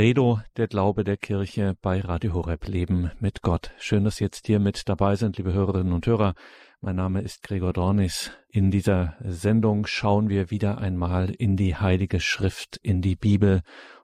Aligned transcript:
Credo, 0.00 0.40
der 0.56 0.66
Glaube 0.66 1.04
der 1.04 1.18
Kirche 1.18 1.76
bei 1.82 2.00
Radio 2.00 2.32
Horeb 2.32 2.66
Leben 2.66 3.10
mit 3.20 3.42
Gott. 3.42 3.72
Schön, 3.78 4.02
dass 4.02 4.16
Sie 4.16 4.24
jetzt 4.24 4.46
hier 4.46 4.58
mit 4.58 4.88
dabei 4.88 5.14
sind, 5.14 5.36
liebe 5.36 5.52
Hörerinnen 5.52 5.92
und 5.92 6.06
Hörer. 6.06 6.32
Mein 6.80 6.96
Name 6.96 7.20
ist 7.20 7.42
Gregor 7.42 7.74
Dornis. 7.74 8.30
In 8.48 8.70
dieser 8.70 9.14
Sendung 9.22 9.84
schauen 9.84 10.30
wir 10.30 10.50
wieder 10.50 10.78
einmal 10.78 11.28
in 11.28 11.58
die 11.58 11.76
Heilige 11.76 12.18
Schrift, 12.18 12.78
in 12.82 13.02
die 13.02 13.14
Bibel 13.14 13.60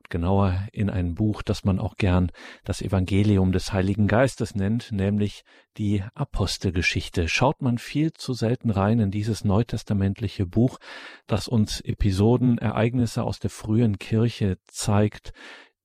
genauer 0.08 0.66
in 0.72 0.90
ein 0.90 1.14
Buch, 1.14 1.42
das 1.42 1.64
man 1.64 1.78
auch 1.78 1.96
gern 1.96 2.30
das 2.64 2.82
Evangelium 2.82 3.52
des 3.52 3.72
Heiligen 3.72 4.06
Geistes 4.06 4.54
nennt, 4.54 4.92
nämlich 4.92 5.44
die 5.76 6.02
Apostelgeschichte. 6.14 7.28
Schaut 7.28 7.62
man 7.62 7.78
viel 7.78 8.12
zu 8.12 8.32
selten 8.32 8.70
rein 8.70 9.00
in 9.00 9.10
dieses 9.10 9.44
neutestamentliche 9.44 10.46
Buch, 10.46 10.78
das 11.26 11.48
uns 11.48 11.80
Episoden, 11.80 12.58
Ereignisse 12.58 13.22
aus 13.22 13.38
der 13.38 13.50
frühen 13.50 13.98
Kirche 13.98 14.58
zeigt, 14.66 15.32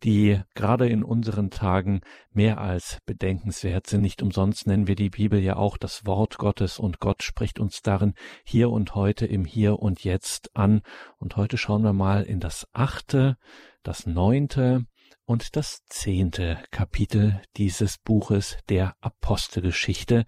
die 0.04 0.42
gerade 0.56 0.88
in 0.88 1.04
unseren 1.04 1.52
Tagen 1.52 2.02
mehr 2.32 2.60
als 2.60 3.00
bedenkenswert 3.06 3.88
sind. 3.88 4.02
Nicht 4.02 4.22
umsonst 4.22 4.66
nennen 4.66 4.88
wir 4.88 4.96
die 4.96 5.10
Bibel 5.10 5.40
ja 5.40 5.58
auch 5.58 5.78
das 5.78 6.06
Wort 6.06 6.38
Gottes 6.38 6.80
und 6.80 7.00
Gott 7.00 7.24
spricht 7.24 7.60
uns 7.60 7.82
darin 7.82 8.14
hier 8.44 8.72
und 8.72 8.96
heute 8.96 9.26
im 9.26 9.46
Hier 9.46 9.80
und 9.80 10.04
Jetzt 10.04 10.56
an. 10.56 10.82
Und 11.18 11.38
heute 11.38 11.58
schauen 11.58 11.84
wir 11.84 11.94
mal 11.94 12.24
in 12.24 12.40
das 12.40 12.68
achte 12.74 13.38
das 13.84 14.06
neunte 14.06 14.86
und 15.26 15.56
das 15.56 15.86
zehnte 15.86 16.58
Kapitel 16.72 17.42
dieses 17.58 17.98
Buches 17.98 18.58
der 18.70 18.96
Apostelgeschichte, 19.02 20.26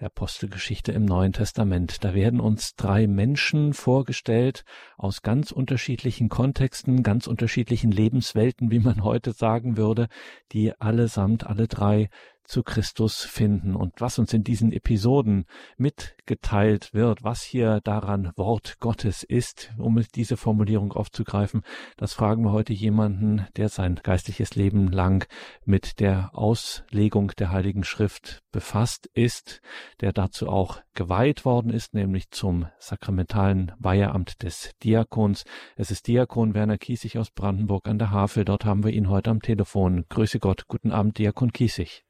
der 0.00 0.06
Apostelgeschichte 0.06 0.92
im 0.92 1.04
Neuen 1.04 1.32
Testament. 1.32 2.04
Da 2.04 2.14
werden 2.14 2.40
uns 2.40 2.74
drei 2.74 3.06
Menschen 3.06 3.74
vorgestellt 3.74 4.64
aus 4.96 5.22
ganz 5.22 5.50
unterschiedlichen 5.50 6.28
Kontexten, 6.28 7.02
ganz 7.02 7.26
unterschiedlichen 7.26 7.90
Lebenswelten, 7.90 8.70
wie 8.70 8.78
man 8.78 9.02
heute 9.02 9.32
sagen 9.32 9.76
würde, 9.76 10.08
die 10.52 10.72
allesamt 10.80 11.46
alle 11.46 11.68
drei 11.68 12.08
zu 12.48 12.62
Christus 12.62 13.24
finden 13.24 13.76
und 13.76 14.00
was 14.00 14.18
uns 14.18 14.32
in 14.32 14.42
diesen 14.42 14.72
Episoden 14.72 15.44
mitgeteilt 15.76 16.94
wird, 16.94 17.22
was 17.22 17.42
hier 17.42 17.80
daran 17.84 18.32
Wort 18.36 18.80
Gottes 18.80 19.22
ist, 19.22 19.72
um 19.76 20.02
diese 20.14 20.36
Formulierung 20.38 20.92
aufzugreifen, 20.92 21.62
das 21.98 22.14
fragen 22.14 22.42
wir 22.44 22.52
heute 22.52 22.72
jemanden, 22.72 23.46
der 23.56 23.68
sein 23.68 24.00
geistliches 24.02 24.54
Leben 24.54 24.90
lang 24.90 25.28
mit 25.66 26.00
der 26.00 26.30
Auslegung 26.32 27.32
der 27.38 27.50
Heiligen 27.50 27.84
Schrift 27.84 28.42
befasst 28.50 29.10
ist, 29.12 29.60
der 30.00 30.12
dazu 30.12 30.48
auch 30.48 30.80
geweiht 30.94 31.44
worden 31.44 31.70
ist, 31.70 31.92
nämlich 31.94 32.30
zum 32.30 32.66
sakramentalen 32.78 33.72
Weiheamt 33.78 34.42
des 34.42 34.72
Diakons. 34.82 35.44
Es 35.76 35.90
ist 35.90 36.06
Diakon 36.06 36.54
Werner 36.54 36.78
Kiesig 36.78 37.18
aus 37.18 37.30
Brandenburg 37.30 37.86
an 37.86 37.98
der 37.98 38.10
Havel. 38.10 38.44
Dort 38.44 38.64
haben 38.64 38.84
wir 38.84 38.92
ihn 38.92 39.10
heute 39.10 39.30
am 39.30 39.42
Telefon. 39.42 40.06
Grüße 40.08 40.38
Gott. 40.38 40.66
Guten 40.66 40.92
Abend, 40.92 41.18
Diakon 41.18 41.52
Kiesig. 41.52 42.07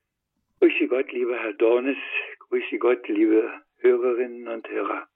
Grüße 0.60 0.88
Gott, 0.88 1.12
lieber 1.12 1.38
Herr 1.38 1.52
Dornes. 1.52 1.96
Grüße 2.48 2.78
Gott, 2.78 3.06
liebe 3.06 3.48
Hörerinnen 3.76 4.48
und 4.48 4.68
Hörer. 4.68 5.06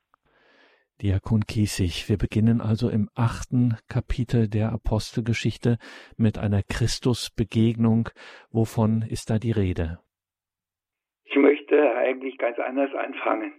Diakon 1.03 1.41
Kiesig, 1.41 2.09
wir 2.09 2.17
beginnen 2.17 2.61
also 2.61 2.89
im 2.89 3.09
achten 3.17 3.77
Kapitel 3.89 4.49
der 4.49 4.71
Apostelgeschichte 4.71 5.79
mit 6.17 6.39
einer 6.39 6.63
Christusbegegnung. 6.63 8.11
Wovon 8.53 9.03
ist 9.03 9.31
da 9.31 9.39
die 9.41 9.51
Rede? 9.51 9.99
Ich 11.25 11.35
möchte 11.35 11.97
eigentlich 11.97 12.39
ganz 12.39 12.61
anders 12.61 12.95
anfangen. 12.95 13.53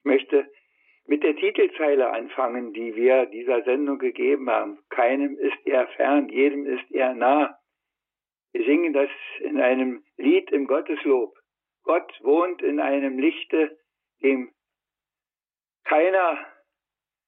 Ich 0.00 0.04
möchte 0.06 0.50
mit 1.06 1.22
der 1.22 1.36
Titelzeile 1.36 2.10
anfangen, 2.10 2.72
die 2.72 2.96
wir 2.96 3.26
dieser 3.26 3.62
Sendung 3.62 4.00
gegeben 4.00 4.50
haben. 4.50 4.78
Keinem 4.88 5.38
ist 5.38 5.66
er 5.66 5.86
fern, 5.86 6.28
jedem 6.30 6.66
ist 6.66 6.90
er 6.90 7.14
nah. 7.14 7.56
Wir 8.52 8.64
singen 8.64 8.92
das 8.92 9.10
in 9.40 9.60
einem 9.60 10.04
Lied 10.16 10.50
im 10.50 10.66
Gotteslob. 10.66 11.36
Gott 11.82 12.12
wohnt 12.22 12.62
in 12.62 12.80
einem 12.80 13.18
Lichte, 13.18 13.78
dem 14.22 14.52
keiner 15.84 16.46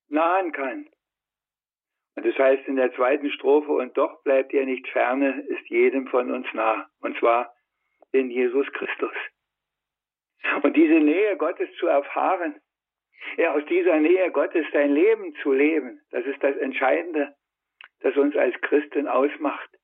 nahen 0.09 0.53
kann. 0.53 0.89
Und 2.17 2.27
das 2.27 2.37
heißt 2.37 2.67
in 2.67 2.77
der 2.77 2.93
zweiten 2.95 3.31
Strophe, 3.31 3.71
und 3.71 3.97
doch 3.97 4.23
bleibt 4.25 4.53
er 4.53 4.65
nicht 4.65 4.89
ferne, 4.89 5.43
ist 5.43 5.69
jedem 5.69 6.09
von 6.09 6.33
uns 6.33 6.47
nah. 6.53 6.89
Und 7.01 7.17
zwar 7.19 7.55
in 8.11 8.31
Jesus 8.31 8.67
Christus. 8.73 9.15
Und 10.63 10.77
diese 10.77 10.99
Nähe 11.01 11.37
Gottes 11.37 11.69
zu 11.79 11.87
erfahren, 11.87 12.61
ja, 13.37 13.55
aus 13.55 13.65
dieser 13.67 13.97
Nähe 14.01 14.31
Gottes 14.33 14.67
sein 14.73 14.93
Leben 14.93 15.35
zu 15.43 15.53
leben, 15.53 16.01
das 16.11 16.25
ist 16.25 16.43
das 16.43 16.57
Entscheidende, 16.57 17.35
das 18.01 18.17
uns 18.17 18.35
als 18.37 18.59
Christen 18.63 19.07
ausmacht 19.07 19.78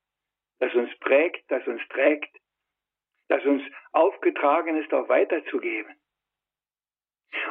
das 0.64 0.75
uns 0.75 0.98
prägt, 1.00 1.44
das 1.50 1.66
uns 1.66 1.82
trägt, 1.91 2.34
das 3.28 3.44
uns 3.44 3.62
aufgetragen 3.92 4.76
ist, 4.82 4.92
auch 4.94 5.08
weiterzugeben. 5.10 5.94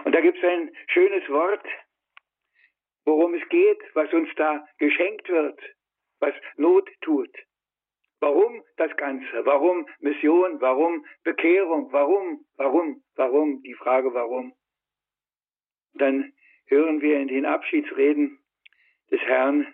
Und 0.04 0.16
da 0.16 0.22
gibt 0.22 0.38
es 0.40 0.44
ein 0.44 0.76
schönes 0.88 1.28
Wort, 1.30 1.64
worum 3.06 3.36
es 3.36 3.48
geht, 3.50 3.80
was 3.94 4.12
uns 4.14 4.30
da 4.36 4.68
geschenkt 4.80 5.30
wird, 5.30 5.60
was 6.20 6.34
Not 6.56 6.90
tut. 7.02 7.30
Warum 8.20 8.64
das 8.78 8.96
Ganze? 8.98 9.46
Warum 9.46 9.88
Mission? 10.00 10.60
Warum 10.62 11.06
Bekehrung? 11.24 11.92
Warum? 11.92 12.46
Warum? 12.56 13.04
Warum? 13.16 13.62
Die 13.62 13.74
Frage 13.76 14.14
warum. 14.14 14.54
Dann 15.94 16.34
hören 16.66 17.02
wir 17.02 17.20
in 17.20 17.28
den 17.28 17.46
Abschiedsreden 17.46 18.40
des 19.12 19.20
Herrn 19.22 19.72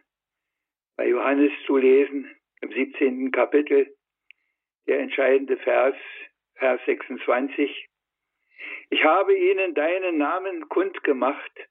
bei 0.97 1.07
Johannes 1.07 1.51
zu 1.65 1.77
lesen, 1.77 2.35
im 2.61 2.71
17. 2.71 3.31
Kapitel, 3.31 3.95
der 4.87 4.99
entscheidende 4.99 5.57
Vers, 5.57 5.95
Vers 6.55 6.81
26. 6.85 7.89
Ich 8.89 9.03
habe 9.03 9.37
ihnen 9.37 9.73
deinen 9.73 10.17
Namen 10.17 10.67
kundgemacht 10.67 11.69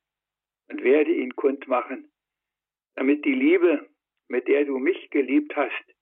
und 0.69 0.83
werde 0.83 1.13
ihn 1.13 1.35
kundmachen, 1.37 2.11
damit 2.95 3.25
die 3.25 3.35
Liebe, 3.35 3.89
mit 4.29 4.49
der 4.49 4.65
du 4.65 4.79
mich 4.79 5.11
geliebt 5.11 5.55
hast, 5.57 5.95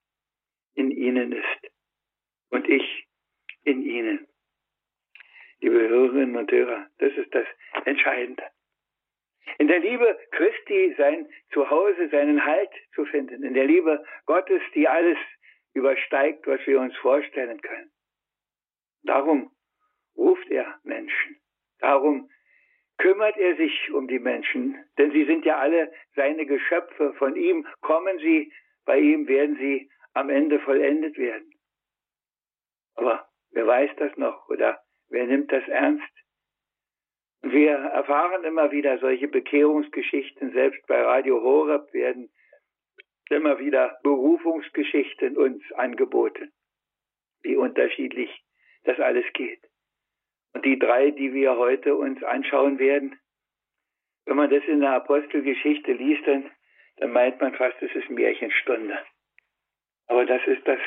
in 0.75 0.91
ihnen 0.91 1.33
ist 1.33 1.73
und 2.51 2.69
ich 2.69 3.07
in 3.65 3.83
ihnen. 3.83 4.27
Liebe 5.61 5.89
Hörerinnen 5.89 6.37
und 6.37 6.51
Hörer, 6.51 6.89
das 6.99 7.13
ist 7.15 7.35
das 7.35 7.47
Entscheidende 7.85 8.45
in 9.59 9.69
der 9.69 9.79
Liebe 9.79 10.19
Christi 10.33 10.95
sein 10.99 11.29
Zuhause, 11.53 12.09
seinen 12.09 12.45
Halt 12.45 12.71
zu 12.95 13.05
finden, 13.07 13.43
in 13.43 13.55
der 13.55 13.65
Liebe 13.65 14.05
Gottes, 14.27 14.63
die 14.75 14.89
alles 14.89 15.19
übersteigt, 15.75 16.47
was 16.47 16.65
wir 16.67 16.81
uns 16.81 16.97
vorstellen 16.97 17.61
können. 17.61 17.91
Darum 19.03 19.51
ruft 20.17 20.51
er 20.51 20.79
Menschen. 20.83 21.37
Darum 21.79 22.31
kümmert 22.99 23.37
er 23.37 23.57
sich 23.57 23.93
um 23.93 24.09
die 24.09 24.19
Menschen, 24.19 24.83
denn 24.99 25.13
sie 25.13 25.25
sind 25.25 25.45
ja 25.45 25.59
alle 25.59 25.93
seine 26.15 26.47
Geschöpfe. 26.47 27.13
Von 27.15 27.37
ihm 27.37 27.67
kommen 27.83 28.19
sie, 28.19 28.53
bei 28.85 28.99
ihm 28.99 29.29
werden 29.29 29.57
sie 29.57 29.91
am 30.15 30.31
Ende 30.31 30.59
vollendet 30.61 31.19
werden. 31.19 31.53
Aber 32.95 33.29
wer 33.51 33.67
weiß 33.67 33.91
das 33.99 34.17
noch 34.17 34.49
oder 34.49 34.81
wer 35.09 35.27
nimmt 35.27 35.53
das 35.53 35.67
ernst? 35.69 36.05
Wir 37.53 37.75
erfahren 37.75 38.43
immer 38.43 38.73
wieder 38.73 38.99
solche 38.99 39.29
Bekehrungsgeschichten, 39.29 40.53
selbst 40.53 40.85
bei 40.89 41.01
Radio 41.01 41.41
Horeb 41.43 41.93
werden 41.93 42.29
immer 43.31 43.61
wieder 43.61 44.01
Berufungsgeschichten 44.03 45.37
uns 45.37 45.63
angeboten, 45.75 46.53
wie 47.43 47.55
unterschiedlich 47.55 48.31
das 48.83 48.99
alles 48.99 49.25
geht. 49.33 49.61
Und 50.55 50.65
die 50.65 50.77
drei, 50.77 51.13
die 51.13 51.35
wir 51.35 51.57
heute 51.57 51.95
uns 51.95 52.21
anschauen 52.25 52.81
werden, 52.81 53.17
wenn 54.25 54.37
man 54.37 54.51
das 54.51 54.65
in 54.65 54.81
der 54.81 54.95
Apostelgeschichte 54.95 55.93
liest, 55.93 56.27
dann, 56.27 56.51
dann 56.97 57.13
meint 57.13 57.41
man 57.41 57.55
fast, 57.55 57.81
es 57.81 57.95
ist 57.95 58.11
Märchenstunde. 58.11 58.99
Aber 60.09 60.27
das 60.27 60.45
ist 60.49 60.67
das, 60.67 60.81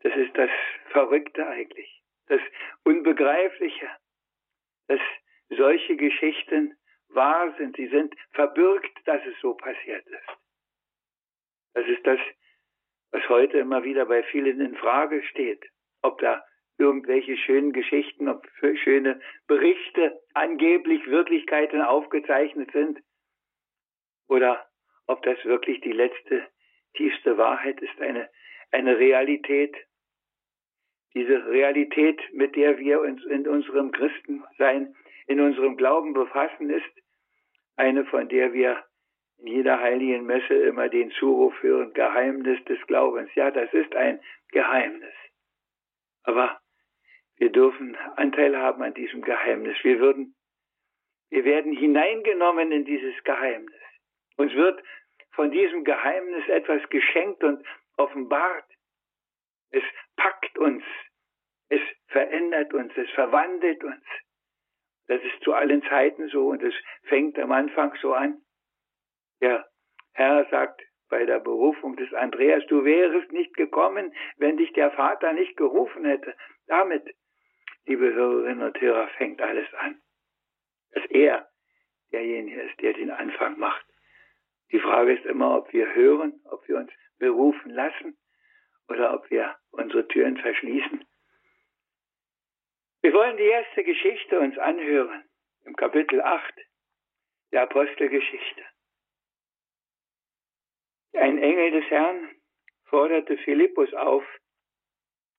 das 0.00 0.16
ist 0.16 0.36
das 0.36 0.50
Verrückte 0.90 1.46
eigentlich, 1.46 2.02
das 2.26 2.40
Unbegreifliche, 2.82 3.88
das 4.88 5.00
solche 5.48 5.96
Geschichten 5.96 6.76
wahr 7.08 7.54
sind. 7.58 7.76
Sie 7.76 7.88
sind 7.88 8.14
verbürgt, 8.32 8.92
dass 9.06 9.24
es 9.26 9.34
so 9.40 9.54
passiert 9.54 10.06
ist. 10.06 10.38
Das 11.74 11.86
ist 11.86 12.06
das, 12.06 12.18
was 13.10 13.28
heute 13.28 13.58
immer 13.58 13.84
wieder 13.84 14.06
bei 14.06 14.22
vielen 14.24 14.60
in 14.60 14.76
Frage 14.76 15.22
steht. 15.24 15.64
Ob 16.02 16.18
da 16.20 16.44
irgendwelche 16.78 17.36
schönen 17.36 17.72
Geschichten, 17.72 18.28
ob 18.28 18.46
schöne 18.84 19.20
Berichte 19.46 20.20
angeblich 20.34 21.06
Wirklichkeiten 21.06 21.82
aufgezeichnet 21.82 22.70
sind 22.72 23.00
oder 24.28 24.68
ob 25.06 25.22
das 25.22 25.42
wirklich 25.44 25.80
die 25.80 25.92
letzte, 25.92 26.46
tiefste 26.94 27.36
Wahrheit 27.36 27.80
ist, 27.80 28.00
eine, 28.00 28.28
eine 28.70 28.98
Realität. 28.98 29.74
Diese 31.14 31.46
Realität, 31.46 32.20
mit 32.32 32.54
der 32.54 32.78
wir 32.78 33.00
uns 33.00 33.24
in 33.24 33.48
unserem 33.48 33.90
Christensein 33.90 34.94
in 35.28 35.40
unserem 35.40 35.76
Glauben 35.76 36.14
befassen, 36.14 36.70
ist 36.70 36.90
eine, 37.76 38.04
von 38.06 38.28
der 38.28 38.52
wir 38.52 38.82
in 39.38 39.46
jeder 39.46 39.78
heiligen 39.78 40.26
Messe 40.26 40.54
immer 40.54 40.88
den 40.88 41.10
Zuruf 41.12 41.54
hören, 41.62 41.92
Geheimnis 41.92 42.62
des 42.64 42.80
Glaubens. 42.86 43.32
Ja, 43.34 43.50
das 43.50 43.72
ist 43.72 43.94
ein 43.94 44.20
Geheimnis. 44.50 45.14
Aber 46.24 46.60
wir 47.36 47.52
dürfen 47.52 47.96
Anteil 48.16 48.56
haben 48.56 48.82
an 48.82 48.94
diesem 48.94 49.22
Geheimnis. 49.22 49.76
Wir 49.82 50.00
würden, 50.00 50.34
wir 51.30 51.44
werden 51.44 51.72
hineingenommen 51.72 52.72
in 52.72 52.84
dieses 52.84 53.22
Geheimnis. 53.22 53.80
Uns 54.36 54.52
wird 54.54 54.82
von 55.32 55.50
diesem 55.50 55.84
Geheimnis 55.84 56.48
etwas 56.48 56.88
geschenkt 56.88 57.44
und 57.44 57.64
offenbart. 57.96 58.66
Es 59.70 59.84
packt 60.16 60.58
uns. 60.58 60.82
Es 61.68 61.82
verändert 62.08 62.72
uns. 62.72 62.92
Es 62.96 63.10
verwandelt 63.10 63.84
uns. 63.84 64.04
Das 65.08 65.22
ist 65.22 65.42
zu 65.42 65.54
allen 65.54 65.82
Zeiten 65.84 66.28
so 66.28 66.48
und 66.48 66.62
es 66.62 66.74
fängt 67.04 67.38
am 67.38 67.50
Anfang 67.50 67.94
so 68.00 68.12
an. 68.12 68.42
Der 69.40 69.66
Herr 70.12 70.46
sagt 70.50 70.82
bei 71.08 71.24
der 71.24 71.40
Berufung 71.40 71.96
des 71.96 72.12
Andreas, 72.12 72.64
du 72.66 72.84
wärest 72.84 73.32
nicht 73.32 73.54
gekommen, 73.54 74.14
wenn 74.36 74.58
dich 74.58 74.72
der 74.74 74.90
Vater 74.90 75.32
nicht 75.32 75.56
gerufen 75.56 76.04
hätte. 76.04 76.36
Damit, 76.66 77.02
liebe 77.86 78.12
Hörerinnen 78.12 78.62
und 78.62 78.80
Hörer, 78.80 79.08
fängt 79.16 79.40
alles 79.40 79.72
an. 79.74 79.98
Dass 80.92 81.06
er 81.06 81.48
derjenige 82.12 82.60
ist, 82.60 82.80
der 82.80 82.92
den 82.92 83.10
Anfang 83.10 83.58
macht. 83.58 83.86
Die 84.70 84.80
Frage 84.80 85.14
ist 85.14 85.24
immer, 85.24 85.56
ob 85.56 85.72
wir 85.72 85.94
hören, 85.94 86.40
ob 86.44 86.68
wir 86.68 86.76
uns 86.76 86.92
berufen 87.18 87.70
lassen 87.70 88.18
oder 88.88 89.14
ob 89.14 89.30
wir 89.30 89.56
unsere 89.70 90.06
Türen 90.08 90.36
verschließen. 90.36 91.04
Wir 93.00 93.12
wollen 93.12 93.36
die 93.36 93.44
erste 93.44 93.84
Geschichte 93.84 94.40
uns 94.40 94.58
anhören, 94.58 95.22
im 95.64 95.76
Kapitel 95.76 96.20
8 96.20 96.54
der 97.52 97.62
Apostelgeschichte. 97.62 98.64
Ein 101.12 101.38
Engel 101.38 101.80
des 101.80 101.90
Herrn 101.90 102.28
forderte 102.86 103.38
Philippus 103.38 103.94
auf, 103.94 104.24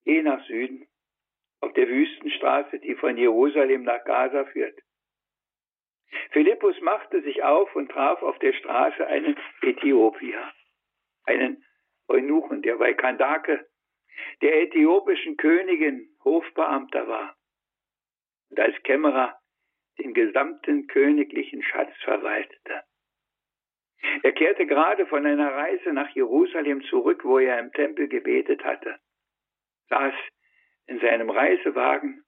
geh 0.05 0.21
nach 0.21 0.41
Süden, 0.45 0.87
auf 1.59 1.73
der 1.73 1.89
Wüstenstraße, 1.89 2.79
die 2.79 2.95
von 2.95 3.17
Jerusalem 3.17 3.83
nach 3.83 4.05
Gaza 4.05 4.45
führt. 4.45 4.79
Philippus 6.31 6.79
machte 6.79 7.21
sich 7.23 7.43
auf 7.43 7.75
und 7.75 7.91
traf 7.91 8.21
auf 8.23 8.39
der 8.39 8.53
Straße 8.53 9.05
einen 9.05 9.37
Äthiopier, 9.61 10.49
einen 11.25 11.65
Eunuchen, 12.07 12.61
der 12.61 12.77
bei 12.77 12.93
Kandake, 12.93 13.67
der 14.41 14.61
äthiopischen 14.61 15.35
Königin, 15.35 16.09
Hofbeamter 16.23 17.05
war 17.07 17.38
und 18.49 18.59
als 18.59 18.75
Kämmerer 18.83 19.39
den 19.97 20.13
gesamten 20.13 20.87
königlichen 20.87 21.61
Schatz 21.63 21.91
verwaltete. 22.03 22.83
Er 24.23 24.31
kehrte 24.31 24.65
gerade 24.65 25.05
von 25.07 25.25
einer 25.25 25.53
Reise 25.53 25.91
nach 25.91 26.09
Jerusalem 26.15 26.81
zurück, 26.83 27.25
wo 27.25 27.39
er 27.39 27.59
im 27.59 27.71
Tempel 27.73 28.07
gebetet 28.07 28.63
hatte, 28.63 28.97
saß 29.89 30.13
in 30.87 30.99
seinem 30.99 31.29
Reisewagen 31.29 32.23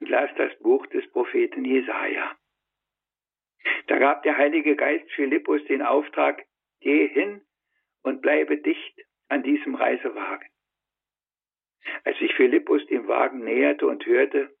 und 0.00 0.08
las 0.08 0.30
das 0.36 0.56
Buch 0.60 0.86
des 0.86 1.08
Propheten 1.10 1.64
Jesaja. 1.64 2.36
Da 3.88 3.98
gab 3.98 4.22
der 4.22 4.36
Heilige 4.36 4.76
Geist 4.76 5.10
Philippus 5.12 5.64
den 5.64 5.82
Auftrag, 5.82 6.44
geh 6.80 7.08
hin 7.08 7.42
und 8.02 8.22
bleibe 8.22 8.58
dicht 8.58 9.00
an 9.28 9.42
diesem 9.42 9.74
Reisewagen. 9.74 10.48
Als 12.04 12.18
sich 12.18 12.34
Philippus 12.34 12.86
dem 12.86 13.08
Wagen 13.08 13.44
näherte 13.44 13.86
und 13.86 14.04
hörte, 14.06 14.56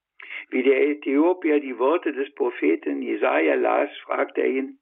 wie 0.48 0.62
der 0.62 0.80
Äthiopier 0.88 1.60
die 1.60 1.78
Worte 1.78 2.12
des 2.12 2.32
Propheten 2.34 3.02
Jesaja 3.02 3.54
las, 3.54 3.90
fragte 4.04 4.42
er 4.42 4.48
ihn, 4.48 4.78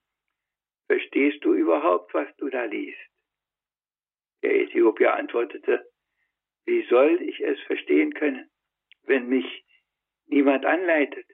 Verstehst 0.87 1.43
du 1.43 1.53
überhaupt, 1.53 2.13
was 2.13 2.27
du 2.37 2.49
da 2.49 2.65
liest? 2.65 2.99
Der 4.43 4.53
Äthiopier 4.61 5.15
antwortete, 5.15 5.83
Wie 6.65 6.83
soll 6.83 7.21
ich 7.21 7.39
es 7.41 7.59
verstehen 7.61 8.13
können, 8.13 8.49
wenn 9.03 9.27
mich 9.27 9.65
niemand 10.27 10.65
anleitet? 10.65 11.25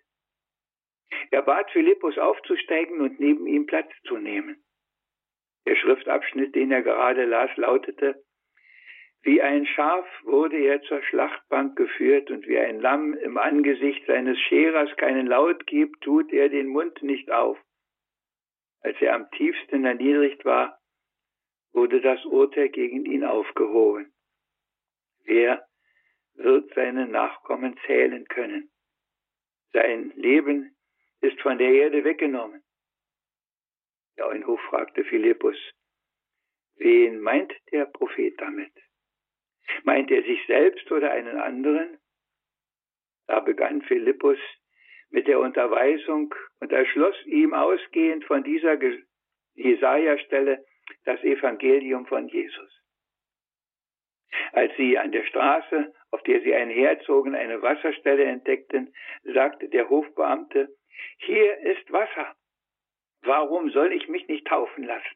Er 1.31 1.42
bat 1.42 1.69
Philippus 1.72 2.18
aufzusteigen 2.18 3.01
und 3.01 3.19
neben 3.19 3.45
ihm 3.48 3.66
Platz 3.66 3.92
zu 4.06 4.18
nehmen. 4.18 4.63
Der 5.66 5.75
Schriftabschnitt, 5.75 6.56
den 6.56 6.72
er 6.72 6.81
gerade 6.81 7.25
las, 7.25 7.56
lautete, 7.57 8.24
wie 9.24 9.42
ein 9.42 9.68
Schaf 9.68 10.06
wurde 10.24 10.58
er 10.58 10.82
zur 10.84 11.04
Schlachtbank 11.04 11.76
geführt 11.76 12.32
und 12.32 12.48
wie 12.48 12.58
ein 12.58 12.80
Lamm 12.80 13.14
im 13.14 13.38
Angesicht 13.38 14.06
seines 14.08 14.40
Scherers 14.40 14.96
keinen 14.98 15.28
Laut 15.28 15.68
gibt, 15.68 16.02
tut 16.02 16.34
er 16.34 16.50
den 16.50 16.68
Mund 16.68 17.04
nicht 17.04 17.32
auf. 17.32 17.60
Als 18.82 19.00
er 19.00 19.14
am 19.14 19.30
tiefsten 19.32 19.86
erniedrigt 19.86 20.44
war, 20.44 20.80
wurde 21.72 22.02
das 22.02 22.26
Urteil 22.26 22.70
gegen 22.70 23.06
ihn 23.06 23.24
aufgehoben. 23.24 24.12
Wer 25.24 25.68
wird 26.34 26.74
seine 26.74 27.08
Nachkommen 27.08 27.78
zählen 27.86 28.28
können? 28.28 28.72
Sein 29.72 30.12
Leben 30.16 30.76
ist 31.22 31.40
von 31.42 31.60
der 31.60 31.72
Erde 31.72 32.04
weggenommen. 32.04 32.64
Der 34.18 34.28
Eunuch 34.28 34.60
fragte 34.62 35.04
Philippus, 35.06 35.58
wen 36.76 37.22
meint 37.22 37.54
der 37.72 37.86
Prophet 37.86 38.34
damit? 38.42 38.74
Meint 39.84 40.12
er 40.12 40.24
sich 40.24 40.46
selbst 40.48 40.92
oder 40.92 41.12
einen 41.12 41.38
anderen? 41.40 41.98
Da 43.28 43.40
begann 43.40 43.82
Philippus 43.84 44.40
mit 45.10 45.28
der 45.28 45.40
Unterweisung 45.40 46.34
und 46.60 46.72
erschloss 46.72 47.16
ihm 47.26 47.54
ausgehend 47.54 48.26
von 48.26 48.44
dieser 48.44 48.78
Jesaja-Stelle 49.56 50.66
das 51.06 51.22
Evangelium 51.24 52.06
von 52.06 52.28
Jesus. 52.28 52.82
Als 54.54 54.76
sie 54.78 54.98
an 54.98 55.12
der 55.12 55.24
Straße, 55.26 55.94
auf 56.12 56.24
der 56.24 56.42
sie 56.42 56.54
einherzogen, 56.54 57.36
eine 57.36 57.62
Wasserstelle 57.62 58.24
entdeckten, 58.24 58.94
sagte 59.24 59.70
der 59.70 59.90
Hofbeamte, 59.90 60.70
hier 61.18 61.58
ist 61.60 61.92
Wasser. 61.92 62.36
Warum 63.24 63.70
soll 63.72 63.94
ich 63.94 64.08
mich 64.08 64.28
nicht 64.28 64.48
taufen 64.48 64.84
lassen? 64.84 65.16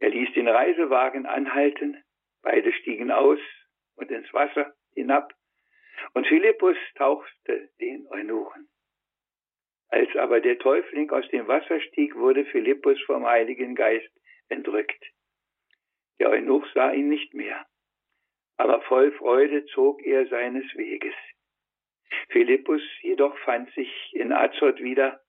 Er 0.00 0.10
ließ 0.10 0.32
den 0.34 0.48
Reisewagen 0.48 1.26
anhalten, 1.26 2.02
beide 2.42 2.72
stiegen 2.72 3.10
aus 3.10 3.40
und 3.96 4.10
ins 4.10 4.32
Wasser 4.32 4.74
hinab, 4.94 5.32
und 6.14 6.26
Philippus 6.26 6.76
tauchte 6.94 7.70
den 7.80 8.06
Eunuchen. 8.08 8.68
Als 9.88 10.14
aber 10.16 10.40
der 10.40 10.58
Täufling 10.58 11.10
aus 11.10 11.28
dem 11.28 11.48
Wasser 11.48 11.80
stieg, 11.80 12.14
wurde 12.14 12.44
Philippus 12.46 13.00
vom 13.02 13.26
Heiligen 13.26 13.74
Geist 13.74 14.10
entrückt. 14.48 15.02
Der 16.18 16.30
Eunuch 16.30 16.66
sah 16.74 16.92
ihn 16.92 17.08
nicht 17.08 17.34
mehr, 17.34 17.66
aber 18.56 18.82
voll 18.82 19.12
Freude 19.12 19.64
zog 19.66 20.02
er 20.02 20.26
seines 20.26 20.64
Weges. 20.74 21.14
Philippus 22.28 22.82
jedoch 23.02 23.36
fand 23.38 23.72
sich 23.74 24.12
in 24.14 24.32
Azot 24.32 24.80
wieder, 24.80 25.20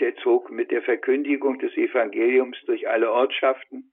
der 0.00 0.16
zog 0.16 0.50
mit 0.50 0.70
der 0.70 0.82
Verkündigung 0.82 1.58
des 1.58 1.76
Evangeliums 1.76 2.60
durch 2.66 2.88
alle 2.88 3.12
Ortschaften, 3.12 3.91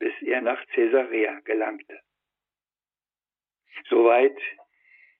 bis 0.00 0.12
er 0.22 0.40
nach 0.40 0.66
Caesarea 0.68 1.38
gelangte. 1.44 2.00
Soweit 3.88 4.36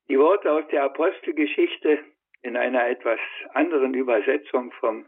die 0.09 0.19
Worte 0.19 0.51
aus 0.51 0.67
der 0.69 0.83
Apostelgeschichte 0.85 2.05
in 2.43 2.57
einer 2.57 2.89
etwas 2.89 3.21
anderen 3.53 3.95
Übersetzung 3.95 4.73
vom, 4.73 5.07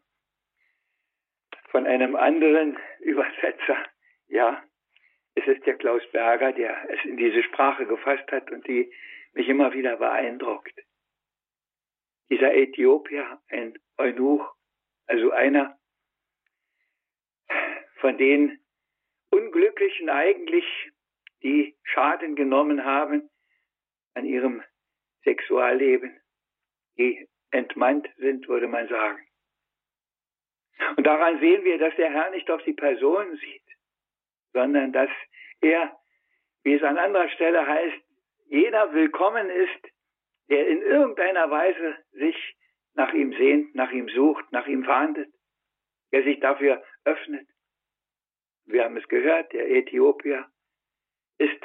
von 1.70 1.86
einem 1.86 2.14
anderen 2.14 2.78
Übersetzer. 3.00 3.84
Ja, 4.28 4.62
es 5.34 5.46
ist 5.46 5.66
der 5.66 5.76
Klaus 5.76 6.02
Berger, 6.12 6.52
der 6.52 6.88
es 6.90 7.04
in 7.04 7.16
diese 7.16 7.42
Sprache 7.42 7.86
gefasst 7.86 8.30
hat 8.30 8.50
und 8.52 8.66
die 8.68 8.92
mich 9.32 9.48
immer 9.48 9.72
wieder 9.72 9.96
beeindruckt. 9.96 10.74
Dieser 12.30 12.54
Äthiopier, 12.54 13.40
ein 13.48 13.78
Eunuch, 13.98 14.46
also 15.06 15.30
einer 15.32 15.78
von 17.96 18.18
den 18.18 18.61
Unglücklichen 19.32 20.10
eigentlich, 20.10 20.64
die 21.42 21.74
Schaden 21.84 22.36
genommen 22.36 22.84
haben 22.84 23.30
an 24.14 24.26
ihrem 24.26 24.62
Sexualleben, 25.24 26.20
die 26.98 27.28
entmannt 27.50 28.08
sind, 28.18 28.46
würde 28.46 28.68
man 28.68 28.88
sagen. 28.88 29.26
Und 30.96 31.06
daran 31.06 31.40
sehen 31.40 31.64
wir, 31.64 31.78
dass 31.78 31.94
der 31.96 32.12
Herr 32.12 32.30
nicht 32.30 32.50
auf 32.50 32.62
die 32.64 32.74
Person 32.74 33.36
sieht, 33.36 33.62
sondern 34.52 34.92
dass 34.92 35.10
er, 35.60 35.96
wie 36.62 36.74
es 36.74 36.82
an 36.82 36.98
anderer 36.98 37.28
Stelle 37.30 37.66
heißt, 37.66 38.02
jeder 38.46 38.92
willkommen 38.92 39.48
ist, 39.48 39.92
der 40.50 40.68
in 40.68 40.82
irgendeiner 40.82 41.50
Weise 41.50 41.96
sich 42.12 42.36
nach 42.94 43.14
ihm 43.14 43.32
sehnt, 43.32 43.74
nach 43.74 43.90
ihm 43.90 44.08
sucht, 44.10 44.44
nach 44.52 44.66
ihm 44.66 44.84
fahndet, 44.84 45.32
der 46.12 46.22
sich 46.24 46.38
dafür 46.40 46.84
öffnet. 47.04 47.48
Wir 48.66 48.84
haben 48.84 48.96
es 48.96 49.06
gehört, 49.08 49.52
der 49.52 49.70
Äthiopier 49.70 50.46
ist 51.38 51.62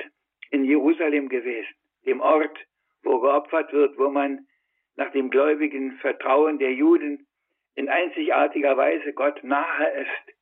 in 0.50 0.63
Jerusalem 0.63 1.30
gewesen, 1.30 1.75
dem 2.06 2.22
Ort, 2.22 2.58
wo 3.04 3.20
geopfert 3.20 3.72
wird, 3.74 3.98
wo 3.98 4.10
man 4.10 4.48
nach 4.96 5.12
dem 5.12 5.30
gläubigen 5.30 5.98
Vertrauen 6.00 6.58
der 6.58 6.74
Juden 6.74 7.27
in 7.75 7.89
einzigartiger 7.89 8.75
Weise 8.75 9.13
Gott 9.13 9.44
nahe 9.44 9.89
ist. 10.01 10.36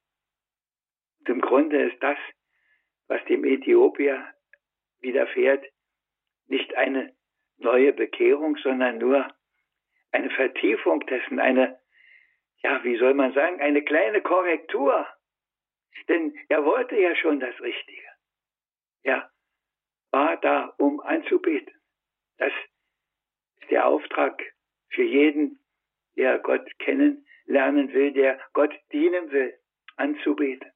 Und 1.19 1.29
Im 1.29 1.41
Grunde 1.41 1.91
ist 1.91 2.01
das, 2.01 2.17
was 3.07 3.23
dem 3.25 3.43
Äthiopier 3.43 4.25
widerfährt, 5.01 5.65
nicht 6.47 6.73
eine 6.75 7.13
neue 7.57 7.93
Bekehrung, 7.93 8.57
sondern 8.57 8.97
nur 8.97 9.27
eine 10.11 10.29
Vertiefung 10.29 11.05
dessen, 11.07 11.39
eine, 11.39 11.79
ja, 12.63 12.83
wie 12.83 12.97
soll 12.97 13.13
man 13.13 13.33
sagen, 13.33 13.59
eine 13.59 13.83
kleine 13.83 14.21
Korrektur. 14.21 15.05
Denn 16.07 16.37
er 16.49 16.63
wollte 16.65 16.95
ja 16.95 17.15
schon 17.15 17.39
das 17.39 17.59
Richtige. 17.61 18.07
Er 19.03 19.31
war 20.11 20.37
da, 20.37 20.73
um 20.77 20.99
anzubeten. 21.01 21.73
Das 22.37 22.53
ist 23.61 23.71
der 23.71 23.87
Auftrag 23.87 24.41
für 24.89 25.03
jeden, 25.03 25.59
der 26.15 26.39
Gott 26.39 26.67
kennenlernen 26.79 27.93
will, 27.93 28.13
der 28.13 28.39
Gott 28.53 28.73
dienen 28.91 29.31
will, 29.31 29.53
anzubeten. 29.97 30.71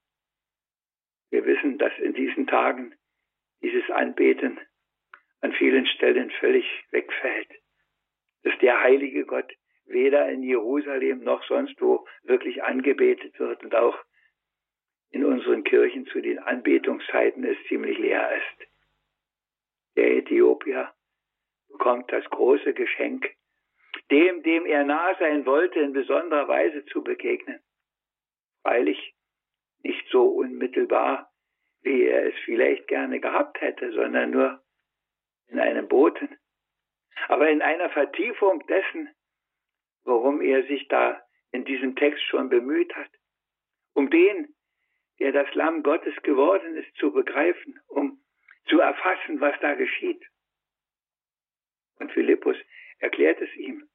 Wir 1.30 1.46
wissen, 1.46 1.78
dass 1.78 1.94
in 2.00 2.14
diesen 2.14 2.48
Tagen 2.48 2.96
dieses 3.62 3.90
Anbeten 3.90 4.60
an 5.42 5.54
vielen 5.54 5.86
Stellen 5.86 6.32
völlig 6.32 6.66
wegfällt. 6.92 7.50
Dass 8.44 8.58
der 8.60 8.82
heilige 8.82 9.26
Gott 9.26 9.52
weder 9.86 10.30
in 10.30 10.44
Jerusalem 10.44 11.24
noch 11.24 11.44
sonst 11.46 11.80
wo 11.82 12.08
wirklich 12.24 12.64
angebetet 12.64 13.40
wird 13.40 13.64
und 13.64 13.76
auch 13.76 13.98
in 15.12 15.26
unseren 15.26 15.64
Kirchen 15.64 16.06
zu 16.08 16.22
den 16.22 16.40
Anbetungszeiten 16.40 17.44
es 17.44 17.58
ziemlich 17.68 17.98
leer 17.98 18.30
ist. 18.38 18.70
Der 19.96 20.18
Äthiopier 20.18 20.94
bekommt 21.70 22.12
das 22.12 22.24
große 22.30 22.74
Geschenk, 22.74 23.30
dem, 24.12 24.44
dem 24.44 24.66
er 24.66 24.84
nah 24.84 25.16
sein 25.20 25.46
wollte, 25.46 25.80
in 25.80 25.94
besonderer 25.94 26.48
Weise 26.48 26.86
zu 26.86 27.04
begegnen. 27.04 27.60
Freilich 28.62 29.16
nicht 29.84 30.08
so 30.10 30.28
unmittelbar, 30.28 31.32
wie 31.82 32.04
er 32.04 32.28
es 32.28 32.36
vielleicht 32.46 32.88
gerne 32.88 33.20
gehabt 33.20 33.62
hätte, 33.62 33.92
sondern 33.92 34.32
nur 34.32 34.62
in 35.48 35.60
einem 35.60 35.88
Boten. 35.88 36.38
Aber 37.28 37.50
in 37.50 37.62
einer 37.62 37.90
Vertiefung 37.90 38.66
dessen, 38.68 39.10
worum 40.04 40.42
er 40.42 40.64
sich 40.68 40.88
da 40.88 41.22
in 41.52 41.66
diesem 41.66 41.96
Text 41.96 42.24
schon 42.24 42.50
bemüht 42.50 42.96
hat. 42.96 43.10
Um 43.94 44.10
den, 44.10 44.54
der 45.20 45.32
das 45.32 45.54
Lamm 45.54 45.84
Gottes 45.84 46.16
geworden 46.24 46.76
ist, 46.76 46.96
zu 46.96 47.12
begreifen, 47.12 47.80
um 47.88 48.20
zu 48.68 48.80
erfassen, 48.80 49.42
was 49.42 49.60
da 49.62 49.74
geschieht. 49.74 50.24
Und 52.00 52.12
Philippus 52.12 52.56
erklärt 53.00 53.42
es 53.42 53.54
ihm. 53.56 53.90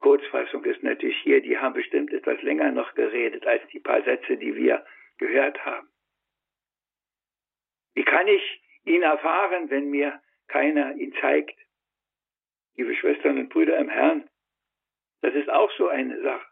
Kurzfassung 0.00 0.64
ist 0.64 0.82
natürlich 0.82 1.16
hier, 1.22 1.40
die 1.40 1.56
haben 1.58 1.74
bestimmt 1.74 2.12
etwas 2.12 2.42
länger 2.42 2.72
noch 2.72 2.94
geredet 2.94 3.46
als 3.46 3.62
die 3.68 3.78
paar 3.78 4.02
Sätze, 4.02 4.36
die 4.36 4.56
wir 4.56 4.84
gehört 5.18 5.64
haben. 5.64 5.88
Wie 7.94 8.04
kann 8.04 8.26
ich 8.26 8.62
ihn 8.84 9.02
erfahren, 9.02 9.70
wenn 9.70 9.90
mir 9.90 10.20
keiner 10.48 10.94
ihn 10.96 11.14
zeigt? 11.20 11.58
Liebe 12.74 12.96
Schwestern 12.96 13.38
und 13.38 13.50
Brüder 13.50 13.78
im 13.78 13.88
Herrn, 13.88 14.28
das 15.20 15.34
ist 15.34 15.48
auch 15.50 15.70
so 15.76 15.88
eine 15.88 16.20
Sache. 16.20 16.46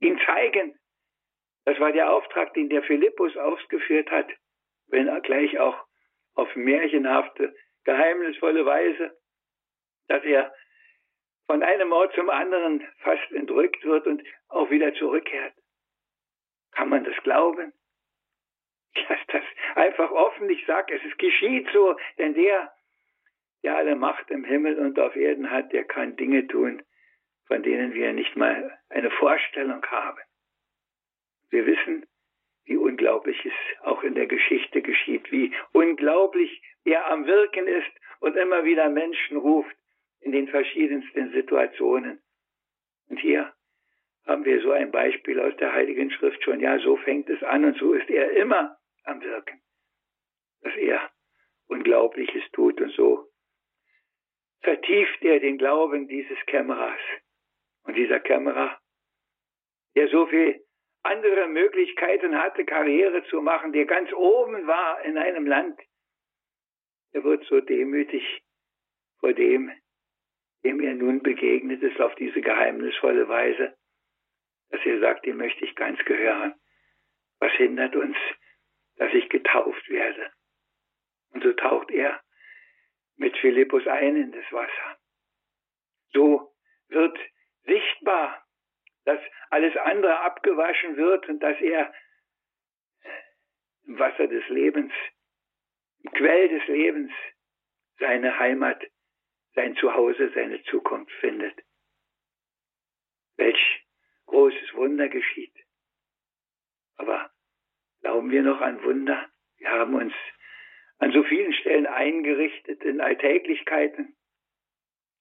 Ihn 0.00 0.18
zeigen, 0.24 0.78
das 1.64 1.78
war 1.78 1.92
der 1.92 2.12
Auftrag, 2.12 2.54
den 2.54 2.68
der 2.68 2.82
Philippus 2.82 3.36
ausgeführt 3.36 4.10
hat, 4.10 4.28
wenn 4.88 5.08
er 5.08 5.20
gleich 5.20 5.58
auch 5.58 5.86
auf 6.34 6.54
märchenhafte, 6.56 7.54
geheimnisvolle 7.84 8.64
Weise, 8.66 9.16
dass 10.08 10.24
er 10.24 10.52
von 11.46 11.62
einem 11.62 11.92
Ort 11.92 12.14
zum 12.14 12.30
anderen 12.30 12.86
fast 12.98 13.30
entrückt 13.32 13.84
wird 13.84 14.06
und 14.06 14.22
auch 14.48 14.70
wieder 14.70 14.94
zurückkehrt. 14.94 15.54
Kann 16.72 16.88
man 16.88 17.04
das 17.04 17.16
glauben? 17.22 17.72
Lass 19.08 19.20
das 19.28 19.44
einfach 19.74 20.10
offen. 20.10 20.48
Ich 20.50 20.64
sage 20.66 20.94
es 20.94 21.18
geschieht 21.18 21.68
so, 21.72 21.96
denn 22.18 22.34
der, 22.34 22.72
der 23.62 23.76
alle 23.76 23.96
Macht 23.96 24.30
im 24.30 24.44
Himmel 24.44 24.78
und 24.78 24.98
auf 24.98 25.14
Erden 25.14 25.50
hat, 25.50 25.72
der 25.72 25.84
kann 25.84 26.16
Dinge 26.16 26.46
tun, 26.46 26.82
von 27.46 27.62
denen 27.62 27.94
wir 27.94 28.12
nicht 28.12 28.36
mal 28.36 28.78
eine 28.88 29.10
Vorstellung 29.10 29.84
haben. 29.86 30.20
Wir 31.52 31.66
wissen, 31.66 32.06
wie 32.64 32.76
unglaublich 32.76 33.44
es 33.44 33.52
auch 33.82 34.02
in 34.02 34.14
der 34.14 34.26
Geschichte 34.26 34.80
geschieht, 34.80 35.30
wie 35.30 35.54
unglaublich 35.72 36.62
er 36.84 37.10
am 37.10 37.26
Wirken 37.26 37.66
ist 37.66 37.92
und 38.20 38.36
immer 38.36 38.64
wieder 38.64 38.88
Menschen 38.88 39.36
ruft 39.36 39.76
in 40.20 40.32
den 40.32 40.48
verschiedensten 40.48 41.30
Situationen. 41.32 42.22
Und 43.08 43.18
hier 43.20 43.52
haben 44.24 44.46
wir 44.46 44.62
so 44.62 44.70
ein 44.70 44.90
Beispiel 44.90 45.38
aus 45.40 45.54
der 45.58 45.74
Heiligen 45.74 46.10
Schrift 46.10 46.42
schon. 46.42 46.60
Ja, 46.60 46.78
so 46.78 46.96
fängt 46.96 47.28
es 47.28 47.42
an 47.42 47.66
und 47.66 47.76
so 47.76 47.92
ist 47.92 48.08
er 48.08 48.30
immer 48.32 48.78
am 49.04 49.20
Wirken, 49.20 49.60
dass 50.62 50.74
er 50.76 51.10
Unglaubliches 51.66 52.44
tut 52.52 52.80
und 52.80 52.92
so 52.94 53.28
vertieft 54.62 55.22
er 55.22 55.40
den 55.40 55.58
Glauben 55.58 56.08
dieses 56.08 56.38
Kämmerers. 56.46 57.00
Und 57.84 57.94
dieser 57.94 58.20
Kämmerer, 58.20 58.80
der 59.96 60.08
so 60.08 60.26
viel 60.26 60.64
andere 61.02 61.48
Möglichkeiten 61.48 62.38
hatte, 62.38 62.64
Karriere 62.64 63.24
zu 63.24 63.40
machen, 63.40 63.72
der 63.72 63.86
ganz 63.86 64.12
oben 64.12 64.66
war 64.66 65.02
in 65.04 65.18
einem 65.18 65.46
Land, 65.46 65.80
er 67.12 67.24
wird 67.24 67.44
so 67.44 67.60
demütig 67.60 68.42
vor 69.20 69.32
dem, 69.32 69.70
dem 70.64 70.80
er 70.80 70.94
nun 70.94 71.22
begegnet 71.22 71.82
ist, 71.82 72.00
auf 72.00 72.14
diese 72.14 72.40
geheimnisvolle 72.40 73.28
Weise, 73.28 73.76
dass 74.70 74.80
er 74.84 75.00
sagt, 75.00 75.26
dem 75.26 75.36
möchte 75.36 75.64
ich 75.64 75.74
ganz 75.74 75.98
gehören. 76.04 76.54
Was 77.38 77.52
hindert 77.52 77.94
uns, 77.96 78.16
dass 78.96 79.12
ich 79.12 79.28
getauft 79.28 79.88
werde? 79.88 80.32
Und 81.30 81.42
so 81.42 81.52
taucht 81.52 81.90
er 81.90 82.22
mit 83.16 83.36
Philippus 83.38 83.86
ein 83.86 84.16
in 84.16 84.32
das 84.32 84.50
Wasser. 84.52 84.98
So 86.12 86.54
wird 86.88 87.18
sichtbar, 87.64 88.44
dass 89.04 89.20
alles 89.50 89.76
andere 89.76 90.20
abgewaschen 90.20 90.96
wird 90.96 91.28
und 91.28 91.40
dass 91.40 91.60
er 91.60 91.92
im 93.84 93.98
Wasser 93.98 94.28
des 94.28 94.46
Lebens, 94.48 94.92
im 96.02 96.12
Quell 96.12 96.48
des 96.48 96.66
Lebens 96.68 97.12
seine 97.98 98.38
Heimat, 98.38 98.82
sein 99.54 99.76
Zuhause, 99.76 100.30
seine 100.34 100.62
Zukunft 100.64 101.12
findet. 101.20 101.58
Welch 103.36 103.84
großes 104.26 104.74
Wunder 104.74 105.08
geschieht. 105.08 105.54
Aber 106.96 107.30
glauben 108.00 108.30
wir 108.30 108.42
noch 108.42 108.60
an 108.60 108.82
Wunder? 108.82 109.28
Wir 109.58 109.70
haben 109.70 109.94
uns 109.94 110.14
an 110.98 111.12
so 111.12 111.22
vielen 111.24 111.52
Stellen 111.52 111.86
eingerichtet 111.86 112.82
in 112.82 113.00
Alltäglichkeiten, 113.00 114.16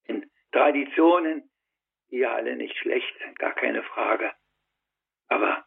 in 0.03 0.29
Traditionen, 0.51 1.50
die 2.11 2.17
ja 2.17 2.35
alle 2.35 2.55
nicht 2.55 2.77
schlecht 2.77 3.17
sind, 3.19 3.39
gar 3.39 3.53
keine 3.55 3.83
Frage. 3.83 4.31
Aber 5.27 5.65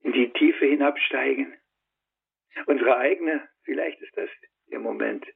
in 0.00 0.12
die 0.12 0.32
Tiefe 0.32 0.66
hinabsteigen, 0.66 1.54
unsere 2.66 2.96
eigene, 2.96 3.48
vielleicht 3.64 4.00
ist 4.00 4.16
das 4.16 4.30
der 4.70 4.80
Moment, 4.80 5.26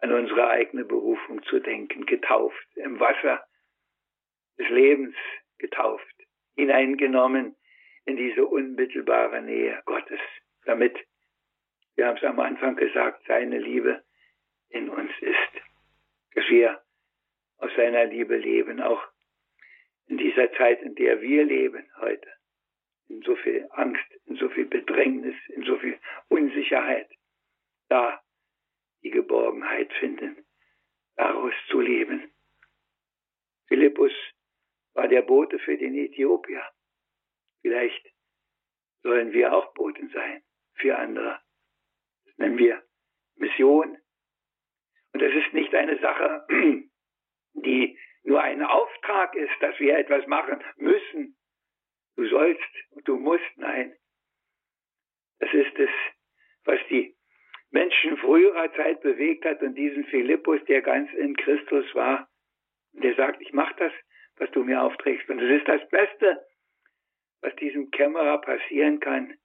an 0.00 0.12
unsere 0.12 0.48
eigene 0.48 0.84
Berufung 0.84 1.42
zu 1.44 1.60
denken, 1.60 2.06
getauft, 2.06 2.66
im 2.74 2.98
Wasser 2.98 3.46
des 4.58 4.68
Lebens 4.68 5.14
getauft, 5.58 6.04
hineingenommen 6.56 7.56
in 8.04 8.16
diese 8.16 8.44
unmittelbare 8.44 9.40
Nähe 9.42 9.80
Gottes, 9.86 10.18
damit, 10.64 10.98
wir 11.94 12.06
haben 12.06 12.16
es 12.16 12.24
am 12.24 12.40
Anfang 12.40 12.74
gesagt, 12.74 13.22
seine 13.28 13.58
Liebe 13.58 14.02
in 14.70 14.88
uns 14.88 15.12
ist, 15.20 15.62
dass 16.34 16.48
wir 16.48 16.82
aus 17.58 17.70
seiner 17.76 18.06
Liebe 18.06 18.36
leben, 18.36 18.80
auch 18.80 19.11
in 20.12 20.18
dieser 20.18 20.52
Zeit, 20.52 20.82
in 20.82 20.94
der 20.94 21.22
wir 21.22 21.42
leben 21.42 21.90
heute, 21.96 22.30
in 23.08 23.22
so 23.22 23.34
viel 23.34 23.66
Angst, 23.70 24.04
in 24.26 24.36
so 24.36 24.50
viel 24.50 24.66
Bedrängnis, 24.66 25.36
in 25.48 25.62
so 25.62 25.78
viel 25.78 25.98
Unsicherheit, 26.28 27.08
da 27.88 28.22
die 29.02 29.10
Geborgenheit 29.10 29.90
finden, 29.94 30.44
daraus 31.16 31.54
zu 31.70 31.80
leben. 31.80 32.30
Philippus 33.68 34.12
war 34.92 35.08
der 35.08 35.22
Bote 35.22 35.58
für 35.58 35.78
den 35.78 35.94
Äthiopier. 35.94 36.62
Vielleicht 37.62 38.12
sollen 39.02 39.32
wir 39.32 39.54
auch 39.54 39.72
Boten 39.72 40.10
sein 40.10 40.42
für 40.74 40.98
andere. 40.98 41.40
Das 42.26 42.36
nennen 42.36 42.58
wir 42.58 42.82
Mission. 43.36 43.96
Und 45.14 45.22
das 45.22 45.32
ist 45.32 45.54
nicht 45.54 45.74
eine 45.74 45.98
Sache, 46.00 46.46
die 47.54 47.98
nur 48.24 48.40
ein 48.40 48.62
Auftrag 48.62 49.34
ist, 49.34 49.52
dass 49.60 49.78
wir 49.78 49.98
etwas 49.98 50.26
machen 50.26 50.62
müssen. 50.76 51.36
Du 52.16 52.26
sollst 52.28 52.70
und 52.90 53.06
du 53.08 53.16
musst, 53.16 53.56
nein. 53.56 53.94
Das 55.38 55.52
ist 55.52 55.76
es, 55.78 55.90
was 56.64 56.78
die 56.88 57.16
Menschen 57.70 58.16
früherer 58.18 58.72
Zeit 58.74 59.00
bewegt 59.00 59.44
hat 59.44 59.62
und 59.62 59.74
diesen 59.74 60.04
Philippus, 60.04 60.62
der 60.66 60.82
ganz 60.82 61.12
in 61.14 61.34
Christus 61.36 61.86
war, 61.94 62.28
der 62.92 63.14
sagt, 63.16 63.40
ich 63.40 63.52
mach 63.52 63.72
das, 63.76 63.92
was 64.36 64.50
du 64.50 64.62
mir 64.62 64.82
aufträgst. 64.82 65.28
Und 65.28 65.40
es 65.40 65.60
ist 65.60 65.68
das 65.68 65.88
Beste, 65.88 66.44
was 67.40 67.56
diesem 67.56 67.90
Kämmerer 67.90 68.40
passieren 68.40 69.00
kann, 69.00 69.36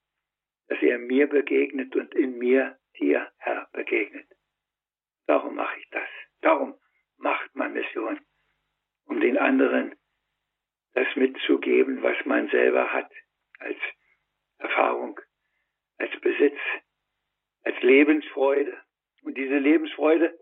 dass 0.68 0.82
er 0.82 1.00
mir 1.00 1.28
begegnet 1.28 1.96
und 1.96 2.14
in 2.14 2.38
mir 2.38 2.78
dir, 3.00 3.32
Herr, 3.38 3.70
begegnet. 3.72 4.28
Darum 5.26 5.56
mache 5.56 5.80
ich 5.80 5.90
das. 5.90 6.10
Darum 6.42 6.76
macht 7.18 7.56
man 7.56 7.74
Mission, 7.74 8.20
um 9.08 9.20
den 9.20 9.38
anderen 9.38 9.96
das 10.94 11.08
mitzugeben, 11.16 12.02
was 12.02 12.16
man 12.26 12.50
selber 12.50 12.92
hat, 12.92 13.12
als 13.60 13.78
Erfahrung, 14.58 15.20
als 15.98 16.12
Besitz, 16.22 16.58
als 17.64 17.80
Lebensfreude. 17.82 18.76
Und 19.22 19.38
diese 19.38 19.58
Lebensfreude, 19.58 20.38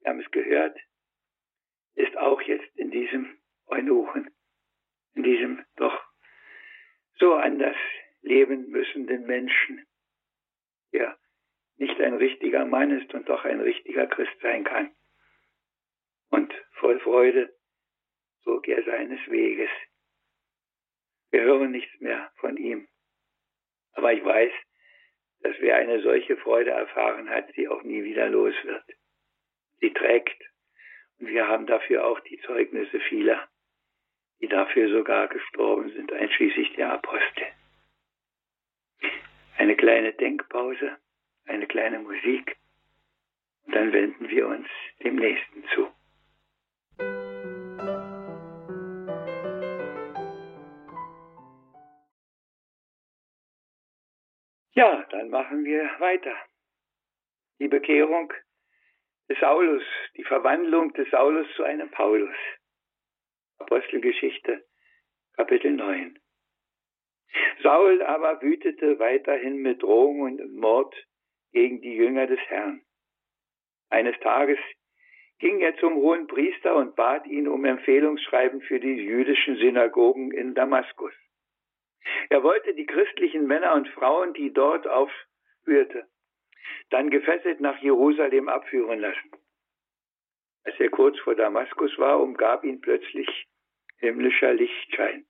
wir 0.00 0.10
haben 0.10 0.20
es 0.20 0.30
gehört, 0.30 0.78
ist 1.94 2.16
auch 2.18 2.40
jetzt 2.42 2.76
in 2.76 2.90
diesem 2.90 3.38
Eunuchen, 3.66 4.30
in 5.14 5.22
diesem 5.22 5.64
doch 5.76 6.04
so 7.18 7.34
anders 7.34 7.76
leben 8.22 8.68
müssenden 8.70 9.26
Menschen, 9.26 9.86
der 10.92 11.16
nicht 11.76 12.00
ein 12.00 12.14
richtiger 12.14 12.64
Mann 12.66 12.90
ist 12.90 13.12
und 13.14 13.28
doch 13.28 13.44
ein 13.44 13.60
richtiger 13.60 14.06
Christ 14.06 14.38
sein 14.42 14.64
kann. 14.64 14.94
Und 16.30 16.52
voll 16.72 17.00
Freude 17.00 17.54
zog 18.44 18.68
er 18.68 18.82
seines 18.84 19.20
Weges. 19.28 19.70
Wir 21.30 21.42
hören 21.42 21.72
nichts 21.72 22.00
mehr 22.00 22.30
von 22.36 22.56
ihm. 22.56 22.86
Aber 23.92 24.12
ich 24.12 24.24
weiß, 24.24 24.52
dass 25.40 25.56
wer 25.58 25.76
eine 25.76 26.00
solche 26.00 26.36
Freude 26.36 26.70
erfahren 26.70 27.28
hat, 27.28 27.52
sie 27.54 27.68
auch 27.68 27.82
nie 27.82 28.04
wieder 28.04 28.28
los 28.28 28.54
wird. 28.64 28.84
Sie 29.80 29.92
trägt. 29.92 30.42
Und 31.18 31.28
wir 31.28 31.46
haben 31.48 31.66
dafür 31.66 32.06
auch 32.06 32.20
die 32.20 32.40
Zeugnisse 32.40 33.00
vieler, 33.00 33.48
die 34.40 34.48
dafür 34.48 34.90
sogar 34.90 35.28
gestorben 35.28 35.90
sind, 35.90 36.12
einschließlich 36.12 36.74
der 36.74 36.92
Apostel. 36.92 37.46
Eine 39.56 39.76
kleine 39.76 40.12
Denkpause, 40.12 40.96
eine 41.46 41.66
kleine 41.66 42.00
Musik, 42.00 42.56
und 43.66 43.74
dann 43.74 43.92
wenden 43.92 44.28
wir 44.28 44.48
uns 44.48 44.68
dem 45.02 45.16
Nächsten 45.16 45.64
zu. 45.74 47.33
Ja, 54.76 55.06
dann 55.10 55.30
machen 55.30 55.64
wir 55.64 55.88
weiter. 56.00 56.34
Die 57.60 57.68
Bekehrung 57.68 58.32
des 59.28 59.38
Saulus, 59.38 59.84
die 60.16 60.24
Verwandlung 60.24 60.92
des 60.94 61.08
Saulus 61.10 61.46
zu 61.54 61.62
einem 61.62 61.90
Paulus. 61.92 62.34
Apostelgeschichte, 63.58 64.64
Kapitel 65.36 65.70
9. 65.70 66.18
Saul 67.62 68.02
aber 68.02 68.42
wütete 68.42 68.98
weiterhin 68.98 69.58
mit 69.58 69.80
Drohung 69.82 70.20
und 70.20 70.54
Mord 70.56 70.94
gegen 71.52 71.80
die 71.80 71.94
Jünger 71.94 72.26
des 72.26 72.40
Herrn. 72.48 72.82
Eines 73.90 74.18
Tages 74.20 74.58
ging 75.38 75.60
er 75.60 75.76
zum 75.76 75.94
hohen 75.94 76.26
Priester 76.26 76.74
und 76.74 76.96
bat 76.96 77.26
ihn 77.26 77.46
um 77.46 77.64
Empfehlungsschreiben 77.64 78.60
für 78.62 78.80
die 78.80 78.96
jüdischen 78.96 79.56
Synagogen 79.56 80.32
in 80.32 80.54
Damaskus. 80.54 81.14
Er 82.28 82.42
wollte 82.42 82.74
die 82.74 82.86
christlichen 82.86 83.46
Männer 83.46 83.74
und 83.74 83.88
Frauen, 83.88 84.34
die 84.34 84.52
dort 84.52 84.86
aufführte, 84.86 86.06
dann 86.90 87.10
gefesselt 87.10 87.60
nach 87.60 87.78
Jerusalem 87.78 88.48
abführen 88.48 89.00
lassen. 89.00 89.30
Als 90.64 90.78
er 90.80 90.90
kurz 90.90 91.18
vor 91.20 91.34
Damaskus 91.34 91.96
war, 91.98 92.20
umgab 92.20 92.64
ihn 92.64 92.80
plötzlich 92.80 93.28
himmlischer 93.98 94.54
Lichtschein. 94.54 95.26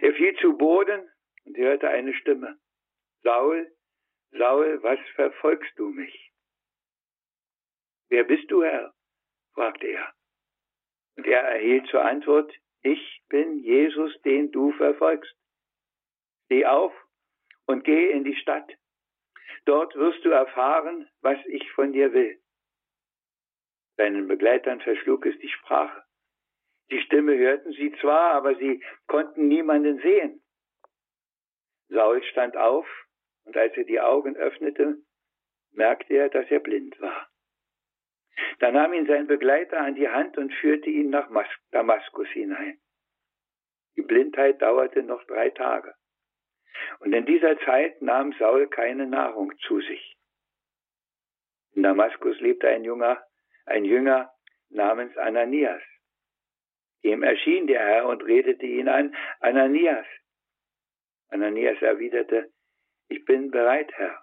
Er 0.00 0.14
fiel 0.14 0.36
zu 0.36 0.56
Boden 0.56 1.08
und 1.44 1.56
hörte 1.56 1.88
eine 1.88 2.14
Stimme. 2.14 2.58
Saul, 3.22 3.70
Saul, 4.30 4.82
was 4.82 4.98
verfolgst 5.14 5.78
du 5.78 5.90
mich? 5.90 6.32
Wer 8.08 8.24
bist 8.24 8.50
du, 8.50 8.62
Herr? 8.62 8.94
fragte 9.54 9.86
er. 9.86 10.14
Und 11.16 11.26
er 11.26 11.40
erhielt 11.40 11.88
zur 11.88 12.04
Antwort, 12.04 12.52
ich 12.82 13.22
bin 13.28 13.58
Jesus, 13.58 14.20
den 14.22 14.52
du 14.52 14.72
verfolgst. 14.72 15.34
Steh 16.48 16.64
auf 16.64 16.94
und 17.66 17.84
geh 17.84 18.10
in 18.10 18.24
die 18.24 18.36
Stadt. 18.36 18.72
Dort 19.66 19.94
wirst 19.96 20.24
du 20.24 20.30
erfahren, 20.30 21.06
was 21.20 21.38
ich 21.44 21.70
von 21.72 21.92
dir 21.92 22.14
will. 22.14 22.40
Seinen 23.98 24.28
Begleitern 24.28 24.80
verschlug 24.80 25.26
es 25.26 25.38
die 25.40 25.50
Sprache. 25.50 26.04
Die 26.90 27.02
Stimme 27.02 27.36
hörten 27.36 27.72
sie 27.72 27.92
zwar, 28.00 28.32
aber 28.32 28.56
sie 28.56 28.82
konnten 29.08 29.48
niemanden 29.48 30.00
sehen. 30.00 30.42
Saul 31.88 32.22
stand 32.22 32.56
auf, 32.56 32.88
und 33.44 33.54
als 33.54 33.76
er 33.76 33.84
die 33.84 34.00
Augen 34.00 34.34
öffnete, 34.34 34.96
merkte 35.72 36.14
er, 36.14 36.30
dass 36.30 36.50
er 36.50 36.60
blind 36.60 36.98
war. 36.98 37.28
Da 38.60 38.72
nahm 38.72 38.94
ihn 38.94 39.06
sein 39.06 39.26
Begleiter 39.26 39.80
an 39.80 39.96
die 39.96 40.08
Hand 40.08 40.38
und 40.38 40.54
führte 40.54 40.88
ihn 40.88 41.10
nach 41.10 41.28
Damaskus 41.72 42.28
hinein. 42.28 42.80
Die 43.96 44.02
Blindheit 44.02 44.62
dauerte 44.62 45.02
noch 45.02 45.22
drei 45.24 45.50
Tage. 45.50 45.94
Und 47.00 47.12
in 47.12 47.26
dieser 47.26 47.58
Zeit 47.60 48.00
nahm 48.02 48.32
Saul 48.38 48.68
keine 48.68 49.06
Nahrung 49.06 49.56
zu 49.58 49.80
sich. 49.80 50.16
In 51.74 51.82
Damaskus 51.82 52.38
lebte 52.40 52.68
ein 52.68 52.84
Junger, 52.84 53.22
ein 53.66 53.84
Jünger 53.84 54.32
namens 54.70 55.16
Ananias. 55.16 55.82
Ihm 57.02 57.22
erschien 57.22 57.66
der 57.66 57.80
Herr 57.80 58.06
und 58.06 58.24
redete 58.24 58.66
ihn 58.66 58.88
an, 58.88 59.14
Ananias. 59.40 60.06
Ananias 61.28 61.80
erwiderte, 61.80 62.50
ich 63.08 63.24
bin 63.24 63.50
bereit, 63.50 63.92
Herr. 63.94 64.22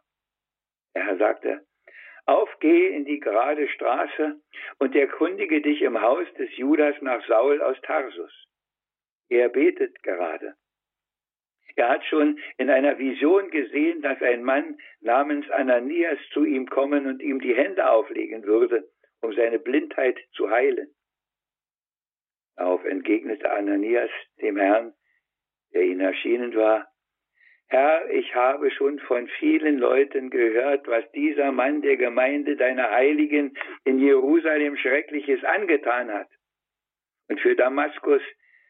Der 0.93 1.05
Herr 1.05 1.17
sagte, 1.17 1.65
auf, 2.25 2.49
geh 2.59 2.87
in 2.87 3.05
die 3.05 3.19
gerade 3.19 3.67
Straße 3.69 4.41
und 4.79 4.95
erkundige 4.95 5.61
dich 5.61 5.81
im 5.81 6.01
Haus 6.01 6.27
des 6.33 6.55
Judas 6.57 6.95
nach 7.01 7.25
Saul 7.27 7.61
aus 7.61 7.79
Tarsus. 7.81 8.33
Er 9.29 9.49
betet 9.49 10.01
gerade. 10.03 10.55
Er 11.75 11.89
hat 11.89 12.05
schon 12.05 12.39
in 12.57 12.69
einer 12.69 12.97
Vision 12.97 13.49
gesehen, 13.51 14.01
dass 14.01 14.21
ein 14.21 14.43
Mann 14.43 14.77
namens 15.01 15.49
Ananias 15.51 16.19
zu 16.31 16.45
ihm 16.45 16.67
kommen 16.67 17.05
und 17.05 17.21
ihm 17.21 17.39
die 17.41 17.55
Hände 17.55 17.89
auflegen 17.89 18.43
würde, 18.43 18.87
um 19.21 19.33
seine 19.33 19.59
Blindheit 19.59 20.17
zu 20.33 20.49
heilen. 20.49 20.87
Darauf 22.55 22.83
entgegnete 22.85 23.51
Ananias 23.51 24.09
dem 24.41 24.57
Herrn, 24.57 24.93
der 25.73 25.83
ihn 25.83 25.99
erschienen 25.99 26.55
war, 26.55 26.87
Herr, 27.67 28.09
ich 28.11 28.33
habe 28.35 28.69
schon 28.71 28.99
von 28.99 29.27
vielen 29.39 29.79
Leuten 29.79 30.29
gehört, 30.29 30.87
was 30.87 31.09
dieser 31.11 31.51
Mann 31.51 31.81
der 31.81 31.97
Gemeinde 31.97 32.55
deiner 32.55 32.91
Heiligen 32.91 33.57
in 33.83 33.99
Jerusalem 33.99 34.77
Schreckliches 34.77 35.43
angetan 35.43 36.11
hat. 36.11 36.29
Und 37.27 37.39
für 37.41 37.55
Damaskus 37.55 38.21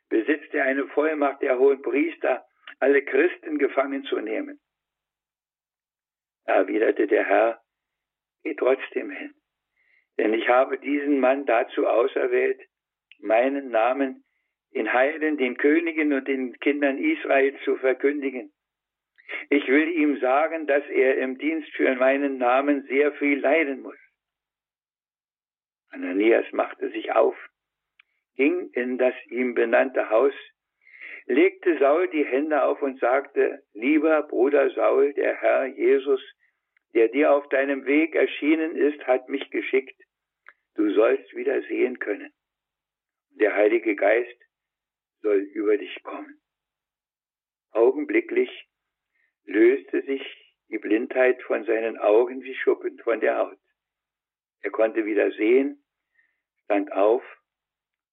besitzt 0.09 0.53
er 0.53 0.63
eine 0.63 0.87
Vollmacht 0.87 1.41
der 1.41 1.59
hohen 1.59 1.81
Priester, 1.81 2.45
alle 2.79 3.03
Christen 3.03 3.57
gefangen 3.57 4.03
zu 4.05 4.19
nehmen. 4.19 4.59
Erwiderte 6.45 7.07
der 7.07 7.25
Herr, 7.25 7.61
geh 8.43 8.55
trotzdem 8.55 9.09
hin, 9.09 9.33
denn 10.17 10.33
ich 10.33 10.47
habe 10.47 10.77
diesen 10.77 11.19
Mann 11.19 11.45
dazu 11.45 11.87
auserwählt, 11.87 12.61
meinen 13.19 13.69
Namen 13.69 14.23
den 14.73 14.91
Heiden, 14.91 15.37
den 15.37 15.57
Königen 15.57 16.13
und 16.13 16.27
den 16.27 16.53
Kindern 16.59 16.97
Israels 16.97 17.57
zu 17.63 17.77
verkündigen. 17.77 18.51
Ich 19.49 19.67
will 19.67 19.87
ihm 19.89 20.19
sagen, 20.19 20.67
dass 20.67 20.85
er 20.87 21.17
im 21.17 21.37
Dienst 21.37 21.69
für 21.75 21.95
meinen 21.95 22.37
Namen 22.37 22.85
sehr 22.87 23.13
viel 23.13 23.39
leiden 23.39 23.81
muss. 23.81 23.97
Ananias 25.89 26.45
machte 26.51 26.89
sich 26.91 27.13
auf, 27.13 27.35
ging 28.35 28.69
in 28.73 28.97
das 28.97 29.15
ihm 29.27 29.55
benannte 29.55 30.09
Haus 30.09 30.33
legte 31.25 31.77
Saul 31.79 32.07
die 32.09 32.25
Hände 32.25 32.63
auf 32.63 32.81
und 32.81 32.99
sagte, 32.99 33.63
lieber 33.73 34.23
Bruder 34.23 34.69
Saul, 34.71 35.13
der 35.13 35.35
Herr 35.35 35.65
Jesus, 35.65 36.21
der 36.93 37.09
dir 37.09 37.33
auf 37.33 37.47
deinem 37.49 37.85
Weg 37.85 38.15
erschienen 38.15 38.75
ist, 38.75 39.05
hat 39.07 39.27
mich 39.27 39.49
geschickt. 39.49 39.99
Du 40.75 40.93
sollst 40.93 41.35
wieder 41.35 41.61
sehen 41.63 41.99
können. 41.99 42.31
Der 43.31 43.55
Heilige 43.55 43.95
Geist 43.95 44.37
soll 45.21 45.39
über 45.53 45.77
dich 45.77 46.03
kommen. 46.03 46.39
Augenblicklich 47.71 48.49
löste 49.45 50.01
sich 50.03 50.21
die 50.69 50.77
Blindheit 50.77 51.41
von 51.43 51.65
seinen 51.65 51.97
Augen 51.97 52.43
wie 52.43 52.55
Schuppen 52.55 52.99
von 52.99 53.19
der 53.19 53.37
Haut. 53.37 53.59
Er 54.61 54.71
konnte 54.71 55.05
wieder 55.05 55.31
sehen, 55.31 55.83
stand 56.63 56.91
auf 56.91 57.23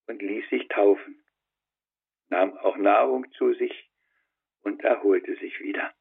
und 0.07 0.21
ließ 0.21 0.49
sich 0.51 0.67
taufen 0.69 1.22
nahm 2.33 2.57
auch 2.59 2.77
Nahrung 2.77 3.31
zu 3.33 3.53
sich 3.55 3.91
und 4.63 4.83
erholte 4.83 5.37
sich 5.37 5.61
wieder. 5.61 5.93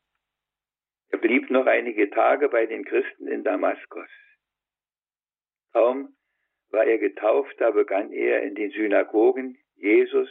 Er 1.10 1.20
blieb 1.20 1.52
noch 1.52 1.66
einige 1.66 2.10
Tage 2.10 2.48
bei 2.48 2.66
den 2.66 2.86
Christen 2.86 3.28
in 3.28 3.44
Damaskus. 3.44 4.10
Kaum 5.74 6.16
war 6.70 6.86
er 6.86 7.00
getauft, 7.00 7.54
da 7.60 7.72
begann 7.72 8.14
er 8.14 8.44
in 8.44 8.56
den 8.56 8.72
Synagogen 8.72 9.58
Jesus 9.76 10.30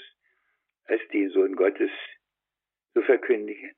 als 0.85 1.03
den 1.13 1.29
Sohn 1.31 1.55
Gottes 1.55 1.91
zu 2.95 3.03
verkündigen. 3.03 3.75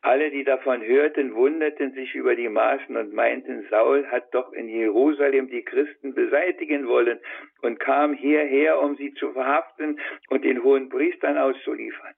Alle, 0.00 0.30
die 0.30 0.44
davon 0.44 0.82
hörten, 0.82 1.34
wunderten 1.34 1.92
sich 1.92 2.14
über 2.14 2.36
die 2.36 2.48
Maßen 2.48 2.96
und 2.96 3.12
meinten, 3.12 3.66
Saul 3.68 4.06
hat 4.06 4.32
doch 4.32 4.52
in 4.52 4.68
Jerusalem 4.68 5.48
die 5.48 5.62
Christen 5.62 6.14
beseitigen 6.14 6.86
wollen 6.86 7.18
und 7.62 7.80
kam 7.80 8.14
hierher, 8.14 8.80
um 8.80 8.96
sie 8.96 9.12
zu 9.14 9.32
verhaften 9.32 10.00
und 10.28 10.44
den 10.44 10.62
hohen 10.62 10.88
Priestern 10.88 11.36
auszuliefern. 11.36 12.14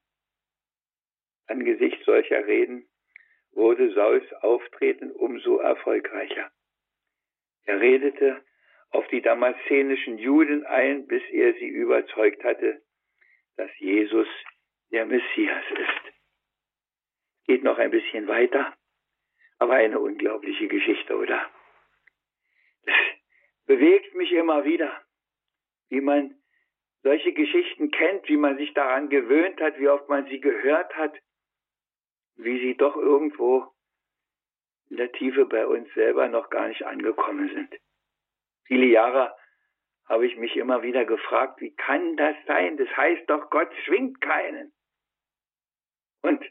Angesichts 1.47 2.05
solcher 2.05 2.47
Reden 2.47 2.87
wurde 3.53 3.91
Sauls 3.93 4.31
Auftreten 4.43 5.11
umso 5.11 5.59
erfolgreicher. 5.59 6.51
Er 7.65 7.81
redete 7.81 8.45
auf 8.91 9.07
die 9.09 9.23
damaszenischen 9.23 10.19
Juden 10.19 10.67
ein, 10.67 11.07
bis 11.07 11.23
er 11.31 11.55
sie 11.55 11.69
überzeugt 11.69 12.45
hatte, 12.45 12.83
dass 13.57 13.71
Jesus 13.79 14.29
der 14.91 15.07
Messias 15.07 15.65
ist. 15.71 16.10
Geht 17.51 17.65
noch 17.65 17.79
ein 17.79 17.91
bisschen 17.91 18.29
weiter, 18.29 18.77
aber 19.59 19.73
eine 19.73 19.99
unglaubliche 19.99 20.69
Geschichte, 20.69 21.17
oder? 21.17 21.51
Das 22.85 22.95
bewegt 23.67 24.15
mich 24.15 24.31
immer 24.31 24.65
wieder, 24.65 25.03
wie 25.89 26.01
man 26.01 26.37
solche 27.03 27.33
Geschichten 27.33 27.91
kennt, 27.91 28.29
wie 28.29 28.37
man 28.37 28.57
sich 28.57 28.73
daran 28.75 29.09
gewöhnt 29.09 29.61
hat, 29.61 29.81
wie 29.81 29.89
oft 29.89 30.09
man 30.09 30.27
sie 30.27 30.39
gehört 30.39 30.95
hat, 30.95 31.19
wie 32.37 32.57
sie 32.61 32.77
doch 32.77 32.95
irgendwo 32.95 33.67
in 34.89 34.99
der 34.99 35.11
Tiefe 35.11 35.45
bei 35.45 35.67
uns 35.67 35.93
selber 35.95 36.29
noch 36.29 36.51
gar 36.51 36.69
nicht 36.69 36.87
angekommen 36.87 37.49
sind. 37.53 37.75
Viele 38.63 38.87
Jahre 38.87 39.35
habe 40.05 40.25
ich 40.25 40.37
mich 40.37 40.57
immer 40.57 40.85
wieder 40.85 41.05
gefragt, 41.05 41.61
wie 41.61 41.75
kann 41.75 42.17
das 42.17 42.37
sein? 42.47 42.77
Das 42.77 42.97
heißt 42.97 43.29
doch, 43.29 43.51
Gott 43.51 43.73
zwingt 43.87 44.21
keinen. 44.21 44.73
Und 46.23 46.49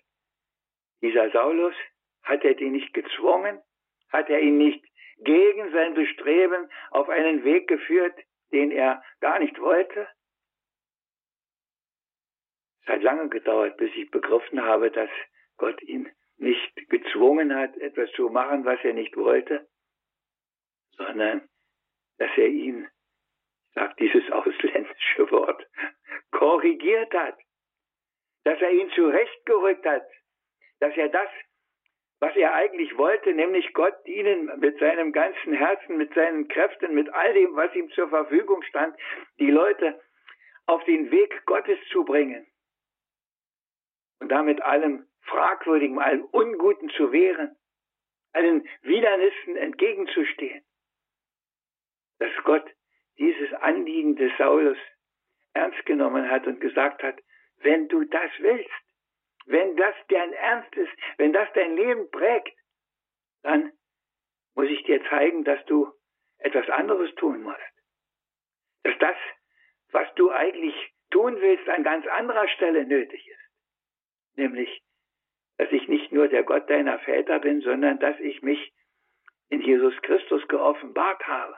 dieser 1.02 1.30
Saulus, 1.32 1.76
hat 2.24 2.44
er 2.44 2.56
den 2.56 2.74
nicht 2.74 2.94
gezwungen? 2.94 3.62
Hat 4.10 4.30
er 4.30 4.40
ihn 4.40 4.58
nicht 4.58 4.84
gegen 5.20 5.72
sein 5.72 5.94
Bestreben 5.94 6.70
auf 6.92 7.10
einen 7.10 7.44
Weg 7.44 7.68
geführt, 7.68 8.16
den 8.52 8.72
er 8.72 9.04
gar 9.20 9.40
nicht 9.40 9.60
wollte? 9.60 10.08
Es 12.82 12.88
hat 12.88 13.04
lange 13.04 13.30
gedauert, 13.30 13.78
bis 13.78 13.92
ich 13.96 14.10
begriffen 14.10 14.62
habe, 14.64 14.92
dass 14.92 15.10
Gott 15.58 15.82
ihn 15.84 16.10
nicht 16.38 16.90
gezwungen 16.90 17.54
hat, 17.54 17.76
etwas 17.78 18.12
zu 18.14 18.30
machen, 18.30 18.66
was 18.66 18.80
er 18.84 18.94
nicht 18.94 19.16
wollte, 19.18 19.68
sondern 20.92 21.48
dass 22.18 22.32
er 22.38 22.48
ihn, 22.48 22.88
sagt 23.74 24.00
dieses 24.00 24.30
ausländische 24.32 25.30
Wort, 25.32 25.68
korrigiert 26.32 27.14
hat, 27.14 27.38
dass 28.44 28.60
er 28.62 28.72
ihn 28.72 28.90
zurechtgerückt 28.92 29.86
hat, 29.86 30.04
dass 30.80 30.96
er 30.96 31.10
das, 31.10 31.30
was 32.20 32.36
er 32.36 32.54
eigentlich 32.54 32.98
wollte, 32.98 33.34
nämlich 33.34 33.74
Gott 33.74 33.96
dienen 34.06 34.52
mit 34.60 34.78
seinem 34.80 35.12
ganzen 35.12 35.54
Herzen, 35.54 35.98
mit 35.98 36.14
seinen 36.14 36.48
Kräften, 36.48 36.94
mit 36.94 37.10
all 37.14 37.34
dem, 37.34 37.56
was 37.56 37.74
ihm 37.76 37.90
zur 37.92 38.10
Verfügung 38.10 38.62
stand, 38.64 38.96
die 39.40 39.52
Leute 39.52 40.02
auf 40.66 40.84
den 40.84 41.12
Weg 41.12 41.46
Gottes 41.46 41.80
zu 41.92 42.04
bringen 42.04 42.46
und 44.20 44.30
damit 44.30 44.62
allem 44.62 45.08
Fragwürdigen, 45.22 46.00
allem 46.00 46.26
Unguten 46.26 46.90
zu 46.90 47.12
wehren, 47.12 47.56
allen 48.34 48.68
Widernissen 48.82 49.56
entgegenzustehen. 49.56 50.64
Dass 52.20 52.32
Gott 52.44 52.70
dieses 53.18 53.54
Anliegen 53.54 54.16
des 54.16 54.32
Saulus 54.38 54.78
ernst 55.54 55.86
genommen 55.86 56.30
hat 56.30 56.46
und 56.48 56.60
gesagt 56.62 57.02
hat, 57.02 57.20
wenn 57.58 57.88
du 57.88 58.04
das 58.06 58.32
willst, 58.40 58.70
wenn 59.50 59.76
das 59.76 59.96
dein 60.10 60.32
Ernst 60.34 60.76
ist, 60.76 60.92
wenn 61.18 61.34
das 61.34 61.50
dein 61.54 61.76
Leben 61.76 62.10
prägt, 62.12 62.56
dann 63.42 63.74
muss 64.54 64.70
ich 64.70 64.84
dir 64.84 65.04
zeigen, 65.10 65.44
dass 65.44 65.64
du 65.66 65.92
etwas 66.38 66.70
anderes 66.70 67.14
tun 67.16 67.42
musst. 67.42 67.60
Dass 68.84 68.98
das, 69.00 69.18
was 69.92 70.08
du 70.16 70.30
eigentlich 70.32 70.76
tun 71.10 71.42
willst, 71.42 71.68
an 71.68 71.84
ganz 71.84 72.06
anderer 72.08 72.48
Stelle 72.50 72.86
nötig 72.86 73.28
ist. 73.28 74.38
Nämlich, 74.38 74.84
dass 75.58 75.72
ich 75.72 75.88
nicht 75.88 76.12
nur 76.12 76.28
der 76.28 76.44
Gott 76.44 76.70
deiner 76.70 77.00
Väter 77.00 77.40
bin, 77.40 77.62
sondern 77.62 78.00
dass 78.00 78.20
ich 78.20 78.44
mich 78.44 78.72
in 79.50 79.62
Jesus 79.62 80.00
Christus 80.04 80.48
geoffenbart 80.48 81.26
habe. 81.26 81.58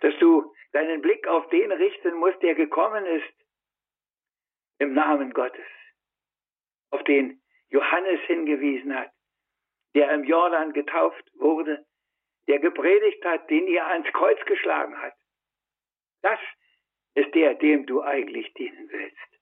Dass 0.00 0.18
du 0.18 0.52
deinen 0.72 1.02
Blick 1.02 1.28
auf 1.28 1.48
den 1.50 1.70
richten 1.70 2.14
musst, 2.14 2.42
der 2.42 2.56
gekommen 2.56 3.06
ist 3.06 3.32
im 4.78 4.92
Namen 4.92 5.32
Gottes 5.32 5.64
auf 6.94 7.02
den 7.04 7.42
Johannes 7.70 8.20
hingewiesen 8.26 8.94
hat, 8.94 9.10
der 9.94 10.12
im 10.12 10.22
Jordan 10.24 10.72
getauft 10.72 11.24
wurde, 11.34 11.84
der 12.46 12.60
gepredigt 12.60 13.24
hat, 13.24 13.50
den 13.50 13.66
ihr 13.66 13.84
ans 13.84 14.06
Kreuz 14.12 14.38
geschlagen 14.46 14.96
hat. 15.02 15.14
Das 16.22 16.38
ist 17.14 17.34
der, 17.34 17.54
dem 17.54 17.86
du 17.86 18.00
eigentlich 18.02 18.52
dienen 18.54 18.88
willst. 18.90 19.40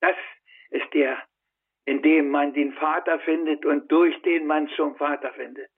Das 0.00 0.16
ist 0.70 0.94
der, 0.94 1.22
in 1.84 2.00
dem 2.00 2.30
man 2.30 2.54
den 2.54 2.72
Vater 2.72 3.18
findet 3.20 3.66
und 3.66 3.90
durch 3.92 4.20
den 4.22 4.46
man 4.46 4.68
zum 4.70 4.96
Vater 4.96 5.32
findet. 5.34 5.70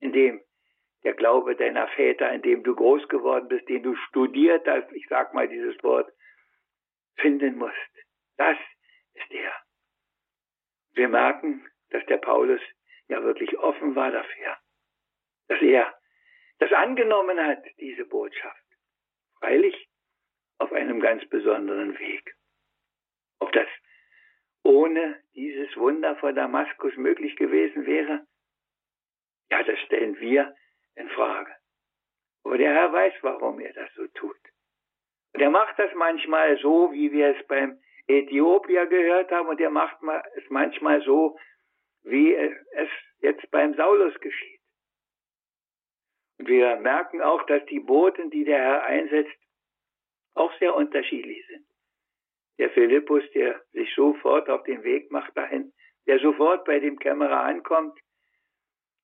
In 0.00 0.12
dem 0.12 0.40
der 1.04 1.14
Glaube 1.14 1.54
deiner 1.54 1.86
Väter, 1.88 2.32
in 2.32 2.42
dem 2.42 2.64
du 2.64 2.74
groß 2.74 3.08
geworden 3.08 3.48
bist, 3.48 3.68
den 3.68 3.82
du 3.82 3.94
studiert 4.08 4.66
hast, 4.66 4.90
ich 4.92 5.06
sag 5.08 5.34
mal 5.34 5.48
dieses 5.48 5.80
Wort, 5.84 6.12
finden 7.16 7.56
musst. 7.56 7.76
Das 8.36 8.58
ist 9.14 9.30
der. 9.32 9.52
Wir 10.92 11.08
merken, 11.08 11.66
dass 11.90 12.04
der 12.06 12.18
Paulus 12.18 12.60
ja 13.08 13.22
wirklich 13.22 13.58
offen 13.58 13.94
war 13.94 14.10
dafür, 14.10 14.56
dass 15.48 15.60
er 15.62 15.94
das 16.58 16.72
angenommen 16.72 17.38
hat, 17.40 17.64
diese 17.78 18.04
Botschaft. 18.04 18.64
Freilich 19.38 19.88
auf 20.58 20.72
einem 20.72 21.00
ganz 21.00 21.26
besonderen 21.28 21.98
Weg. 21.98 22.36
Ob 23.38 23.50
das 23.52 23.68
ohne 24.62 25.22
dieses 25.34 25.74
Wunder 25.76 26.16
vor 26.16 26.32
Damaskus 26.32 26.94
möglich 26.96 27.36
gewesen 27.36 27.86
wäre? 27.86 28.26
Ja, 29.50 29.62
das 29.62 29.78
stellen 29.80 30.20
wir 30.20 30.54
in 30.96 31.08
Frage. 31.08 31.54
Aber 32.44 32.58
der 32.58 32.72
Herr 32.72 32.92
weiß, 32.92 33.14
warum 33.22 33.60
er 33.60 33.72
das 33.72 33.92
so 33.94 34.06
tut. 34.08 34.36
Und 35.32 35.40
er 35.40 35.50
macht 35.50 35.78
das 35.78 35.92
manchmal 35.94 36.58
so, 36.58 36.92
wie 36.92 37.10
wir 37.12 37.36
es 37.36 37.46
beim 37.46 37.80
Äthiopier 38.10 38.86
gehört 38.86 39.30
haben 39.30 39.48
und 39.48 39.60
er 39.60 39.70
macht 39.70 39.96
es 40.36 40.44
manchmal 40.50 41.02
so, 41.02 41.38
wie 42.02 42.34
es 42.34 42.88
jetzt 43.20 43.50
beim 43.50 43.74
Saulus 43.74 44.18
geschieht. 44.20 44.60
Und 46.38 46.48
wir 46.48 46.76
merken 46.76 47.20
auch, 47.20 47.44
dass 47.44 47.64
die 47.66 47.80
Boten, 47.80 48.30
die 48.30 48.44
der 48.44 48.58
Herr 48.58 48.84
einsetzt, 48.84 49.36
auch 50.34 50.52
sehr 50.58 50.74
unterschiedlich 50.74 51.46
sind. 51.46 51.66
Der 52.58 52.70
Philippus, 52.70 53.22
der 53.32 53.62
sich 53.72 53.94
sofort 53.94 54.48
auf 54.48 54.62
den 54.64 54.82
Weg 54.82 55.10
macht 55.10 55.36
dahin, 55.36 55.72
der 56.06 56.18
sofort 56.18 56.64
bei 56.64 56.78
dem 56.80 56.98
Kämmerer 56.98 57.40
ankommt 57.40 57.98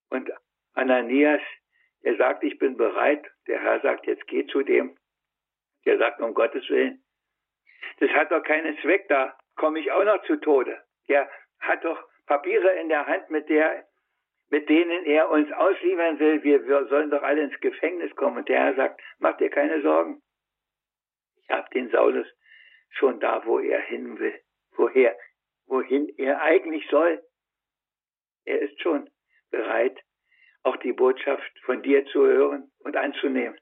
und 0.09 0.31
Ananias, 0.73 1.41
der 2.03 2.17
sagt, 2.17 2.43
ich 2.43 2.57
bin 2.57 2.77
bereit, 2.77 3.25
der 3.47 3.61
Herr 3.61 3.81
sagt, 3.81 4.05
jetzt 4.05 4.27
geh 4.27 4.45
zu 4.47 4.63
dem, 4.63 4.97
der 5.85 5.97
sagt, 5.97 6.21
um 6.21 6.33
Gottes 6.33 6.67
Willen, 6.69 7.03
das 7.99 8.09
hat 8.11 8.31
doch 8.31 8.43
keinen 8.43 8.77
Zweck, 8.79 9.07
da 9.07 9.37
komme 9.55 9.79
ich 9.79 9.91
auch 9.91 10.03
noch 10.03 10.23
zu 10.23 10.37
Tode. 10.37 10.81
Der 11.07 11.29
hat 11.59 11.83
doch 11.83 12.01
Papiere 12.25 12.75
in 12.79 12.89
der 12.89 13.07
Hand, 13.07 13.29
mit 13.29 13.49
der, 13.49 13.85
mit 14.49 14.69
denen 14.69 15.05
er 15.05 15.29
uns 15.29 15.51
ausliefern 15.51 16.19
will. 16.19 16.43
Wir, 16.43 16.65
wir 16.67 16.85
sollen 16.87 17.09
doch 17.09 17.23
alle 17.23 17.41
ins 17.41 17.59
Gefängnis 17.59 18.15
kommen. 18.15 18.37
Und 18.37 18.49
der 18.49 18.59
Herr 18.59 18.75
sagt, 18.75 19.01
mach 19.19 19.37
dir 19.37 19.49
keine 19.49 19.81
Sorgen. 19.81 20.21
Ich 21.43 21.49
habe 21.49 21.69
den 21.73 21.89
Saulus 21.89 22.27
schon 22.89 23.19
da, 23.19 23.45
wo 23.45 23.59
er 23.59 23.79
hin 23.81 24.19
will. 24.19 24.39
Woher? 24.75 25.17
Wohin 25.65 26.09
er 26.17 26.41
eigentlich 26.41 26.87
soll. 26.89 27.23
Er 28.45 28.59
ist 28.61 28.79
schon 28.81 29.09
bereit, 29.51 29.99
auch 30.63 30.77
die 30.77 30.93
Botschaft 30.93 31.59
von 31.65 31.81
dir 31.81 32.05
zu 32.07 32.25
hören 32.25 32.71
und 32.79 32.95
anzunehmen. 32.95 33.59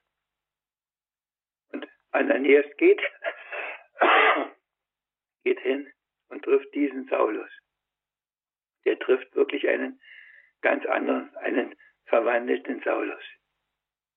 Und 1.72 1.88
Ananias 2.12 2.66
geht 2.78 3.02
geht 5.46 5.60
hin 5.62 5.90
und 6.30 6.44
trifft 6.44 6.74
diesen 6.74 7.08
Saulus. 7.08 7.50
Der 8.84 9.00
trifft 9.00 9.34
wirklich 9.36 9.68
einen 9.70 10.02
ganz 10.62 10.86
anderen, 10.86 11.34
einen 11.38 11.76
verwandelten 12.08 12.82
Saulus. 12.82 13.24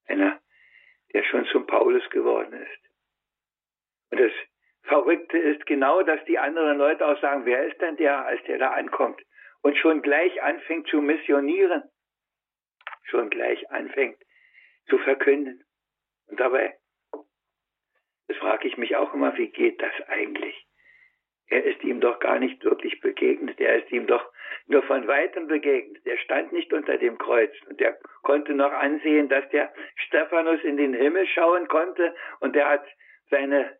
Einer, 0.07 0.41
der 1.13 1.23
schon 1.25 1.45
zum 1.47 1.67
Paulus 1.67 2.09
geworden 2.11 2.55
ist. 2.55 2.91
Und 4.11 4.21
das 4.21 4.33
Verrückte 4.83 5.39
ist 5.39 5.67
genau, 5.67 6.03
dass 6.03 6.25
die 6.25 6.39
anderen 6.39 6.79
Leute 6.79 7.07
auch 7.07 7.21
sagen, 7.21 7.45
wer 7.45 7.67
ist 7.67 7.79
denn 7.81 7.97
der, 7.97 8.25
als 8.25 8.43
der 8.45 8.59
da 8.59 8.71
ankommt 8.73 9.23
und 9.61 9.77
schon 9.77 10.01
gleich 10.01 10.43
anfängt 10.43 10.89
zu 10.89 11.03
missionieren, 11.03 11.83
schon 13.05 13.29
gleich 13.29 13.71
anfängt 13.71 14.19
zu 14.89 14.99
verkünden. 14.99 15.63
Und 16.27 16.41
dabei 16.41 16.79
das 18.29 18.37
frage 18.37 18.69
ich 18.69 18.77
mich 18.77 18.95
auch 18.97 19.15
immer, 19.15 19.37
wie 19.39 19.49
geht 19.49 19.81
das 19.81 19.93
eigentlich? 20.07 20.68
Er 21.49 21.65
ist 21.65 21.83
ihm 21.83 22.01
doch 22.01 22.19
gar 22.19 22.39
nicht 22.39 22.63
wirklich 22.63 23.01
begegnet. 23.01 23.59
Er 23.59 23.83
ist 23.83 23.91
ihm 23.91 24.07
doch 24.07 24.33
nur 24.67 24.83
von 24.83 25.07
weitem 25.09 25.47
begegnet. 25.47 26.05
Der 26.05 26.19
stand 26.19 26.53
nicht 26.53 26.73
unter 26.73 26.99
dem 26.99 27.17
Kreuz 27.17 27.53
und 27.69 27.81
der 27.81 27.99
konnte 28.23 28.53
noch 28.53 28.73
ansehen, 28.73 29.29
dass 29.29 29.49
der 29.51 29.73
Stephanus 29.97 30.63
in 30.63 30.77
den 30.77 30.93
Himmel 30.93 31.27
schauen 31.27 31.67
konnte 31.69 32.15
und 32.41 32.55
der 32.55 32.69
hat 32.69 32.87
seine 33.31 33.79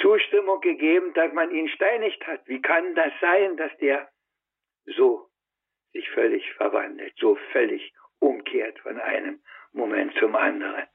Zustimmung 0.00 0.60
gegeben, 0.60 1.12
dass 1.14 1.32
man 1.32 1.50
ihn 1.50 1.68
steinigt 1.68 2.24
hat. 2.26 2.46
Wie 2.46 2.62
kann 2.62 2.94
das 2.94 3.12
sein, 3.20 3.56
dass 3.56 3.76
der 3.78 4.08
so 4.86 5.28
sich 5.92 6.08
völlig 6.10 6.50
verwandelt, 6.54 7.12
so 7.16 7.36
völlig 7.52 7.92
umkehrt 8.20 8.78
von 8.78 8.98
einem 9.00 9.40
Moment 9.72 10.14
zum 10.18 10.36
anderen? 10.36 10.86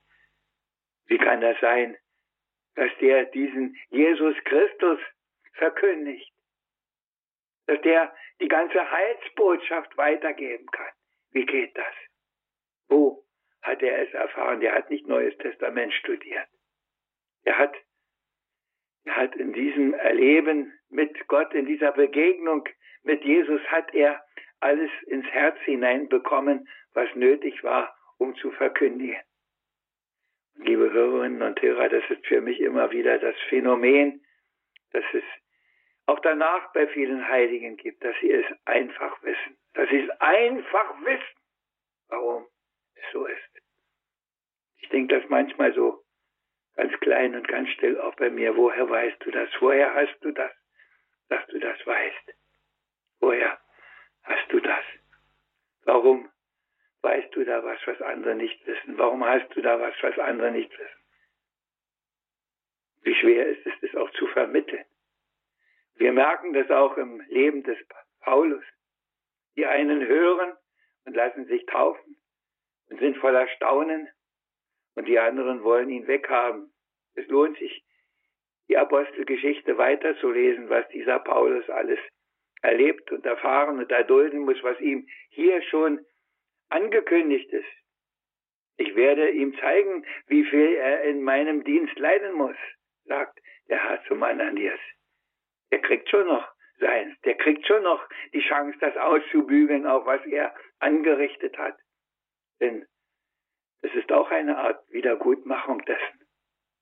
Wie 1.07 1.17
kann 1.17 1.41
das 1.41 1.59
sein, 1.59 1.97
dass 2.75 2.91
der 3.01 3.25
diesen 3.25 3.75
Jesus 3.89 4.35
Christus 4.45 4.99
verkündigt? 5.59 6.33
Dass 7.67 7.79
der 7.81 8.13
die 8.41 8.47
ganze 8.47 8.89
Heilsbotschaft 8.89 9.95
weitergeben 9.97 10.65
kann? 10.71 10.91
Wie 11.31 11.45
geht 11.45 11.77
das? 11.77 11.93
Wo 12.87 13.23
hat 13.61 13.83
er 13.83 14.01
es 14.01 14.13
erfahren? 14.13 14.61
Der 14.61 14.73
hat 14.73 14.89
nicht 14.89 15.07
Neues 15.07 15.37
Testament 15.37 15.93
studiert. 15.93 16.47
Er 17.43 17.57
hat 17.57 17.75
er 19.05 19.15
hat 19.15 19.35
in 19.35 19.53
diesem 19.53 19.93
Erleben 19.93 20.73
mit 20.89 21.27
Gott, 21.27 21.53
in 21.53 21.65
dieser 21.65 21.91
Begegnung 21.91 22.67
mit 23.03 23.23
Jesus, 23.23 23.61
hat 23.67 23.93
er 23.93 24.23
alles 24.59 24.91
ins 25.07 25.25
Herz 25.27 25.57
hineinbekommen, 25.61 26.67
was 26.93 27.07
nötig 27.15 27.63
war, 27.63 27.95
um 28.17 28.35
zu 28.35 28.51
verkündigen. 28.51 29.21
Liebe 30.55 30.91
Hörerinnen 30.91 31.41
und 31.41 31.61
Hörer, 31.61 31.89
das 31.89 32.03
ist 32.09 32.25
für 32.27 32.41
mich 32.41 32.59
immer 32.59 32.91
wieder 32.91 33.17
das 33.17 33.35
Phänomen, 33.47 34.21
dass 34.91 35.05
es 35.13 35.23
auch 36.09 36.19
danach 36.21 36.73
bei 36.73 36.87
vielen 36.87 37.27
Heiligen 37.27 37.77
gibt, 37.77 38.03
dass 38.03 38.15
sie 38.19 38.31
es 38.31 38.45
einfach 38.65 39.21
wissen. 39.21 39.57
Dass 39.75 39.87
sie 39.89 39.99
es 39.99 40.09
einfach 40.19 41.01
wissen, 41.05 41.39
warum 42.07 42.47
es 42.95 43.03
so 43.13 43.25
ist. 43.25 43.61
Ich 44.77 44.89
denke 44.89 45.19
das 45.19 45.29
manchmal 45.29 45.71
so 45.73 46.03
ganz 46.75 46.93
klein 47.01 47.35
und 47.35 47.47
ganz 47.47 47.69
still 47.69 47.99
auch 48.01 48.15
bei 48.15 48.31
mir. 48.31 48.55
Woher 48.57 48.89
weißt 48.89 49.23
du 49.23 49.29
das? 49.29 49.49
Woher 49.59 49.93
hast 49.93 50.17
du 50.21 50.31
das, 50.31 50.51
dass 51.29 51.45
du 51.47 51.59
das 51.59 51.77
weißt? 51.85 52.33
Woher 53.19 53.59
hast 54.23 54.51
du 54.51 54.59
das? 54.59 54.83
Warum 55.83 56.27
weißt 57.01 57.35
du 57.35 57.43
da 57.45 57.63
was, 57.63 57.79
was 57.85 58.01
andere 58.01 58.33
nicht 58.33 58.65
wissen? 58.65 58.97
Warum 58.97 59.23
hast 59.23 59.55
du 59.55 59.61
da 59.61 59.79
was, 59.79 59.93
was 60.01 60.17
andere 60.17 60.51
nicht 60.51 60.71
wissen? 60.71 61.03
Wie 63.03 63.15
schwer 63.15 63.47
ist 63.47 63.65
es, 63.65 63.73
das 63.81 63.95
auch 63.95 64.09
zu 64.11 64.25
vermitteln? 64.27 64.85
Wir 65.99 66.13
merken 66.13 66.53
das 66.53 66.71
auch 66.71 66.95
im 66.95 67.19
Leben 67.27 67.61
des 67.63 67.77
Paulus. 68.21 68.63
Die 69.57 69.65
einen 69.65 70.07
hören 70.07 70.53
und 71.03 71.13
lassen 71.13 71.45
sich 71.45 71.65
taufen 71.65 72.15
und 72.89 72.99
sind 72.99 73.17
voller 73.17 73.49
Staunen 73.49 74.07
und 74.95 75.09
die 75.09 75.19
anderen 75.19 75.61
wollen 75.61 75.89
ihn 75.89 76.07
weghaben. 76.07 76.71
Es 77.15 77.27
lohnt 77.27 77.57
sich, 77.57 77.83
die 78.69 78.77
Apostelgeschichte 78.77 79.77
weiterzulesen, 79.77 80.69
was 80.69 80.87
dieser 80.87 81.19
Paulus 81.19 81.69
alles 81.69 81.99
erlebt 82.61 83.11
und 83.11 83.25
erfahren 83.25 83.79
und 83.79 83.91
erdulden 83.91 84.39
muss, 84.39 84.63
was 84.63 84.79
ihm 84.79 85.05
hier 85.31 85.61
schon 85.63 86.05
angekündigt 86.69 87.51
ist. 87.51 87.67
Ich 88.77 88.95
werde 88.95 89.31
ihm 89.31 89.53
zeigen, 89.57 90.05
wie 90.27 90.45
viel 90.45 90.75
er 90.75 91.03
in 91.03 91.23
meinem 91.23 91.65
Dienst 91.65 91.99
leiden 91.99 92.35
muss, 92.35 92.55
sagt 93.03 93.37
der 93.67 93.83
Herr 93.83 94.01
zum 94.07 94.23
Ananias. 94.23 94.79
Er 95.69 95.79
kriegt 95.79 96.09
schon 96.09 96.27
noch 96.27 96.47
seins, 96.79 97.19
der 97.21 97.35
kriegt 97.35 97.65
schon 97.67 97.83
noch 97.83 98.07
die 98.33 98.41
Chance, 98.41 98.77
das 98.79 98.95
auszubügeln, 98.97 99.85
auch 99.85 100.05
was 100.05 100.25
er 100.25 100.53
angerichtet 100.79 101.57
hat. 101.57 101.77
Denn 102.59 102.85
es 103.81 103.93
ist 103.93 104.11
auch 104.11 104.29
eine 104.31 104.57
Art 104.57 104.83
Wiedergutmachung 104.91 105.83
dessen, 105.85 106.27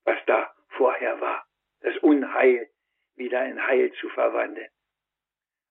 was 0.03 0.17
da 0.25 0.51
vorher 0.69 1.19
war. 1.21 1.45
Das 1.81 1.97
Unheil 1.97 2.69
wieder 3.15 3.45
in 3.45 3.65
Heil 3.65 3.91
zu 3.93 4.09
verwandeln. 4.09 4.69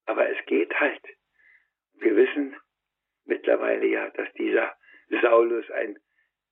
Aber 0.06 0.28
es 0.28 0.44
geht 0.46 0.78
halt. 0.78 1.02
Wir 1.94 2.14
wissen 2.16 2.56
mittlerweile 3.24 3.86
ja, 3.86 4.10
dass 4.10 4.32
dieser 4.34 4.76
Saulus 5.22 5.68
ein 5.70 5.98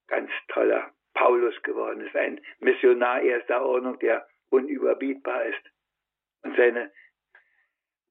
ganz 0.09 0.31
toller 0.49 0.93
Paulus 1.15 1.61
geworden 1.63 2.01
ist, 2.01 2.17
ein 2.17 2.41
Missionar 2.59 3.23
erster 3.23 3.65
Ordnung, 3.65 3.99
der 4.01 4.27
unüberbietbar 4.51 5.45
ist. 5.45 5.63
Und 6.45 6.57
seine 6.57 6.93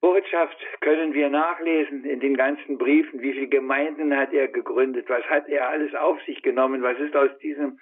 Botschaft 0.00 0.58
können 0.80 1.14
wir 1.14 1.30
nachlesen 1.30 2.04
in 2.04 2.20
den 2.20 2.36
ganzen 2.36 2.76
Briefen. 2.76 3.22
Wie 3.22 3.32
viele 3.32 3.48
Gemeinden 3.48 4.14
hat 4.14 4.32
er 4.34 4.48
gegründet? 4.48 5.08
Was 5.08 5.24
hat 5.24 5.48
er 5.48 5.70
alles 5.70 5.94
auf 5.94 6.20
sich 6.24 6.42
genommen? 6.42 6.82
Was 6.82 6.98
ist 6.98 7.16
aus 7.16 7.30
diesem 7.38 7.80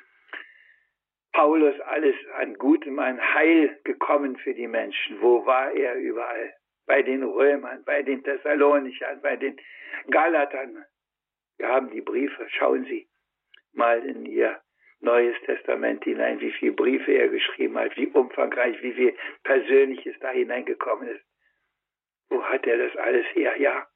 Paulus 1.32 1.80
alles 1.80 2.14
an 2.36 2.54
Gutem, 2.54 2.98
an 2.98 3.20
Heil 3.34 3.80
gekommen 3.84 4.36
für 4.36 4.54
die 4.54 4.68
Menschen? 4.68 5.20
Wo 5.20 5.44
war 5.46 5.72
er 5.72 5.96
überall? 5.96 6.54
Bei 6.86 7.02
den 7.02 7.24
Römern, 7.24 7.82
bei 7.84 8.02
den 8.02 8.22
Thessalonichern, 8.22 9.20
bei 9.22 9.36
den 9.36 9.58
Galatern. 10.10 10.84
Wir 11.56 11.68
haben 11.68 11.90
die 11.90 12.02
Briefe. 12.02 12.46
Schauen 12.50 12.84
Sie 12.84 13.08
mal 13.72 14.04
in 14.04 14.26
Ihr 14.26 14.60
Neues 15.02 15.36
Testament 15.44 16.04
hinein, 16.04 16.40
wie 16.40 16.52
viele 16.52 16.72
Briefe 16.72 17.12
er 17.12 17.28
geschrieben 17.28 17.76
hat, 17.76 17.96
wie 17.96 18.06
umfangreich, 18.06 18.80
wie 18.82 18.92
viel 18.92 19.16
Persönliches 19.42 20.16
da 20.20 20.30
hineingekommen 20.30 21.08
ist. 21.08 21.24
Wo 22.28 22.42
hat 22.44 22.66
er 22.66 22.78
das 22.78 22.96
alles 22.96 23.26
her? 23.34 23.60
Ja, 23.60 23.86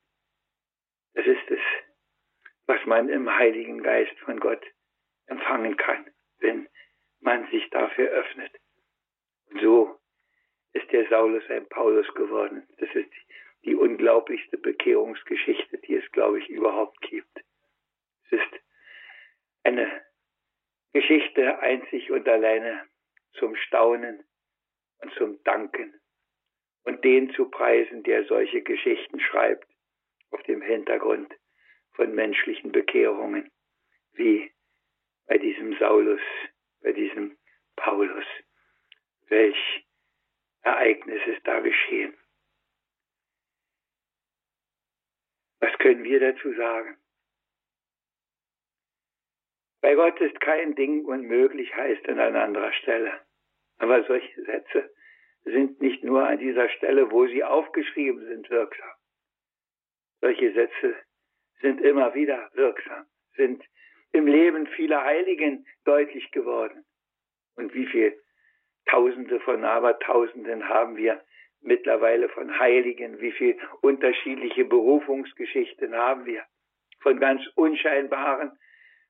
das 1.14 1.27
ist 1.27 1.51
es, 1.51 1.61
was 2.66 2.85
man 2.87 3.09
im 3.09 3.33
Heiligen 3.33 3.83
Geist 3.83 4.19
von 4.21 4.40
Gott 4.40 4.64
empfangen 5.27 5.77
kann, 5.77 6.11
wenn 6.40 6.69
man 7.21 7.49
sich 7.51 7.71
dafür 7.71 8.09
öffnet. 8.09 8.53
Und 9.51 9.61
so 9.61 10.01
ist 10.73 10.90
der 10.90 11.09
Saulus 11.09 11.49
ein 11.49 11.69
Paulus 11.69 12.12
geworden. 12.14 12.66
Das 12.79 12.92
ist 12.95 13.12
die 13.64 13.77
unglaublichste 13.77 14.59
Bekehrungsgeschichte, 14.59 15.79
die 15.79 15.95
es, 15.95 16.12
glaube 16.12 16.40
ich, 16.40 16.49
überhaupt 16.49 17.01
gibt. 17.01 17.45
Es 18.25 18.33
ist 18.33 18.61
eine 19.62 20.06
Geschichte 20.97 21.59
einzig 21.59 22.11
und 22.11 22.27
alleine 22.27 22.89
zum 23.35 23.55
Staunen 23.55 24.25
und 25.03 25.13
zum 25.13 25.45
Danken 25.45 25.93
und 26.85 27.05
den 27.05 27.31
zu 27.35 27.51
preisen, 27.51 28.03
der 28.03 28.25
solche 28.25 28.63
Geschichten 28.63 29.21
schreibt, 29.21 29.69
auf 30.31 30.43
dem 30.45 30.63
Hintergrund 30.63 31.35
von 31.93 32.15
menschlichen 32.15 32.73
Bekehrungen, 32.73 33.51
wie 34.15 34.51
bei 35.27 35.37
diesem 35.37 35.77
Saulus, 35.77 36.23
bei 36.81 36.93
diesem 36.93 37.37
Paulus. 37.77 38.25
Welch 39.29 39.87
Ereignis 40.63 41.21
ist 41.27 41.47
da 41.47 41.61
geschehen. 41.61 42.17
Was 45.61 45.77
können 45.77 46.05
wir 46.05 46.21
dazu 46.21 46.55
sagen? 46.55 46.97
Bei 49.87 49.94
Gott 49.94 50.20
ist 50.20 50.40
kein 50.40 50.75
Ding 50.75 51.05
unmöglich, 51.05 51.72
heißt 51.77 52.09
an 52.09 52.18
einer 52.18 52.42
anderen 52.42 52.72
Stelle. 52.72 53.20
Aber 53.79 54.03
solche 54.03 54.42
Sätze 54.42 54.90
sind 55.44 55.81
nicht 55.81 56.03
nur 56.03 56.27
an 56.27 56.40
dieser 56.40 56.68
Stelle, 56.70 57.12
wo 57.12 57.29
sie 57.29 57.44
aufgeschrieben 57.44 58.27
sind, 58.27 58.51
wirksam. 58.51 58.90
Solche 60.20 60.53
Sätze 60.55 60.96
sind 61.61 61.81
immer 61.83 62.12
wieder 62.16 62.51
wirksam, 62.55 63.07
sind 63.37 63.62
im 64.11 64.27
Leben 64.27 64.66
vieler 64.66 65.05
Heiligen 65.05 65.64
deutlich 65.85 66.33
geworden. 66.33 66.85
Und 67.55 67.72
wie 67.72 67.87
viel 67.87 68.20
Tausende 68.87 69.38
von 69.38 69.64
Abertausenden 69.64 70.68
haben 70.68 70.96
wir 70.96 71.22
mittlerweile 71.61 72.29
von 72.31 72.59
Heiligen, 72.59 73.20
wie 73.20 73.31
viel 73.31 73.57
unterschiedliche 73.83 74.64
Berufungsgeschichten 74.64 75.94
haben 75.94 76.27
wir, 76.27 76.42
von 77.03 77.20
ganz 77.20 77.46
unscheinbaren, 77.55 78.51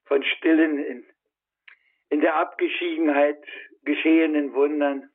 von 0.06 0.22
stillen, 0.22 0.78
in, 0.78 1.06
in 2.08 2.20
der 2.20 2.36
Abgeschiedenheit 2.36 3.42
geschehenen 3.84 4.54
Wundern 4.54 5.10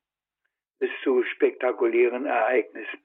bis 0.79 0.89
zu 1.03 1.23
spektakulären 1.23 2.25
Ereignissen. 2.25 2.99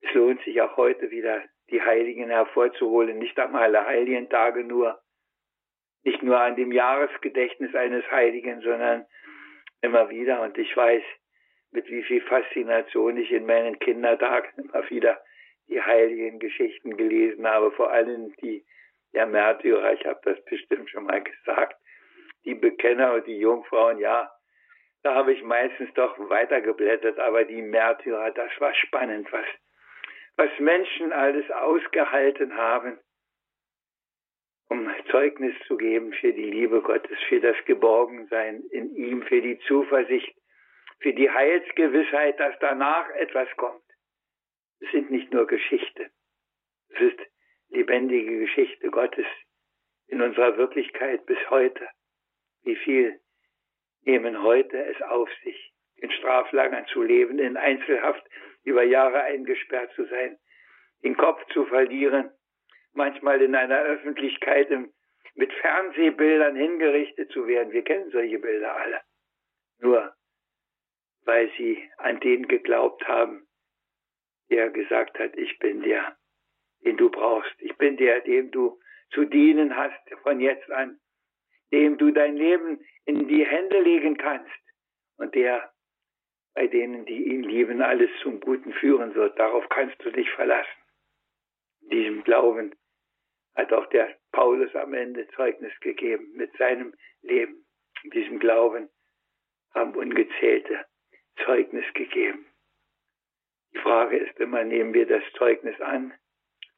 Es 0.00 0.12
lohnt 0.14 0.42
sich 0.42 0.60
auch 0.60 0.76
heute 0.76 1.10
wieder, 1.10 1.42
die 1.70 1.82
Heiligen 1.82 2.28
hervorzuholen, 2.28 3.18
nicht 3.18 3.38
am 3.38 3.54
Allerheiligen 3.56 4.28
Tage 4.28 4.64
nur, 4.64 5.00
nicht 6.04 6.22
nur 6.22 6.38
an 6.38 6.56
dem 6.56 6.72
Jahresgedächtnis 6.72 7.74
eines 7.74 8.08
Heiligen, 8.10 8.60
sondern 8.60 9.06
immer 9.82 10.08
wieder. 10.08 10.40
Und 10.42 10.56
ich 10.56 10.74
weiß, 10.76 11.02
mit 11.70 11.88
wie 11.88 12.02
viel 12.02 12.20
Faszination 12.22 13.16
ich 13.16 13.30
in 13.32 13.46
meinen 13.46 13.78
Kindertagen 13.78 14.64
immer 14.64 14.88
wieder 14.88 15.20
die 15.68 15.82
heiligen 15.82 16.38
Geschichten 16.38 16.96
gelesen 16.96 17.46
habe, 17.46 17.70
vor 17.72 17.90
allem 17.90 18.32
die 18.40 18.64
der 19.18 19.26
Märtyrer, 19.26 19.94
ich 19.94 20.06
habe 20.06 20.20
das 20.22 20.42
bestimmt 20.44 20.88
schon 20.90 21.04
mal 21.04 21.20
gesagt, 21.20 21.76
die 22.44 22.54
Bekenner 22.54 23.14
und 23.14 23.26
die 23.26 23.38
Jungfrauen, 23.38 23.98
ja, 23.98 24.30
da 25.02 25.14
habe 25.16 25.32
ich 25.32 25.42
meistens 25.42 25.92
doch 25.94 26.16
weitergeblättert, 26.30 27.18
aber 27.18 27.44
die 27.44 27.60
Märtyrer, 27.60 28.30
das 28.30 28.52
war 28.60 28.72
spannend, 28.74 29.30
was, 29.32 29.44
was 30.36 30.50
Menschen 30.60 31.12
alles 31.12 31.50
ausgehalten 31.50 32.56
haben, 32.56 33.00
um 34.68 34.88
Zeugnis 35.10 35.54
zu 35.66 35.76
geben 35.76 36.12
für 36.12 36.32
die 36.32 36.50
Liebe 36.50 36.80
Gottes, 36.80 37.18
für 37.28 37.40
das 37.40 37.56
Geborgensein 37.64 38.62
in 38.70 38.94
ihm, 38.94 39.22
für 39.22 39.42
die 39.42 39.58
Zuversicht, 39.66 40.32
für 41.00 41.12
die 41.12 41.28
Heilsgewissheit, 41.28 42.38
dass 42.38 42.56
danach 42.60 43.10
etwas 43.16 43.48
kommt. 43.56 43.82
Es 44.78 44.92
sind 44.92 45.10
nicht 45.10 45.32
nur 45.32 45.48
Geschichte. 45.48 46.08
Es 46.90 47.00
ist 47.00 47.18
lebendige 47.70 48.38
Geschichte 48.40 48.90
Gottes 48.90 49.26
in 50.06 50.22
unserer 50.22 50.56
Wirklichkeit 50.56 51.24
bis 51.26 51.38
heute. 51.50 51.86
Wie 52.62 52.76
viel 52.76 53.20
nehmen 54.02 54.42
heute 54.42 54.84
es 54.84 55.00
auf 55.02 55.28
sich, 55.44 55.72
in 55.96 56.10
Straflagern 56.10 56.86
zu 56.86 57.02
leben, 57.02 57.38
in 57.38 57.56
Einzelhaft 57.56 58.24
über 58.64 58.82
Jahre 58.82 59.22
eingesperrt 59.22 59.92
zu 59.94 60.04
sein, 60.06 60.38
den 61.02 61.16
Kopf 61.16 61.44
zu 61.52 61.66
verlieren, 61.66 62.30
manchmal 62.92 63.40
in 63.42 63.54
einer 63.54 63.80
Öffentlichkeit 63.80 64.68
mit 65.34 65.52
Fernsehbildern 65.52 66.56
hingerichtet 66.56 67.30
zu 67.30 67.46
werden. 67.46 67.72
Wir 67.72 67.84
kennen 67.84 68.10
solche 68.10 68.38
Bilder 68.38 68.76
alle. 68.76 69.00
Nur 69.80 70.12
weil 71.28 71.50
sie 71.58 71.88
an 71.98 72.18
den 72.20 72.48
geglaubt 72.48 73.06
haben, 73.06 73.46
der 74.50 74.70
gesagt 74.70 75.18
hat, 75.18 75.36
ich 75.36 75.58
bin 75.58 75.82
der, 75.82 76.16
den 76.88 76.96
du 76.96 77.10
brauchst. 77.10 77.54
Ich 77.58 77.76
bin 77.76 77.98
der, 77.98 78.20
dem 78.22 78.50
du 78.50 78.80
zu 79.10 79.26
dienen 79.26 79.76
hast 79.76 80.00
von 80.22 80.40
jetzt 80.40 80.70
an, 80.70 80.98
dem 81.70 81.98
du 81.98 82.10
dein 82.12 82.34
Leben 82.34 82.80
in 83.04 83.28
die 83.28 83.44
Hände 83.44 83.78
legen 83.80 84.16
kannst 84.16 84.50
und 85.18 85.34
der 85.34 85.70
bei 86.54 86.66
denen, 86.66 87.04
die 87.04 87.24
ihn 87.28 87.42
lieben, 87.42 87.82
alles 87.82 88.10
zum 88.22 88.40
Guten 88.40 88.72
führen 88.72 89.14
wird. 89.14 89.38
Darauf 89.38 89.68
kannst 89.68 90.02
du 90.02 90.10
dich 90.10 90.30
verlassen. 90.30 90.82
In 91.82 91.90
diesem 91.90 92.24
Glauben 92.24 92.74
hat 93.54 93.70
auch 93.72 93.86
der 93.90 94.16
Paulus 94.32 94.74
am 94.74 94.94
Ende 94.94 95.28
Zeugnis 95.36 95.78
gegeben 95.80 96.32
mit 96.36 96.56
seinem 96.56 96.94
Leben. 97.20 97.66
In 98.02 98.10
diesem 98.10 98.38
Glauben 98.38 98.88
haben 99.74 99.94
ungezählte 99.94 100.86
Zeugnis 101.44 101.84
gegeben. 101.92 102.46
Die 103.74 103.78
Frage 103.78 104.16
ist 104.16 104.40
immer, 104.40 104.64
nehmen 104.64 104.94
wir 104.94 105.06
das 105.06 105.22
Zeugnis 105.36 105.78
an? 105.82 106.14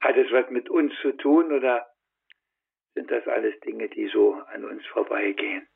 Hat 0.00 0.16
es 0.16 0.30
was 0.32 0.48
mit 0.50 0.68
uns 0.70 0.92
zu 1.02 1.12
tun 1.12 1.52
oder 1.52 1.86
sind 2.94 3.10
das 3.10 3.26
alles 3.26 3.58
Dinge, 3.60 3.88
die 3.88 4.08
so 4.08 4.34
an 4.34 4.64
uns 4.64 4.84
vorbeigehen? 4.86 5.68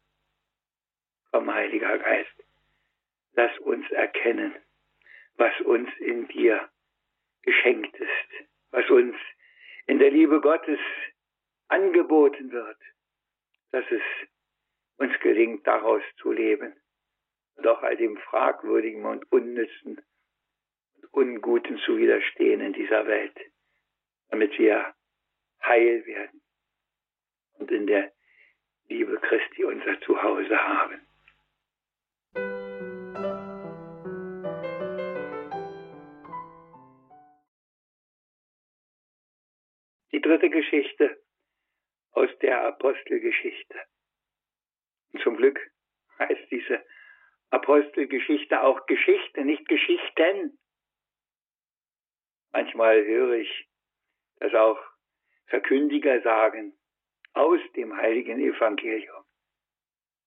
Komm, 1.31 1.53
Heiliger 1.53 1.99
Geist, 1.99 2.45
lass 3.33 3.59
uns 3.61 3.91
erkennen, 3.91 4.55
was 5.37 5.53
uns 5.63 5.91
in 5.99 6.29
dir 6.29 6.69
geschenkt 7.43 7.95
ist, 7.97 8.49
was 8.71 8.89
uns 8.89 9.17
in 9.87 9.99
der 9.99 10.11
Liebe 10.11 10.41
Gottes 10.41 10.79
angeboten 11.69 12.51
wird, 12.53 12.79
dass 13.73 13.85
es 13.91 14.03
uns 14.97 15.19
gelingt, 15.21 15.67
daraus 15.67 16.03
zu 16.19 16.33
leben 16.33 16.75
und 17.57 17.67
auch 17.67 17.83
all 17.83 17.97
dem 17.97 18.17
Fragwürdigen 18.19 19.05
und 19.05 19.31
Unnützen 19.33 20.01
und 21.03 21.13
Unguten 21.13 21.79
zu 21.79 21.99
widerstehen 21.99 22.61
in 22.61 22.73
dieser 22.73 23.07
Welt, 23.07 23.37
damit 24.35 24.59
wir 24.59 24.93
heil 25.63 26.05
werden 26.07 26.43
und 27.61 27.71
in 27.71 27.87
der 27.87 28.13
Liebe 28.89 29.17
Christi 29.21 29.63
unser 29.63 30.01
Zuhause 30.01 30.59
haben. 30.59 31.01
Die 40.11 40.21
dritte 40.21 40.51
Geschichte 40.51 41.23
aus 42.11 42.31
der 42.43 42.65
Apostelgeschichte. 42.65 43.79
Zum 45.23 45.37
Glück 45.37 45.61
heißt 46.19 46.51
diese 46.51 46.85
Apostelgeschichte 47.51 48.61
auch 48.61 48.85
Geschichte, 48.87 49.45
nicht 49.45 49.69
Geschichten. 49.69 50.59
Manchmal 52.51 53.05
höre 53.05 53.35
ich, 53.35 53.69
dass 54.45 54.55
auch 54.55 54.79
Verkündiger 55.47 56.21
sagen, 56.21 56.75
aus 57.33 57.61
dem 57.77 57.97
heiligen 57.97 58.39
Evangelium, 58.39 59.25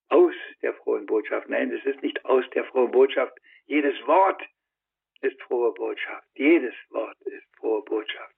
aus 0.09 0.33
der 0.63 0.73
frohen 0.73 1.05
Botschaft. 1.05 1.47
Nein, 1.49 1.71
es 1.71 1.85
ist 1.85 2.01
nicht 2.01 2.25
aus 2.25 2.43
der 2.55 2.65
frohen 2.65 2.89
Botschaft. 2.91 3.37
Jedes 3.65 3.95
Wort 4.07 4.41
ist 5.21 5.39
frohe 5.43 5.71
Botschaft. 5.73 6.27
Jedes 6.33 6.73
Wort 6.89 7.21
ist 7.21 7.45
frohe 7.57 7.83
Botschaft. 7.83 8.33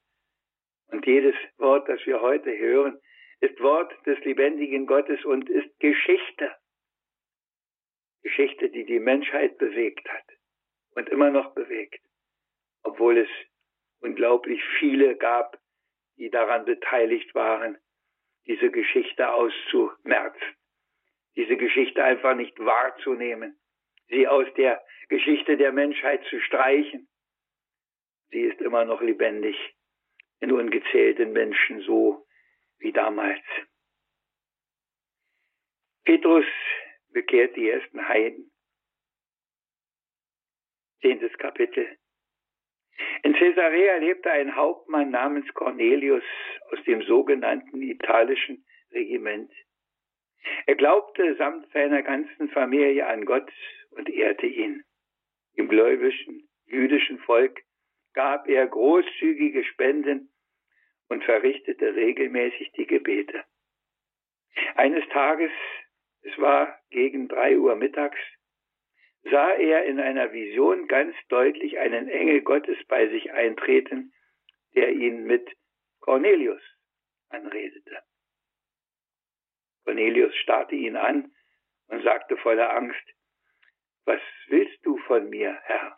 Und 0.88 1.06
jedes 1.06 1.36
Wort, 1.58 1.88
das 1.88 2.06
wir 2.06 2.20
heute 2.20 2.58
hören, 2.58 3.00
ist 3.40 3.58
Wort 3.62 3.94
des 4.06 4.20
lebendigen 4.26 4.86
Gottes 4.86 5.24
und 5.24 5.50
ist 5.50 5.80
Geschichte. 5.80 6.56
Geschichte, 8.22 8.70
die 8.70 8.84
die 8.84 9.00
Menschheit 9.00 9.58
bewegt 9.58 10.10
hat 10.10 10.26
und 10.96 11.08
immer 11.08 11.30
noch 11.30 11.54
bewegt, 11.54 12.02
obwohl 12.84 13.20
es 13.20 13.30
unglaublich 14.02 14.62
viele 14.78 15.16
gab, 15.16 15.58
die 16.20 16.30
daran 16.30 16.66
beteiligt 16.66 17.34
waren, 17.34 17.78
diese 18.46 18.70
Geschichte 18.70 19.34
auszumerzen, 19.34 20.56
diese 21.36 21.58
Geschichte 21.58 22.04
einfach 22.04 22.36
nicht 22.36 22.60
wahrzunehmen, 22.60 23.60
sie 24.08 24.28
aus 24.28 24.48
der 24.56 24.84
Geschichte 25.08 25.58
der 25.58 25.72
Menschheit 25.72 26.24
zu 26.26 26.40
streichen. 26.42 27.08
Sie 28.30 28.42
ist 28.42 28.60
immer 28.62 28.86
noch 28.86 29.02
lebendig 29.02 29.56
in 30.40 30.52
ungezählten 30.52 31.32
Menschen 31.32 31.82
so 31.82 32.28
wie 32.78 32.92
damals. 32.92 33.44
Petrus 36.04 36.46
bekehrt 37.10 37.56
die 37.56 37.70
ersten 37.70 38.08
Heiden. 38.08 38.52
Zehntes 41.02 41.32
Kapitel. 41.38 41.99
In 43.24 43.34
Caesarea 43.34 43.98
lebte 43.98 44.32
ein 44.32 44.56
Hauptmann 44.56 45.12
namens 45.12 45.54
Cornelius 45.54 46.24
aus 46.72 46.84
dem 46.86 47.02
sogenannten 47.04 47.82
italischen 47.82 48.66
Regiment. 48.92 49.52
Er 50.66 50.76
glaubte 50.76 51.36
samt 51.36 51.70
seiner 51.72 52.02
ganzen 52.02 52.50
Familie 52.50 53.06
an 53.08 53.26
Gott 53.26 53.52
und 53.92 54.10
ehrte 54.10 54.48
ihn. 54.48 54.84
Im 55.56 55.68
gläubischen 55.68 56.48
jüdischen 56.66 57.20
Volk 57.20 57.62
gab 58.14 58.48
er 58.48 58.68
großzügige 58.68 59.64
Spenden 59.66 60.32
und 61.10 61.24
verrichtete 61.24 61.96
regelmäßig 61.96 62.72
die 62.74 62.86
Gebete. 62.86 63.44
Eines 64.76 65.08
Tages 65.10 65.52
es 66.22 66.38
war 66.38 66.80
gegen 66.90 67.28
drei 67.28 67.58
Uhr 67.58 67.76
mittags, 67.76 68.20
sah 69.24 69.52
er 69.54 69.86
in 69.86 70.00
einer 70.00 70.32
Vision 70.32 70.88
ganz 70.88 71.16
deutlich 71.28 71.80
einen 71.80 72.08
Engel 72.08 72.42
Gottes 72.42 72.78
bei 72.88 73.08
sich 73.10 73.32
eintreten, 73.32 74.14
der 74.76 74.92
ihn 74.92 75.26
mit 75.26 75.50
Cornelius 76.00 76.62
anredete. 77.30 78.04
Cornelius 79.84 80.36
starrte 80.38 80.76
ihn 80.76 80.96
an 80.96 81.32
und 81.88 82.04
sagte 82.04 82.38
voller 82.38 82.74
Angst, 82.76 83.04
was 84.06 84.22
willst 84.48 84.86
du 84.86 84.98
von 85.00 85.30
mir, 85.30 85.60
Herr? 85.64 85.98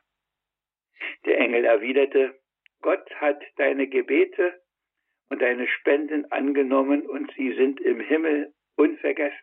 Der 1.25 1.37
Engel 1.37 1.65
erwiderte, 1.65 2.39
Gott 2.81 3.09
hat 3.15 3.41
deine 3.57 3.87
Gebete 3.87 4.61
und 5.29 5.41
deine 5.41 5.67
Spenden 5.67 6.31
angenommen 6.31 7.07
und 7.07 7.31
sie 7.37 7.53
sind 7.53 7.79
im 7.79 7.99
Himmel 7.99 8.53
unvergessen. 8.75 9.39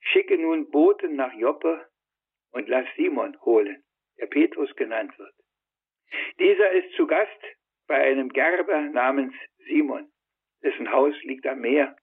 Schicke 0.00 0.38
nun 0.38 0.70
Boten 0.70 1.16
nach 1.16 1.32
Joppe 1.34 1.88
und 2.54 2.68
lass 2.68 2.86
Simon 2.96 3.38
holen, 3.42 3.82
der 4.18 4.26
Petrus 4.26 4.74
genannt 4.76 5.16
wird. 5.18 5.34
Dieser 6.38 6.70
ist 6.72 6.94
zu 6.94 7.06
Gast 7.06 7.40
bei 7.86 7.96
einem 7.96 8.30
Gerber 8.30 8.80
namens 8.80 9.34
Simon, 9.66 10.08
dessen 10.62 10.90
Haus 10.90 11.14
liegt 11.24 11.46
am 11.46 11.60
Meer. 11.60 11.96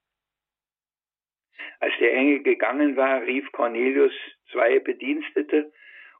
Als 1.79 1.93
der 1.99 2.13
Engel 2.13 2.43
gegangen 2.43 2.95
war, 2.95 3.21
rief 3.23 3.51
Cornelius 3.51 4.13
zwei 4.51 4.79
Bedienstete 4.79 5.71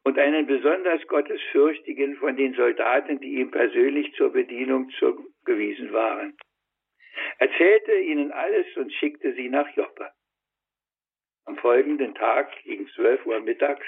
und 0.04 0.18
einen 0.18 0.48
besonders 0.48 1.06
Gottesfürchtigen 1.08 2.16
von 2.16 2.36
den 2.36 2.54
Soldaten, 2.54 3.20
die 3.20 3.36
ihm 3.36 3.52
persönlich 3.52 4.14
zur 4.16 4.32
Bedienung 4.32 4.90
zugewiesen 4.92 5.94
waren. 5.94 6.38
Erzählte 7.38 7.96
ihnen 8.00 8.32
alles 8.32 8.66
und 8.78 8.92
schickte 8.94 9.34
sie 9.34 9.50
nach 9.50 9.68
Joppe. 9.76 10.12
Am 11.46 11.58
folgenden 11.58 12.16
Tag 12.16 12.52
gegen 12.64 12.88
12 12.88 13.26
Uhr 13.26 13.40
mittags, 13.42 13.86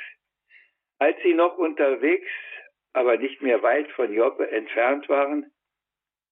als 1.04 1.22
sie 1.22 1.34
noch 1.34 1.58
unterwegs, 1.58 2.32
aber 2.94 3.18
nicht 3.18 3.42
mehr 3.42 3.62
weit 3.62 3.92
von 3.92 4.14
Joppe 4.14 4.50
entfernt 4.50 5.10
waren, 5.10 5.52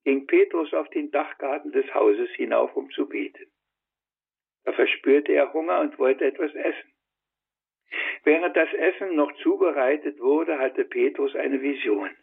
ging 0.06 0.28
Petrus 0.28 0.74
auf 0.74 0.90
den 0.92 1.12
Dachgarten 1.12 1.74
des 1.74 1.94
Hauses 1.94 2.30
hinauf, 2.32 2.74
um 2.76 2.90
zu 2.92 3.08
beten. 3.10 3.52
Da 4.64 4.72
verspürte 4.72 5.34
er 5.34 5.52
Hunger 5.52 5.82
und 5.82 6.00
wollte 6.00 6.24
etwas 6.24 6.56
essen. 6.56 6.94
Während 8.24 8.56
das 8.56 8.72
Essen 8.74 9.16
noch 9.16 9.34
zubereitet 9.44 10.20
wurde, 10.22 10.58
hatte 10.58 10.86
Petrus 10.86 11.36
eine 11.36 11.62
Vision. 11.62 12.16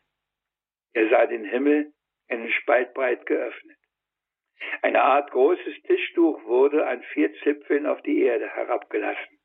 Er 0.94 1.10
sah 1.10 1.26
den 1.26 1.44
Himmel 1.44 1.92
einen 2.28 2.50
Spalt 2.50 2.94
breit 2.94 3.26
geöffnet. 3.26 3.76
Eine 4.80 5.02
Art 5.02 5.30
großes 5.32 5.82
Tischtuch 5.82 6.42
wurde 6.44 6.86
an 6.86 7.02
vier 7.12 7.30
Zipfeln 7.42 7.86
auf 7.86 8.00
die 8.02 8.22
Erde 8.22 8.48
herabgelassen. 8.48 9.37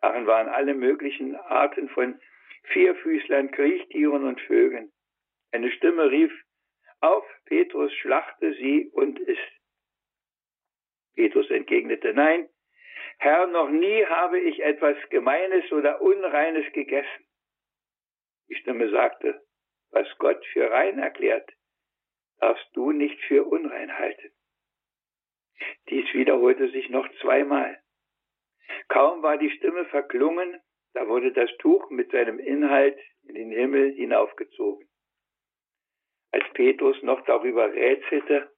Darin 0.00 0.26
waren 0.26 0.48
alle 0.48 0.74
möglichen 0.74 1.36
Arten 1.36 1.88
von 1.88 2.20
Vierfüßlern, 2.72 3.50
Kriechtieren 3.50 4.24
und 4.24 4.40
Vögeln. 4.42 4.92
Eine 5.52 5.70
Stimme 5.72 6.10
rief, 6.10 6.32
auf, 7.00 7.24
Petrus, 7.46 7.92
schlachte 7.94 8.52
sie 8.54 8.90
und 8.92 9.18
isst. 9.20 9.52
Petrus 11.14 11.50
entgegnete, 11.50 12.12
nein, 12.12 12.48
Herr, 13.18 13.48
noch 13.48 13.68
nie 13.68 14.04
habe 14.06 14.38
ich 14.38 14.62
etwas 14.62 14.96
Gemeines 15.10 15.70
oder 15.72 16.00
Unreines 16.00 16.72
gegessen. 16.72 17.26
Die 18.48 18.54
Stimme 18.54 18.88
sagte, 18.90 19.42
was 19.90 20.06
Gott 20.18 20.44
für 20.52 20.70
rein 20.70 20.98
erklärt, 20.98 21.50
darfst 22.38 22.68
du 22.74 22.92
nicht 22.92 23.20
für 23.22 23.44
unrein 23.44 23.98
halten. 23.98 24.30
Dies 25.88 26.12
wiederholte 26.14 26.70
sich 26.70 26.88
noch 26.90 27.08
zweimal. 27.20 27.80
Kaum 28.88 29.22
war 29.22 29.38
die 29.38 29.50
Stimme 29.50 29.84
verklungen, 29.86 30.60
da 30.94 31.06
wurde 31.06 31.32
das 31.32 31.50
Tuch 31.58 31.90
mit 31.90 32.10
seinem 32.10 32.38
Inhalt 32.38 32.98
in 33.24 33.34
den 33.34 33.50
Himmel 33.50 33.92
hinaufgezogen. 33.92 34.88
Als 36.32 36.44
Petrus 36.54 37.02
noch 37.02 37.20
darüber 37.24 37.72
rätselte, 37.72 38.50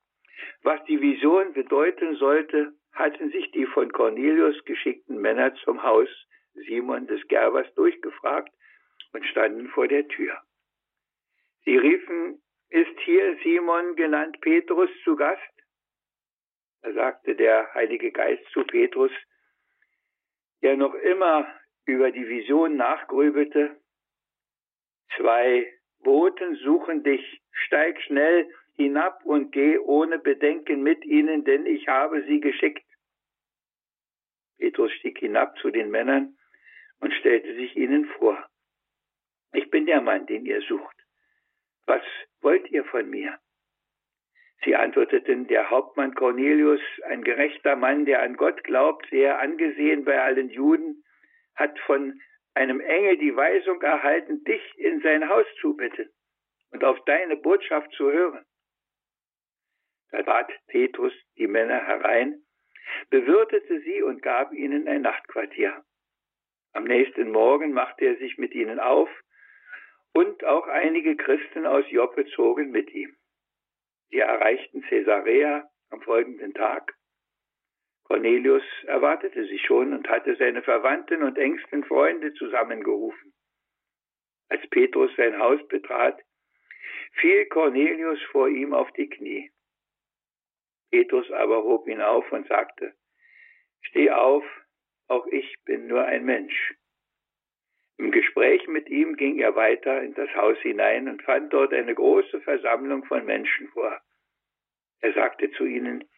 was 0.62 0.82
die 0.84 1.00
Vision 1.00 1.52
bedeuten 1.52 2.16
sollte, 2.16 2.72
hatten 2.92 3.30
sich 3.30 3.50
die 3.52 3.66
von 3.66 3.92
Cornelius 3.92 4.64
geschickten 4.64 5.20
Männer 5.20 5.54
zum 5.64 5.82
Haus 5.82 6.08
Simon 6.54 7.06
des 7.06 7.26
Gerbers 7.28 7.72
durchgefragt 7.74 8.52
und 9.12 9.24
standen 9.26 9.68
vor 9.68 9.88
der 9.88 10.06
Tür. 10.08 10.40
Sie 11.64 11.76
riefen, 11.76 12.42
ist 12.70 12.98
hier 13.00 13.36
Simon 13.42 13.96
genannt 13.96 14.40
Petrus 14.40 14.90
zu 15.04 15.16
Gast? 15.16 15.42
Da 16.82 16.92
sagte 16.92 17.34
der 17.34 17.72
Heilige 17.74 18.10
Geist 18.10 18.44
zu 18.52 18.64
Petrus, 18.64 19.12
der 20.62 20.76
noch 20.76 20.94
immer 20.94 21.46
über 21.86 22.10
die 22.10 22.28
Vision 22.28 22.76
nachgrübelte, 22.76 23.76
zwei 25.16 25.72
Boten 26.02 26.56
suchen 26.56 27.02
dich, 27.02 27.42
steig 27.52 28.00
schnell 28.02 28.48
hinab 28.76 29.24
und 29.24 29.52
geh 29.52 29.78
ohne 29.78 30.18
Bedenken 30.18 30.82
mit 30.82 31.04
ihnen, 31.04 31.44
denn 31.44 31.66
ich 31.66 31.88
habe 31.88 32.24
sie 32.24 32.40
geschickt. 32.40 32.84
Petrus 34.58 34.92
stieg 34.92 35.18
hinab 35.18 35.56
zu 35.58 35.70
den 35.70 35.90
Männern 35.90 36.36
und 37.00 37.12
stellte 37.14 37.54
sich 37.54 37.76
ihnen 37.76 38.04
vor. 38.18 38.48
Ich 39.52 39.68
bin 39.70 39.86
der 39.86 40.00
Mann, 40.00 40.26
den 40.26 40.46
ihr 40.46 40.60
sucht. 40.62 40.96
Was 41.86 42.02
wollt 42.40 42.70
ihr 42.70 42.84
von 42.84 43.08
mir? 43.08 43.38
Sie 44.62 44.76
antworteten, 44.76 45.46
der 45.46 45.70
Hauptmann 45.70 46.14
Cornelius, 46.14 46.80
ein 47.04 47.24
gerechter 47.24 47.76
Mann, 47.76 48.04
der 48.04 48.22
an 48.22 48.36
Gott 48.36 48.62
glaubt, 48.64 49.06
sehr 49.10 49.38
angesehen 49.38 50.04
bei 50.04 50.20
allen 50.20 50.50
Juden, 50.50 51.02
hat 51.54 51.78
von 51.80 52.20
einem 52.54 52.80
Engel 52.80 53.16
die 53.16 53.34
Weisung 53.34 53.80
erhalten, 53.80 54.44
dich 54.44 54.62
in 54.76 55.00
sein 55.00 55.28
Haus 55.28 55.46
zu 55.60 55.76
bitten 55.76 56.10
und 56.72 56.84
auf 56.84 57.02
deine 57.04 57.36
Botschaft 57.36 57.90
zu 57.92 58.10
hören. 58.10 58.44
Da 60.10 60.22
bat 60.22 60.50
Petrus 60.66 61.12
die 61.38 61.46
Männer 61.46 61.86
herein, 61.86 62.42
bewirtete 63.08 63.80
sie 63.80 64.02
und 64.02 64.22
gab 64.22 64.52
ihnen 64.52 64.88
ein 64.88 65.02
Nachtquartier. 65.02 65.84
Am 66.72 66.84
nächsten 66.84 67.30
Morgen 67.30 67.72
machte 67.72 68.04
er 68.04 68.16
sich 68.16 68.36
mit 68.36 68.54
ihnen 68.54 68.78
auf 68.78 69.08
und 70.12 70.44
auch 70.44 70.66
einige 70.66 71.16
Christen 71.16 71.66
aus 71.66 71.84
Joppe 71.90 72.26
zogen 72.26 72.70
mit 72.70 72.92
ihm. 72.92 73.16
Sie 74.10 74.18
erreichten 74.18 74.82
Caesarea 74.82 75.70
am 75.90 76.02
folgenden 76.02 76.52
Tag. 76.54 76.94
Cornelius 78.04 78.64
erwartete 78.86 79.46
sie 79.46 79.58
schon 79.60 79.92
und 79.92 80.08
hatte 80.08 80.34
seine 80.36 80.62
Verwandten 80.62 81.22
und 81.22 81.38
engsten 81.38 81.84
Freunde 81.84 82.34
zusammengerufen. 82.34 83.32
Als 84.48 84.66
Petrus 84.70 85.14
sein 85.16 85.38
Haus 85.38 85.60
betrat, 85.68 86.20
fiel 87.12 87.46
Cornelius 87.46 88.20
vor 88.32 88.48
ihm 88.48 88.74
auf 88.74 88.90
die 88.92 89.08
Knie. 89.08 89.52
Petrus 90.90 91.30
aber 91.30 91.62
hob 91.62 91.86
ihn 91.86 92.00
auf 92.00 92.30
und 92.32 92.48
sagte, 92.48 92.94
Steh 93.82 94.10
auf, 94.10 94.44
auch 95.06 95.26
ich 95.28 95.56
bin 95.64 95.86
nur 95.86 96.04
ein 96.04 96.24
Mensch. 96.24 96.74
Im 98.00 98.12
Gespräch 98.12 98.66
mit 98.66 98.88
ihm 98.88 99.14
ging 99.16 99.38
er 99.40 99.56
weiter 99.56 100.02
in 100.02 100.14
das 100.14 100.34
Haus 100.34 100.56
hinein 100.60 101.06
und 101.06 101.22
fand 101.22 101.52
dort 101.52 101.74
eine 101.74 101.94
große 101.94 102.40
Versammlung 102.40 103.04
von 103.04 103.26
Menschen 103.26 103.68
vor. 103.68 104.00
Er 105.02 105.12
sagte 105.12 105.50
zu 105.50 105.66
ihnen, 105.66 106.08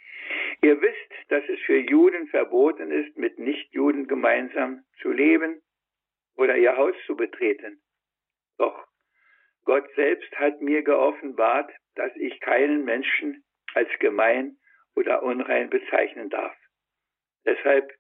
ihr 0.63 0.81
wisst, 0.81 1.13
dass 1.29 1.43
es 1.49 1.59
für 1.67 1.79
Juden 1.79 2.29
verboten 2.29 2.93
ist, 2.93 3.19
mit 3.19 3.41
Nichtjuden 3.41 4.07
gemeinsam 4.07 4.85
zu 5.01 5.11
leben 5.11 5.61
oder 6.37 6.57
ihr 6.57 6.77
Haus 6.77 6.95
zu 7.05 7.17
betreten. 7.17 7.83
Doch 8.59 8.87
Gott 9.65 9.93
selbst 9.97 10.31
hat 10.39 10.61
mir 10.61 10.83
geoffenbart, 10.83 11.73
dass 11.97 12.15
ich 12.15 12.39
keinen 12.39 12.85
Menschen 12.85 13.43
als 13.75 13.89
gemein 13.99 14.57
oder 14.95 15.25
unrein 15.25 15.69
bezeichnen 15.69 16.31
darf. 16.31 16.57
Deshalb 17.45 17.93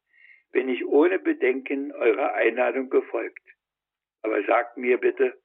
bin 0.52 0.68
ich 0.68 0.86
ohne 0.86 1.18
Bedenken 1.18 1.90
eurer 1.90 2.34
Einladung 2.34 2.88
gefolgt. 2.88 3.42
Aber 4.22 4.42
sagt 4.44 4.76
mir 4.76 4.98
bitte, 4.98 5.38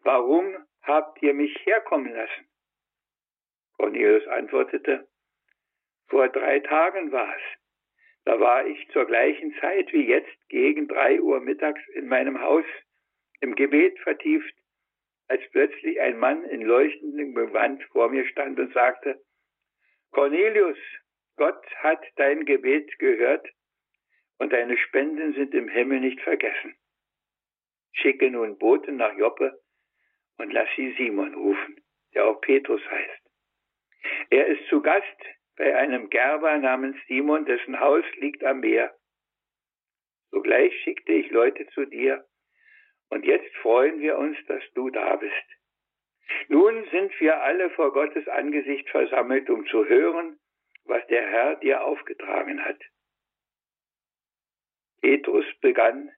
warum 0.00 0.56
habt 0.82 1.22
ihr 1.22 1.34
mich 1.34 1.54
herkommen 1.64 2.12
lassen? 2.12 2.48
Cornelius 3.76 4.26
antwortete, 4.28 5.06
vor 6.08 6.28
drei 6.28 6.60
Tagen 6.60 7.12
war 7.12 7.34
es. 7.36 7.42
Da 8.24 8.40
war 8.40 8.66
ich 8.66 8.88
zur 8.90 9.06
gleichen 9.06 9.54
Zeit 9.60 9.92
wie 9.92 10.06
jetzt 10.06 10.48
gegen 10.48 10.88
drei 10.88 11.20
Uhr 11.20 11.40
mittags 11.40 11.80
in 11.94 12.08
meinem 12.08 12.40
Haus 12.40 12.64
im 13.40 13.54
Gebet 13.54 13.98
vertieft, 14.00 14.54
als 15.28 15.42
plötzlich 15.50 16.00
ein 16.00 16.18
Mann 16.18 16.44
in 16.44 16.62
leuchtendem 16.62 17.34
Gewand 17.34 17.82
vor 17.92 18.08
mir 18.08 18.26
stand 18.26 18.58
und 18.58 18.72
sagte, 18.72 19.20
Cornelius, 20.10 20.78
Gott 21.36 21.64
hat 21.76 22.02
dein 22.16 22.44
Gebet 22.46 22.98
gehört 22.98 23.46
und 24.38 24.52
deine 24.52 24.76
Spenden 24.78 25.34
sind 25.34 25.54
im 25.54 25.68
Himmel 25.68 26.00
nicht 26.00 26.20
vergessen. 26.20 26.74
Schicke 27.96 28.30
nun 28.30 28.58
Boten 28.58 28.96
nach 28.96 29.16
Joppe 29.16 29.60
und 30.38 30.52
lass 30.52 30.68
sie 30.76 30.94
Simon 30.96 31.34
rufen, 31.34 31.82
der 32.14 32.26
auch 32.26 32.40
Petrus 32.40 32.82
heißt. 32.90 33.22
Er 34.30 34.46
ist 34.46 34.68
zu 34.68 34.80
Gast 34.82 35.20
bei 35.56 35.74
einem 35.74 36.10
Gerber 36.10 36.56
namens 36.58 36.96
Simon, 37.06 37.46
dessen 37.46 37.80
Haus 37.80 38.04
liegt 38.16 38.44
am 38.44 38.60
Meer. 38.60 38.94
Sogleich 40.30 40.72
schickte 40.82 41.12
ich 41.12 41.30
Leute 41.30 41.66
zu 41.68 41.86
dir, 41.86 42.26
und 43.08 43.24
jetzt 43.24 43.54
freuen 43.56 44.00
wir 44.00 44.18
uns, 44.18 44.36
dass 44.46 44.62
du 44.74 44.90
da 44.90 45.16
bist. 45.16 45.46
Nun 46.48 46.84
sind 46.90 47.18
wir 47.20 47.40
alle 47.42 47.70
vor 47.70 47.92
Gottes 47.92 48.26
Angesicht 48.28 48.88
versammelt, 48.90 49.48
um 49.48 49.66
zu 49.66 49.86
hören, 49.86 50.38
was 50.84 51.06
der 51.06 51.26
Herr 51.28 51.56
dir 51.56 51.84
aufgetragen 51.84 52.64
hat. 52.64 52.80
Petrus 55.00 55.46
begann, 55.60 56.10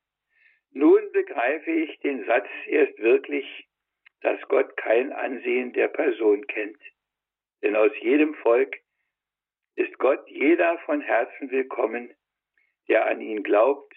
nun 0.78 1.10
begreife 1.10 1.72
ich 1.72 1.98
den 2.00 2.24
Satz 2.24 2.48
erst 2.66 2.96
wirklich, 2.98 3.68
dass 4.20 4.40
Gott 4.48 4.76
kein 4.76 5.12
Ansehen 5.12 5.72
der 5.72 5.88
Person 5.88 6.46
kennt. 6.46 6.80
Denn 7.62 7.74
aus 7.74 7.90
jedem 8.00 8.34
Volk 8.36 8.76
ist 9.74 9.98
Gott 9.98 10.24
jeder 10.28 10.78
von 10.86 11.00
Herzen 11.00 11.50
willkommen, 11.50 12.14
der 12.86 13.06
an 13.06 13.20
ihn 13.20 13.42
glaubt 13.42 13.92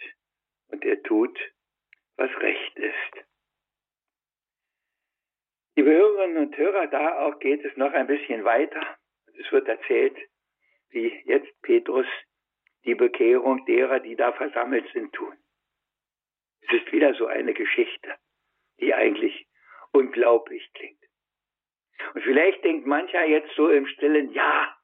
und 0.69 0.83
der 0.83 1.03
tut, 1.03 1.37
was 2.17 2.31
recht 2.39 2.77
ist. 2.77 3.25
Liebe 5.75 5.91
Hörerinnen 5.91 6.47
und 6.47 6.57
Hörer, 6.57 6.87
da 6.87 7.27
auch 7.27 7.39
geht 7.39 7.63
es 7.63 7.77
noch 7.77 7.93
ein 7.93 8.07
bisschen 8.07 8.43
weiter. 8.43 8.81
Es 9.39 9.51
wird 9.51 9.67
erzählt, 9.67 10.17
wie 10.89 11.13
jetzt 11.25 11.61
Petrus 11.61 12.07
die 12.85 12.95
Bekehrung 12.95 13.65
derer, 13.65 13.99
die 13.99 14.15
da 14.15 14.33
versammelt 14.33 14.91
sind, 14.93 15.13
tun. 15.13 15.37
Es 16.71 16.81
ist 16.81 16.91
wieder 16.93 17.13
so 17.15 17.27
eine 17.27 17.53
Geschichte, 17.53 18.15
die 18.79 18.93
eigentlich 18.93 19.47
unglaublich 19.91 20.71
klingt. 20.73 21.03
Und 22.13 22.21
vielleicht 22.21 22.63
denkt 22.63 22.87
mancher 22.87 23.25
jetzt 23.25 23.53
so 23.55 23.69
im 23.69 23.87
Stillen, 23.87 24.31
ja, 24.31 24.75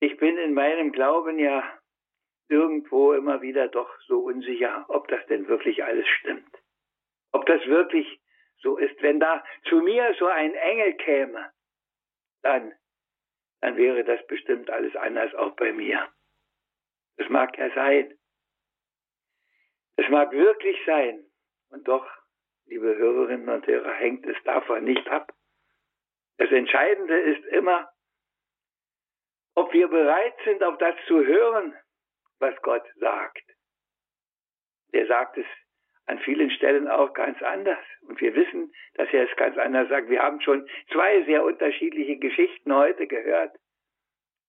ich 0.00 0.16
bin 0.18 0.36
in 0.38 0.54
meinem 0.54 0.92
Glauben 0.92 1.38
ja 1.38 1.78
irgendwo 2.48 3.12
immer 3.12 3.42
wieder 3.42 3.66
doch 3.68 3.90
so 4.02 4.20
unsicher, 4.20 4.84
ob 4.88 5.08
das 5.08 5.24
denn 5.26 5.48
wirklich 5.48 5.82
alles 5.82 6.06
stimmt. 6.20 6.56
Ob 7.32 7.44
das 7.46 7.64
wirklich 7.66 8.20
so 8.58 8.76
ist. 8.76 9.02
Wenn 9.02 9.18
da 9.18 9.44
zu 9.68 9.80
mir 9.80 10.14
so 10.18 10.26
ein 10.26 10.54
Engel 10.54 10.94
käme, 10.94 11.50
dann, 12.42 12.72
dann 13.60 13.76
wäre 13.76 14.04
das 14.04 14.24
bestimmt 14.28 14.70
alles 14.70 14.94
anders 14.94 15.34
auch 15.34 15.56
bei 15.56 15.72
mir. 15.72 16.08
Das 17.16 17.28
mag 17.30 17.58
ja 17.58 17.74
sein. 17.74 18.15
Es 19.96 20.08
mag 20.08 20.32
wirklich 20.32 20.78
sein. 20.86 21.24
Und 21.70 21.88
doch 21.88 22.06
liebe 22.66 22.96
Hörerinnen 22.96 23.48
und 23.48 23.66
Hörer, 23.66 23.92
hängt 23.92 24.26
es 24.26 24.36
davon 24.44 24.84
nicht 24.84 25.06
ab. 25.08 25.32
Das 26.38 26.50
Entscheidende 26.50 27.18
ist 27.18 27.44
immer, 27.46 27.88
ob 29.54 29.72
wir 29.72 29.88
bereit 29.88 30.34
sind, 30.44 30.62
auf 30.62 30.76
das 30.78 30.94
zu 31.06 31.24
hören, 31.24 31.74
was 32.38 32.54
Gott 32.62 32.84
sagt. 32.96 33.44
Der 34.92 35.06
sagt 35.06 35.38
es 35.38 35.46
an 36.04 36.18
vielen 36.20 36.50
Stellen 36.50 36.88
auch 36.88 37.14
ganz 37.14 37.40
anders. 37.42 37.84
Und 38.02 38.20
wir 38.20 38.34
wissen, 38.34 38.72
dass 38.94 39.08
er 39.12 39.28
es 39.28 39.36
ganz 39.36 39.56
anders 39.56 39.88
sagt. 39.88 40.08
Wir 40.08 40.22
haben 40.22 40.40
schon 40.40 40.68
zwei 40.92 41.24
sehr 41.24 41.42
unterschiedliche 41.42 42.18
Geschichten 42.18 42.72
heute 42.72 43.06
gehört. 43.06 43.56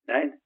Nein, 0.06 0.40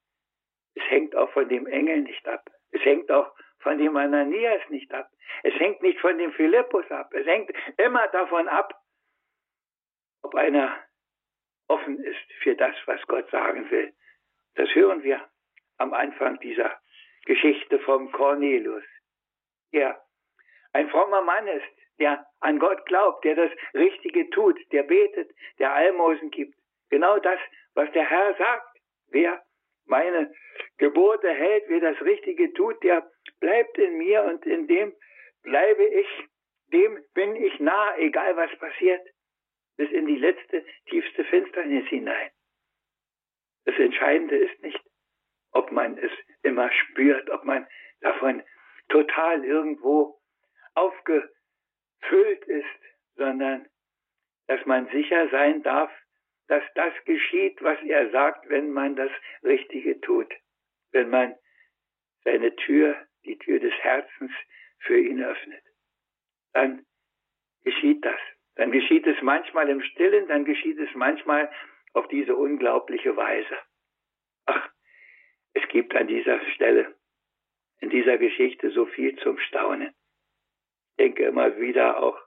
es 0.76 0.84
hängt 0.90 1.16
auch 1.16 1.32
von 1.32 1.50
dem 1.50 1.68
Engel 1.68 2.02
nicht 2.02 2.26
ab. 2.28 2.50
Es 2.72 2.82
hängt 2.86 3.12
auch 3.12 3.34
von 3.62 3.78
dem 3.78 3.96
Ananias 3.96 4.62
nicht 4.70 4.94
ab. 4.94 5.10
Es 5.44 5.54
hängt 5.56 5.82
nicht 5.82 6.00
von 6.00 6.18
dem 6.18 6.32
Philippus 6.34 6.90
ab. 6.92 7.14
Es 7.14 7.26
hängt 7.26 7.52
immer 7.78 8.08
davon 8.10 8.48
ab, 8.48 8.74
ob 10.24 10.36
einer 10.36 10.78
offen 11.68 12.04
ist 12.04 12.32
für 12.42 12.56
das, 12.56 12.76
was 12.86 13.02
Gott 13.08 13.30
sagen 13.30 13.70
will. 13.72 13.94
Das 14.56 14.70
hören 14.76 15.04
wir 15.04 15.28
am 15.78 15.94
Anfang 15.94 16.40
dieser 16.40 16.80
Geschichte 17.26 17.80
vom 17.80 18.12
Cornelius. 18.12 18.84
Der 19.74 20.02
ein 20.74 20.90
frommer 20.90 21.22
Mann 21.22 21.48
ist, 21.48 21.68
der 22.00 22.26
an 22.40 22.60
Gott 22.60 22.86
glaubt, 22.86 23.24
der 23.24 23.36
das 23.36 23.52
Richtige 23.74 24.30
tut, 24.32 24.60
der 24.72 24.84
betet, 24.84 25.32
der 25.60 25.74
Almosen 25.74 26.32
gibt. 26.32 26.56
Genau 26.90 27.20
das, 27.20 27.40
was 27.74 27.92
der 27.92 28.10
Herr 28.10 28.36
sagt. 28.36 28.78
Wer 29.08 29.44
meine 29.92 30.34
Gebote 30.78 31.30
hält, 31.30 31.66
wer 31.68 31.82
das 31.82 32.02
Richtige 32.02 32.52
tut, 32.54 32.82
der 32.82 33.06
bleibt 33.40 33.78
in 33.78 33.98
mir 33.98 34.24
und 34.24 34.44
in 34.46 34.66
dem 34.68 34.96
bleibe 35.44 35.84
ich, 35.84 36.08
dem 36.74 37.04
bin 37.14 37.36
ich 37.36 37.60
nah, 37.60 37.98
egal 37.98 38.36
was 38.38 38.58
passiert, 38.58 39.06
bis 39.78 39.92
in 39.92 40.08
die 40.08 40.16
letzte, 40.16 40.66
tiefste 40.90 41.26
Finsternis 41.26 41.86
hinein. 41.90 42.32
Das 43.66 43.76
Entscheidende 43.78 44.38
ist 44.38 44.64
nicht, 44.64 44.82
ob 45.52 45.72
man 45.72 45.98
es 45.98 46.12
immer 46.42 46.72
spürt, 46.72 47.30
ob 47.30 47.44
man 47.44 47.68
davon 48.00 48.42
total 48.88 49.44
irgendwo 49.44 50.20
aufgefüllt 50.74 52.46
ist, 52.48 52.66
sondern 53.16 53.68
dass 54.48 54.66
man 54.66 54.88
sicher 54.90 55.30
sein 55.30 55.62
darf, 55.64 55.92
dass 56.52 56.64
das 56.76 56.94
geschieht, 57.06 57.62
was 57.62 57.82
er 57.84 58.10
sagt, 58.12 58.50
wenn 58.50 58.72
man 58.72 58.96
das 58.96 59.12
Richtige 59.44 60.00
tut, 60.02 60.32
wenn 60.92 61.10
man 61.10 61.36
seine 62.24 62.56
Tür, 62.56 62.96
die 63.26 63.38
Tür 63.38 63.60
des 63.60 63.74
Herzens 63.74 64.32
für 64.80 65.00
ihn 65.00 65.24
öffnet. 65.24 65.64
Dann 66.54 66.86
geschieht 67.64 68.04
das. 68.04 68.20
Dann 68.56 68.72
geschieht 68.72 69.08
es 69.08 69.22
manchmal 69.22 69.70
im 69.70 69.82
Stillen, 69.82 70.28
dann 70.28 70.44
geschieht 70.44 70.78
es 70.78 70.94
manchmal 70.94 71.50
auf 71.94 72.08
diese 72.10 72.36
unglaubliche 72.36 73.16
Weise. 73.16 73.58
Ach, 74.46 74.70
es 75.54 75.68
gibt 75.70 75.96
an 75.96 76.08
dieser 76.08 76.42
Stelle, 76.52 76.94
in 77.80 77.90
dieser 77.90 78.18
Geschichte 78.18 78.72
so 78.72 78.86
viel 78.86 79.16
zum 79.20 79.40
Staunen 79.40 79.94
denke 81.02 81.24
immer 81.26 81.58
wieder 81.60 82.02
auch, 82.04 82.20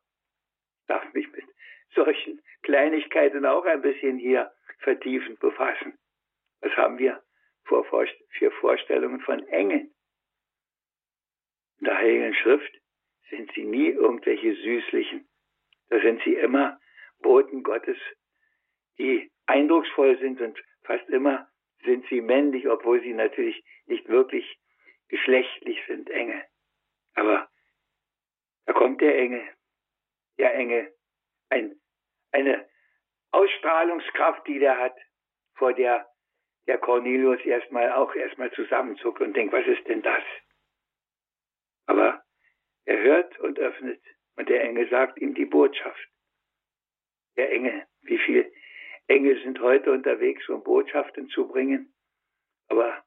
darf 0.89 1.13
mich 1.13 1.31
mit 1.31 1.45
solchen 1.95 2.43
Kleinigkeiten 2.63 3.47
auch 3.47 3.65
ein 3.65 3.83
bisschen 3.83 4.19
hier 4.19 4.53
vertiefend 4.79 5.41
befassen. 5.41 5.99
Was 6.61 6.73
haben 6.77 6.99
wir 6.99 7.23
für 7.67 8.51
Vorstellungen 8.61 9.21
von 9.21 9.47
Engeln? 9.49 9.93
In 11.79 11.87
der 11.87 11.99
Heiligen 11.99 12.35
Schrift 12.35 12.81
sind 13.31 13.51
sie 13.55 13.65
nie 13.65 13.89
irgendwelche 13.89 14.55
Süßlichen. 14.55 15.29
Da 15.89 16.01
sind 16.01 16.23
sie 16.25 16.35
immer 16.35 16.79
Boten 17.21 17.63
Gottes, 17.63 17.99
die 18.99 19.31
eindrucksvoll 19.47 20.19
sind 20.19 20.41
und 20.41 20.63
fast 20.83 21.09
immer 21.09 21.49
sind 21.85 22.07
sie 22.09 22.21
männlich, 22.21 22.69
obwohl 22.69 23.01
sie 23.03 23.13
natürlich 23.13 23.63
nicht 23.87 24.09
wirklich 24.09 24.59
geschlechtlich 25.09 25.79
sind, 25.87 26.09
Engel. 26.11 26.43
Aber 27.15 27.49
da 28.67 28.73
kommt 28.73 29.01
der 29.01 29.17
Engel, 29.19 29.43
der 30.39 30.55
Engel, 30.55 30.95
ein, 31.51 31.79
eine 32.35 32.69
Ausstrahlungskraft, 33.31 34.47
die 34.47 34.59
der 34.59 34.79
hat, 34.79 34.97
vor 35.55 35.73
der 35.73 36.07
der 36.67 36.79
Cornelius 36.79 37.41
erstmal 37.45 37.93
auch 37.93 38.15
erstmal 38.15 38.51
zusammenzuckt 38.53 39.21
und 39.21 39.35
denkt, 39.35 39.53
was 39.53 39.67
ist 39.67 39.87
denn 39.87 40.03
das? 40.03 40.23
Aber 41.87 42.23
er 42.87 43.03
hört 43.03 43.39
und 43.41 43.59
öffnet 43.59 44.03
und 44.37 44.49
der 44.49 44.63
Engel 44.63 44.89
sagt 44.89 45.21
ihm 45.21 45.35
die 45.35 45.45
Botschaft. 45.45 46.09
Der 47.37 47.53
Engel, 47.53 47.87
wie 48.03 48.19
viele 48.19 48.51
Engel 49.09 49.43
sind 49.43 49.61
heute 49.61 49.93
unterwegs, 49.93 50.49
um 50.49 50.63
Botschaften 50.63 51.29
zu 51.29 51.49
bringen, 51.49 51.93
aber 52.69 53.05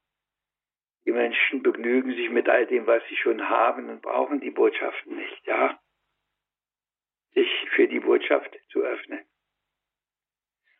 die 1.04 1.12
Menschen 1.12 1.62
begnügen 1.62 2.14
sich 2.14 2.30
mit 2.30 2.48
all 2.48 2.66
dem, 2.66 2.86
was 2.86 3.02
sie 3.08 3.16
schon 3.16 3.48
haben 3.48 3.88
und 3.88 4.02
brauchen 4.02 4.40
die 4.40 4.50
Botschaften 4.50 5.16
nicht, 5.16 5.46
ja? 5.46 5.80
Für 7.78 7.86
die 7.86 8.00
Botschaft 8.00 8.58
zu 8.72 8.80
öffnen. 8.80 9.24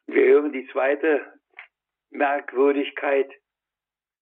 wir 0.09 0.25
hören 0.27 0.53
die 0.53 0.67
zweite 0.73 1.33
Merkwürdigkeit, 2.11 3.33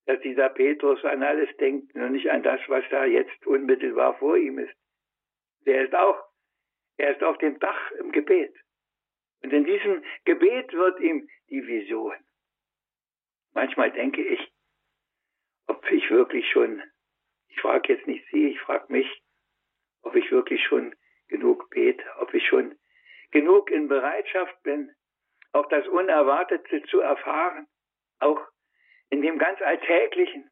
dass 0.05 0.21
dieser 0.21 0.51
Petrus 0.51 1.03
an 1.03 1.23
alles 1.23 1.49
denkt 1.57 1.95
und 1.95 2.13
nicht 2.13 2.29
an 2.31 2.43
das, 2.43 2.61
was 2.69 2.85
da 2.91 3.07
jetzt 3.07 3.47
unmittelbar 3.47 4.19
vor 4.19 4.37
ihm 4.37 4.59
ist. 4.59 4.77
Der 5.61 5.87
ist 5.87 5.95
auch, 5.95 6.23
er 6.99 7.17
ist 7.17 7.23
auf 7.23 7.39
dem 7.39 7.59
Dach 7.61 7.93
im 7.93 8.13
Gebet. 8.13 8.55
Und 9.43 9.55
in 9.55 9.65
diesem 9.65 10.05
Gebet 10.27 10.71
wird 10.75 11.01
ihm 11.01 11.27
die 11.49 11.67
Vision. 11.67 12.15
Manchmal 13.55 13.91
denke 13.93 14.23
ich, 14.23 14.53
ob 15.67 15.91
ich 15.91 16.11
wirklich 16.11 16.47
schon, 16.51 16.83
ich 17.49 17.59
frage 17.59 17.95
jetzt 17.95 18.07
nicht 18.07 18.29
Sie, 18.31 18.49
ich 18.49 18.61
frage 18.61 18.93
mich, 18.93 19.23
ob 20.03 20.15
ich 20.15 20.31
wirklich 20.31 20.63
schon 20.67 20.95
genug 21.29 21.69
bete, 21.71 22.05
ob 22.19 22.33
ich 22.35 22.47
schon 22.47 22.77
genug 23.31 23.71
in 23.71 23.89
Bereitschaft 23.89 24.63
bin, 24.63 24.95
auch 25.53 25.67
das 25.69 25.87
Unerwartete 25.89 26.83
zu 26.85 27.01
erfahren, 27.01 27.67
auch 28.21 28.41
in 29.11 29.23
dem 29.23 29.39
ganz 29.39 29.61
Alltäglichen. 29.63 30.51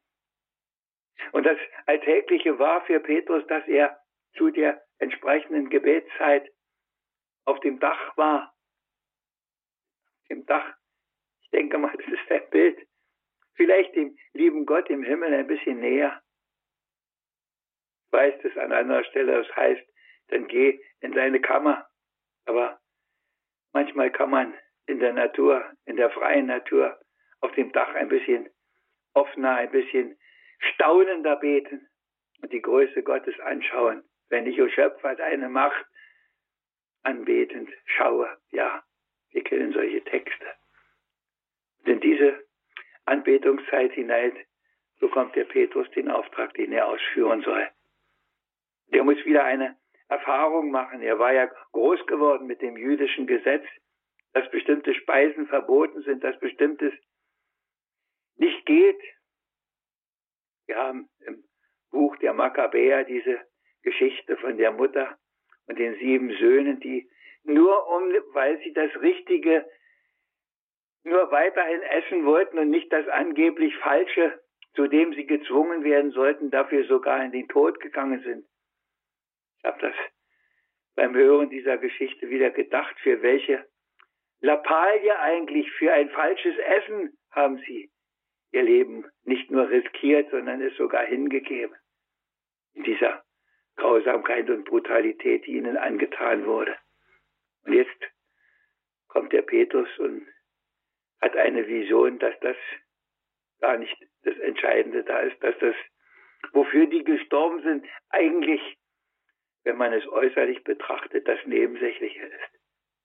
Und 1.31 1.45
das 1.45 1.57
Alltägliche 1.85 2.59
war 2.59 2.85
für 2.85 2.99
Petrus, 2.99 3.45
dass 3.47 3.65
er 3.67 3.97
zu 4.37 4.49
der 4.49 4.81
entsprechenden 4.99 5.69
Gebetszeit 5.69 6.51
auf 7.45 7.59
dem 7.61 7.79
Dach 7.79 8.17
war. 8.17 8.53
Im 10.27 10.45
Dach. 10.45 10.75
Ich 11.41 11.49
denke 11.51 11.77
mal, 11.77 11.95
das 11.97 12.07
ist 12.07 12.31
ein 12.31 12.49
Bild 12.49 12.85
vielleicht 13.55 13.95
dem 13.95 14.17
lieben 14.33 14.65
Gott 14.65 14.89
im 14.89 15.03
Himmel 15.03 15.33
ein 15.33 15.47
bisschen 15.47 15.79
näher. 15.79 16.21
Ich 18.05 18.13
weiß 18.13 18.35
das 18.43 18.57
an 18.57 18.71
einer 18.71 19.03
Stelle, 19.05 19.43
das 19.43 19.55
heißt, 19.55 19.83
dann 20.27 20.47
geh 20.47 20.79
in 21.01 21.11
deine 21.11 21.39
Kammer. 21.39 21.87
Aber 22.45 22.79
manchmal 23.73 24.11
kann 24.11 24.29
man 24.29 24.53
in 24.87 24.99
der 24.99 25.13
Natur, 25.13 25.63
in 25.85 25.97
der 25.97 26.09
freien 26.11 26.47
Natur, 26.47 26.99
auf 27.41 27.51
dem 27.53 27.71
Dach 27.71 27.93
ein 27.95 28.09
bisschen 28.09 28.49
offener, 29.13 29.55
ein 29.55 29.71
bisschen 29.71 30.17
staunender 30.59 31.35
beten 31.37 31.87
und 32.41 32.51
die 32.51 32.61
Größe 32.61 33.03
Gottes 33.03 33.39
anschauen. 33.39 34.03
Wenn 34.29 34.47
ich, 34.47 34.59
o 34.61 34.67
Schöpfer, 34.67 35.15
deine 35.15 35.49
Macht 35.49 35.85
anbetend 37.03 37.69
schaue, 37.85 38.37
ja, 38.51 38.83
wir 39.31 39.43
kennen 39.43 39.73
solche 39.73 40.03
Texte. 40.03 40.45
Denn 41.85 41.99
diese 41.99 42.43
Anbetungszeit 43.05 43.91
hinein 43.93 44.35
bekommt 44.99 45.35
der 45.35 45.43
Petrus 45.45 45.89
den 45.91 46.09
Auftrag, 46.09 46.53
den 46.55 46.71
er 46.71 46.87
ausführen 46.87 47.41
soll. 47.41 47.69
Der 48.87 49.03
muss 49.03 49.23
wieder 49.25 49.43
eine 49.43 49.77
Erfahrung 50.15 50.71
machen. 50.71 51.01
Er 51.01 51.19
war 51.19 51.33
ja 51.33 51.47
groß 51.73 52.05
geworden 52.07 52.47
mit 52.47 52.61
dem 52.61 52.77
jüdischen 52.77 53.27
Gesetz, 53.27 53.65
dass 54.33 54.49
bestimmte 54.49 54.93
Speisen 54.93 55.47
verboten 55.47 56.01
sind, 56.03 56.23
dass 56.23 56.39
bestimmtes 56.39 56.93
nicht 58.37 58.65
geht. 58.65 59.01
Wir 60.67 60.77
haben 60.77 61.09
im 61.27 61.43
Buch 61.91 62.15
der 62.17 62.33
Makkabäer 62.33 63.03
diese 63.03 63.39
Geschichte 63.83 64.37
von 64.37 64.57
der 64.57 64.71
Mutter 64.71 65.17
und 65.67 65.77
den 65.77 65.95
sieben 65.95 66.31
Söhnen, 66.37 66.79
die 66.79 67.09
nur 67.43 67.87
um, 67.87 68.03
weil 68.33 68.57
sie 68.63 68.73
das 68.73 68.91
Richtige 69.01 69.65
nur 71.03 71.29
weiterhin 71.31 71.81
essen 71.81 72.25
wollten 72.25 72.57
und 72.57 72.69
nicht 72.69 72.91
das 72.91 73.07
angeblich 73.07 73.75
Falsche, 73.77 74.39
zu 74.75 74.87
dem 74.87 75.13
sie 75.13 75.25
gezwungen 75.25 75.83
werden 75.83 76.11
sollten, 76.11 76.49
dafür 76.51 76.85
sogar 76.85 77.23
in 77.23 77.31
den 77.31 77.47
Tod 77.47 77.79
gegangen 77.79 78.21
sind. 78.23 78.45
Ich 79.65 79.71
habe 79.71 79.81
das 79.81 79.95
beim 80.95 81.15
Hören 81.15 81.49
dieser 81.49 81.79
Geschichte 81.79 82.29
wieder 82.29 82.51
gedacht, 82.51 82.95
für 82.99 83.23
welche 83.23 83.65
Lappalie 84.39 85.17
eigentlich 85.17 85.71
für 85.71 85.91
ein 85.91 86.11
falsches 86.11 86.55
Essen 86.55 87.17
haben 87.31 87.57
sie 87.65 87.89
ihr 88.51 88.61
Leben 88.61 89.09
nicht 89.23 89.49
nur 89.49 89.67
riskiert, 89.67 90.29
sondern 90.29 90.61
es 90.61 90.77
sogar 90.77 91.03
hingegeben. 91.05 91.75
In 92.73 92.83
dieser 92.83 93.23
Grausamkeit 93.75 94.47
und 94.51 94.65
Brutalität, 94.65 95.47
die 95.47 95.53
ihnen 95.53 95.77
angetan 95.77 96.45
wurde. 96.45 96.77
Und 97.63 97.73
jetzt 97.73 97.99
kommt 99.07 99.33
der 99.33 99.41
Petrus 99.41 99.89
und 99.97 100.27
hat 101.21 101.35
eine 101.35 101.67
Vision, 101.67 102.19
dass 102.19 102.39
das 102.41 102.57
gar 103.61 103.79
nicht 103.79 103.97
das 104.21 104.37
Entscheidende 104.37 105.03
da 105.03 105.21
ist, 105.21 105.41
dass 105.41 105.57
das, 105.57 105.75
wofür 106.51 106.85
die 106.85 107.03
gestorben 107.03 107.63
sind, 107.63 107.83
eigentlich, 108.09 108.61
wenn 109.65 109.77
man 109.77 109.91
es 109.93 110.07
äußerlich 110.07 110.63
betrachtet, 110.63 111.27
das 111.27 111.39
Nebensächliche 111.45 112.25
ist. 112.25 112.59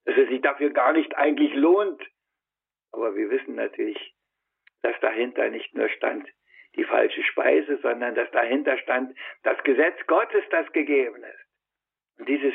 Dass 0.04 0.16
es 0.16 0.28
sich 0.28 0.40
dafür 0.40 0.70
gar 0.70 0.92
nicht 0.92 1.16
eigentlich 1.16 1.54
lohnt. 1.54 2.02
Aber 2.92 3.16
wir 3.16 3.30
wissen 3.30 3.54
natürlich, 3.56 4.14
dass 4.82 4.98
dahinter 5.00 5.48
nicht 5.48 5.74
nur 5.74 5.88
stand 5.88 6.28
die 6.76 6.84
falsche 6.84 7.22
Speise, 7.24 7.78
sondern 7.82 8.14
dass 8.14 8.30
dahinter 8.30 8.78
stand 8.78 9.16
das 9.42 9.60
Gesetz 9.64 9.96
Gottes, 10.06 10.44
das 10.50 10.70
gegeben 10.72 11.24
ist. 11.24 12.18
Und 12.18 12.28
dieses 12.28 12.54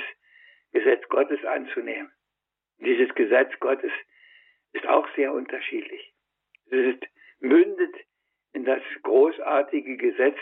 Gesetz 0.72 1.08
Gottes 1.10 1.44
anzunehmen. 1.44 2.12
Dieses 2.78 3.14
Gesetz 3.16 3.52
Gottes 3.60 3.92
ist 4.74 4.86
auch 4.88 5.08
sehr 5.16 5.34
unterschiedlich. 5.34 6.14
Es 6.68 6.96
ist, 6.96 7.04
mündet 7.40 7.96
in 8.54 8.66
das 8.66 8.82
großartige 9.04 9.98
Gesetz, 9.98 10.38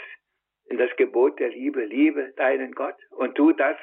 in 0.66 0.78
das 0.78 0.95
Gebot 0.95 1.39
der 1.39 1.49
Liebe. 1.49 1.84
Liebe 1.86 2.34
deinen 2.36 2.74
Gott 2.74 2.97
und 3.11 3.36
tu 3.36 3.51
das, 3.51 3.78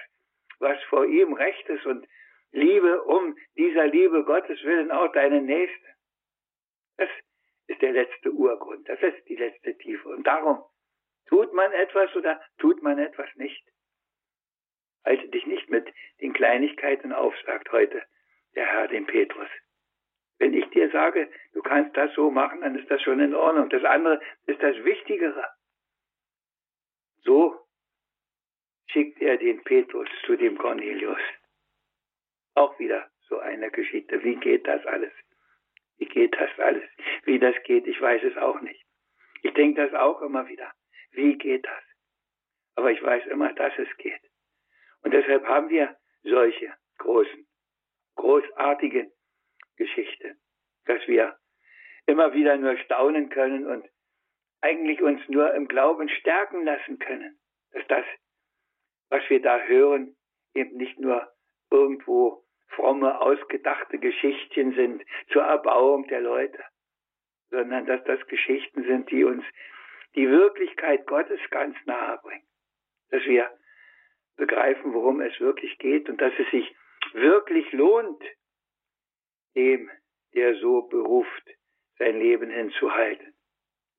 was 0.59 0.83
vor 0.85 1.07
ihm 1.07 1.33
recht 1.33 1.69
ist 1.69 1.87
und 1.87 2.07
liebe 2.53 3.03
um 3.05 3.37
dieser 3.57 3.87
Liebe 3.87 4.25
Gottes 4.25 4.63
willen 4.65 4.91
auch 4.91 5.13
deinen 5.13 5.47
Nächsten. 5.47 5.87
Das 6.97 7.09
ist 7.67 7.81
der 7.83 7.93
letzte 7.93 8.31
Urgrund, 8.33 8.89
das 8.89 9.01
ist 9.01 9.29
die 9.29 9.37
letzte 9.37 9.77
Tiefe. 9.79 10.09
Und 10.09 10.27
darum 10.27 10.63
tut 11.29 11.53
man 11.53 11.73
etwas 11.73 12.15
oder 12.17 12.41
tut 12.59 12.83
man 12.83 12.99
etwas 12.99 13.29
nicht. 13.37 13.65
Halte 15.05 15.29
dich 15.29 15.47
nicht 15.47 15.71
mit 15.71 15.89
den 16.21 16.33
Kleinigkeiten 16.33 17.13
auf, 17.13 17.35
sagt 17.47 17.73
heute 17.73 18.03
der 18.55 18.67
Herr 18.67 18.89
dem 18.89 19.07
Petrus. 19.07 19.49
Wenn 20.39 20.55
ich 20.55 20.69
dir 20.71 20.91
sage, 20.91 21.31
du 21.53 21.63
kannst 21.63 21.97
das 21.97 22.13
so 22.15 22.31
machen, 22.31 22.63
dann 22.63 22.75
ist 22.75 22.91
das 22.91 23.01
schon 23.03 23.21
in 23.21 23.35
Ordnung. 23.35 23.69
Das 23.69 23.85
andere 23.85 24.21
ist 24.47 24.63
das 24.63 24.77
Wichtigere. 24.85 25.45
So 27.25 27.59
schickt 28.89 29.21
er 29.21 29.37
den 29.37 29.63
Petrus 29.63 30.09
zu 30.27 30.37
dem 30.37 30.59
Cornelius. 30.59 31.21
Auch 32.55 32.79
wieder 32.79 33.11
so 33.29 33.39
eine 33.39 33.71
Geschichte. 33.71 34.23
Wie 34.25 34.37
geht 34.37 34.67
das 34.67 34.85
alles? 34.87 35.13
Wie 35.99 36.07
geht 36.07 36.35
das 36.35 36.51
alles? 36.59 36.89
Wie 37.25 37.39
das 37.39 37.55
geht, 37.65 37.87
ich 37.87 38.01
weiß 38.01 38.23
es 38.25 38.37
auch 38.37 38.61
nicht. 38.61 38.85
Ich 39.43 39.53
denke 39.55 39.83
das 39.83 39.95
auch 39.95 40.23
immer 40.23 40.49
wieder. 40.49 40.73
Wie 41.13 41.37
geht 41.37 41.65
das? 41.65 41.85
Aber 42.75 42.91
ich 42.91 43.03
weiß 43.03 43.27
immer, 43.27 43.53
dass 43.53 43.73
es 43.79 43.89
geht. 43.99 44.21
Und 45.03 45.13
deshalb 45.13 45.45
haben 45.47 45.69
wir 45.69 45.97
solche 46.23 46.75
großen, 46.99 47.47
großartigen 48.17 49.11
Geschichten, 49.77 50.41
dass 50.87 51.07
wir 51.07 51.39
immer 52.07 52.33
wieder 52.35 52.57
nur 52.57 52.77
staunen 52.79 53.31
können 53.31 53.67
und 53.67 53.89
eigentlich 54.61 55.03
uns 55.03 55.21
nur 55.29 55.55
im 55.55 55.69
Glauben 55.69 56.09
stärken 56.09 56.65
lassen 56.65 56.99
können, 56.99 57.39
dass 57.73 57.87
das, 57.89 58.05
was 59.09 59.23
wir 59.29 59.41
da 59.41 59.59
hören, 59.61 60.17
eben 60.55 60.77
nicht 60.77 60.99
nur 60.99 61.31
irgendwo 61.71 62.45
fromme, 62.69 63.21
ausgedachte 63.21 63.99
Geschichten 63.99 64.75
sind 64.75 65.03
zur 65.33 65.43
Erbauung 65.43 66.07
der 66.09 66.21
Leute, 66.21 66.63
sondern 67.51 67.87
dass 67.87 68.03
das 68.05 68.25
Geschichten 68.27 68.85
sind, 68.85 69.11
die 69.11 69.25
uns 69.25 69.45
die 70.15 70.29
Wirklichkeit 70.29 71.07
Gottes 71.07 71.41
ganz 71.51 71.77
nahe 71.87 72.19
bringen. 72.19 72.47
Dass 73.11 73.25
wir 73.25 73.51
begreifen, 74.37 74.93
worum 74.95 75.21
es 75.21 75.39
wirklich 75.41 75.79
geht 75.79 76.09
und 76.09 76.21
dass 76.21 76.33
es 76.39 76.51
sich 76.51 76.75
wirklich 77.13 77.71
lohnt, 77.73 78.23
dem, 79.55 79.91
der 80.35 80.55
so 80.57 80.83
beruft, 80.83 81.51
sein 81.99 82.19
Leben 82.19 82.51
hinzuhalten. 82.51 83.35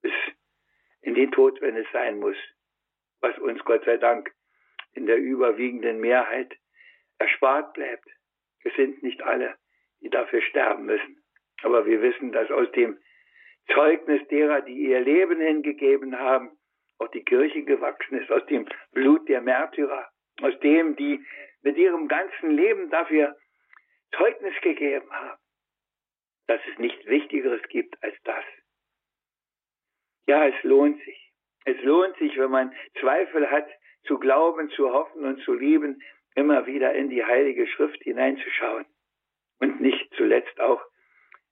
Bis 0.02 0.14
in 1.02 1.16
den 1.16 1.32
Tod, 1.32 1.62
wenn 1.62 1.76
es 1.76 1.88
sein 1.92 2.20
muss, 2.20 2.38
was 3.22 3.38
uns 3.40 3.64
Gott 3.66 3.84
sei 3.86 3.98
Dank 3.98 4.32
in 4.94 5.06
der 5.06 5.18
überwiegenden 5.18 6.00
Mehrheit 6.00 6.56
erspart 7.18 7.74
bleibt. 7.74 8.08
Es 8.64 8.74
sind 8.76 9.02
nicht 9.04 9.22
alle, 9.24 9.56
die 10.02 10.10
dafür 10.10 10.42
sterben 10.42 10.86
müssen. 10.86 11.24
Aber 11.64 11.86
wir 11.86 12.02
wissen, 12.02 12.32
dass 12.32 12.50
aus 12.52 12.72
dem 12.72 12.98
Zeugnis 13.74 14.28
derer, 14.28 14.62
die 14.62 14.88
ihr 14.88 15.00
Leben 15.00 15.40
hingegeben 15.40 16.18
haben, 16.18 16.58
auch 16.98 17.10
die 17.10 17.24
Kirche 17.24 17.64
gewachsen 17.64 18.20
ist, 18.20 18.32
aus 18.32 18.46
dem 18.48 18.68
Blut 18.92 19.28
der 19.30 19.42
Märtyrer, 19.42 20.10
aus 20.42 20.60
dem, 20.60 20.96
die 20.96 21.24
mit 21.62 21.78
ihrem 21.78 22.08
ganzen 22.08 22.52
Leben 22.52 22.90
dafür 22.90 23.36
Zeugnis 24.16 24.54
gegeben 24.62 25.10
haben, 25.12 25.40
dass 26.48 26.62
es 26.72 26.78
nichts 26.80 27.06
Wichtigeres 27.06 27.62
gibt 27.70 28.02
als 28.04 28.16
das. 28.24 28.44
Ja, 30.32 30.48
es 30.48 30.64
lohnt 30.64 30.98
sich. 31.04 31.34
Es 31.66 31.78
lohnt 31.84 32.16
sich, 32.16 32.38
wenn 32.38 32.52
man 32.52 32.74
Zweifel 33.02 33.52
hat, 33.52 33.68
zu 34.06 34.18
glauben, 34.18 34.70
zu 34.70 34.94
hoffen 34.94 35.26
und 35.26 35.44
zu 35.44 35.54
lieben, 35.54 36.02
immer 36.36 36.66
wieder 36.68 36.94
in 36.94 37.10
die 37.10 37.26
Heilige 37.26 37.68
Schrift 37.68 38.02
hineinzuschauen 38.02 38.86
und 39.60 39.82
nicht 39.82 40.10
zuletzt 40.16 40.58
auch 40.62 40.82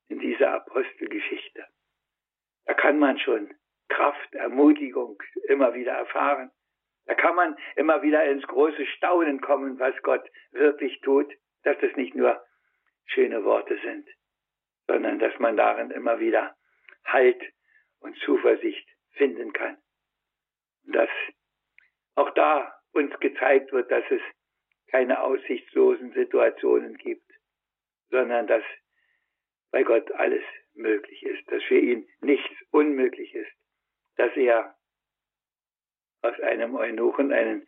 in 0.08 0.20
diese 0.20 0.50
Apostelgeschichte. 0.50 1.66
Da 2.68 2.74
kann 2.74 3.00
man 3.00 3.20
schon 3.20 3.54
Kraft, 3.90 4.34
Ermutigung 4.34 5.22
immer 5.50 5.74
wieder 5.74 5.92
erfahren. 5.92 6.50
Da 7.06 7.16
kann 7.16 7.36
man 7.36 7.58
immer 7.76 8.02
wieder 8.02 8.24
ins 8.24 8.48
große 8.48 8.86
Staunen 8.96 9.42
kommen, 9.42 9.78
was 9.78 10.02
Gott 10.04 10.26
wirklich 10.52 11.02
tut, 11.02 11.30
dass 11.64 11.78
das 11.82 11.94
nicht 11.98 12.16
nur 12.16 12.42
schöne 13.08 13.44
Worte 13.44 13.78
sind, 13.84 14.08
sondern 14.88 15.20
dass 15.20 15.38
man 15.38 15.58
darin 15.58 15.92
immer 15.92 16.22
wieder 16.22 16.56
Halt 17.04 17.44
und 18.00 18.18
Zuversicht 18.20 18.88
finden 19.12 19.54
kann. 19.54 19.78
Und 20.86 20.96
dass 20.96 21.10
auch 22.16 22.30
da 22.32 22.74
uns 22.92 23.18
gezeigt 23.20 23.72
wird, 23.72 23.92
dass 23.92 24.04
es 24.10 24.22
keine 24.88 25.22
aussichtslosen 25.22 26.14
Situationen 26.14 26.98
gibt, 26.98 27.30
sondern 28.10 28.48
dass 28.48 28.64
bei 29.72 29.84
Gott 29.84 30.12
alles 30.14 30.44
möglich 30.74 31.24
ist, 31.24 31.50
dass 31.52 31.64
für 31.64 31.78
ihn 31.78 32.08
nichts 32.22 32.56
unmöglich 32.72 33.34
ist, 33.36 33.52
dass 34.16 34.36
er 34.36 34.76
aus 36.22 36.40
einem 36.40 36.76
Eunuchen 36.76 37.32
einen 37.32 37.68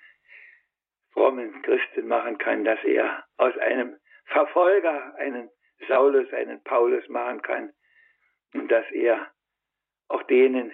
frommen 1.11 1.61
Christen 1.61 2.07
machen 2.07 2.37
kann, 2.37 2.63
dass 2.63 2.83
er 2.83 3.25
aus 3.37 3.55
einem 3.57 3.97
Verfolger 4.25 5.15
einen 5.15 5.49
Saulus, 5.87 6.31
einen 6.33 6.63
Paulus 6.63 7.07
machen 7.09 7.41
kann 7.41 7.73
und 8.53 8.69
dass 8.69 8.89
er 8.91 9.30
auch 10.11 10.23
denen, 10.23 10.71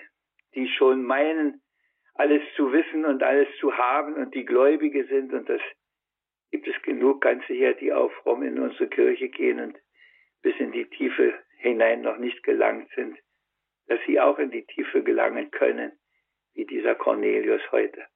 die 0.56 0.68
schon 0.68 1.04
meinen, 1.04 1.62
alles 2.16 2.42
zu 2.56 2.72
wissen 2.74 3.06
und 3.06 3.22
alles 3.22 3.48
zu 3.60 3.78
haben 3.78 4.16
und 4.16 4.34
die 4.34 4.46
Gläubige 4.46 5.06
sind 5.06 5.34
und 5.34 5.48
das 5.48 5.62
gibt 6.50 6.68
es 6.68 6.82
genug 6.82 7.22
ganz 7.22 7.46
sicher, 7.48 7.74
die 7.74 7.94
auch 7.94 8.12
fromm 8.24 8.44
in 8.44 8.60
unsere 8.60 8.88
Kirche 8.88 9.30
gehen 9.30 9.60
und 9.60 9.78
bis 10.42 10.56
in 10.60 10.72
die 10.72 10.90
Tiefe 10.90 11.34
hinein 11.58 12.02
noch 12.02 12.18
nicht 12.18 12.42
gelangt 12.44 12.90
sind, 12.96 13.18
dass 13.88 14.00
sie 14.08 14.20
auch 14.20 14.40
in 14.40 14.52
die 14.52 14.66
Tiefe 14.66 15.04
gelangen 15.04 15.52
können, 15.52 15.92
wie 16.54 16.66
dieser 16.66 16.96
Cornelius 16.96 17.62
heute. 17.72 18.08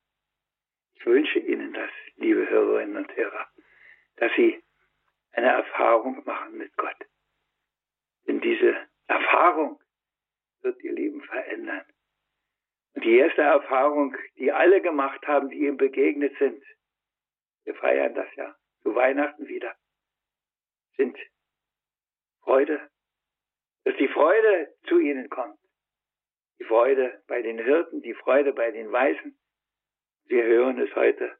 Ich 0.95 1.05
wünsche 1.05 1.39
Ihnen 1.39 1.73
das, 1.73 1.89
liebe 2.15 2.47
Hörerinnen 2.49 2.97
und 2.97 3.15
Hörer, 3.15 3.47
dass 4.17 4.31
Sie 4.35 4.63
eine 5.31 5.47
Erfahrung 5.47 6.23
machen 6.25 6.57
mit 6.57 6.75
Gott. 6.77 6.95
Denn 8.27 8.39
diese 8.41 8.75
Erfahrung 9.07 9.79
wird 10.63 10.81
Ihr 10.83 10.93
Leben 10.93 11.21
verändern. 11.23 11.85
Und 12.93 13.05
die 13.05 13.17
erste 13.17 13.41
Erfahrung, 13.41 14.15
die 14.37 14.51
alle 14.51 14.81
gemacht 14.81 15.25
haben, 15.27 15.49
die 15.49 15.65
ihm 15.65 15.77
begegnet 15.77 16.37
sind, 16.37 16.63
wir 17.63 17.75
feiern 17.75 18.13
das 18.15 18.27
ja 18.35 18.55
zu 18.83 18.95
Weihnachten 18.95 19.47
wieder, 19.47 19.75
sind 20.97 21.17
Freude, 22.41 22.89
dass 23.83 23.95
die 23.97 24.07
Freude 24.07 24.73
zu 24.87 24.99
ihnen 24.99 25.29
kommt. 25.29 25.57
Die 26.59 26.65
Freude 26.65 27.23
bei 27.27 27.41
den 27.41 27.59
Hirten, 27.59 28.01
die 28.01 28.13
Freude 28.13 28.53
bei 28.53 28.71
den 28.71 28.91
Weißen. 28.91 29.37
Wir 30.25 30.43
hören 30.43 30.79
es 30.79 30.93
heute 30.95 31.37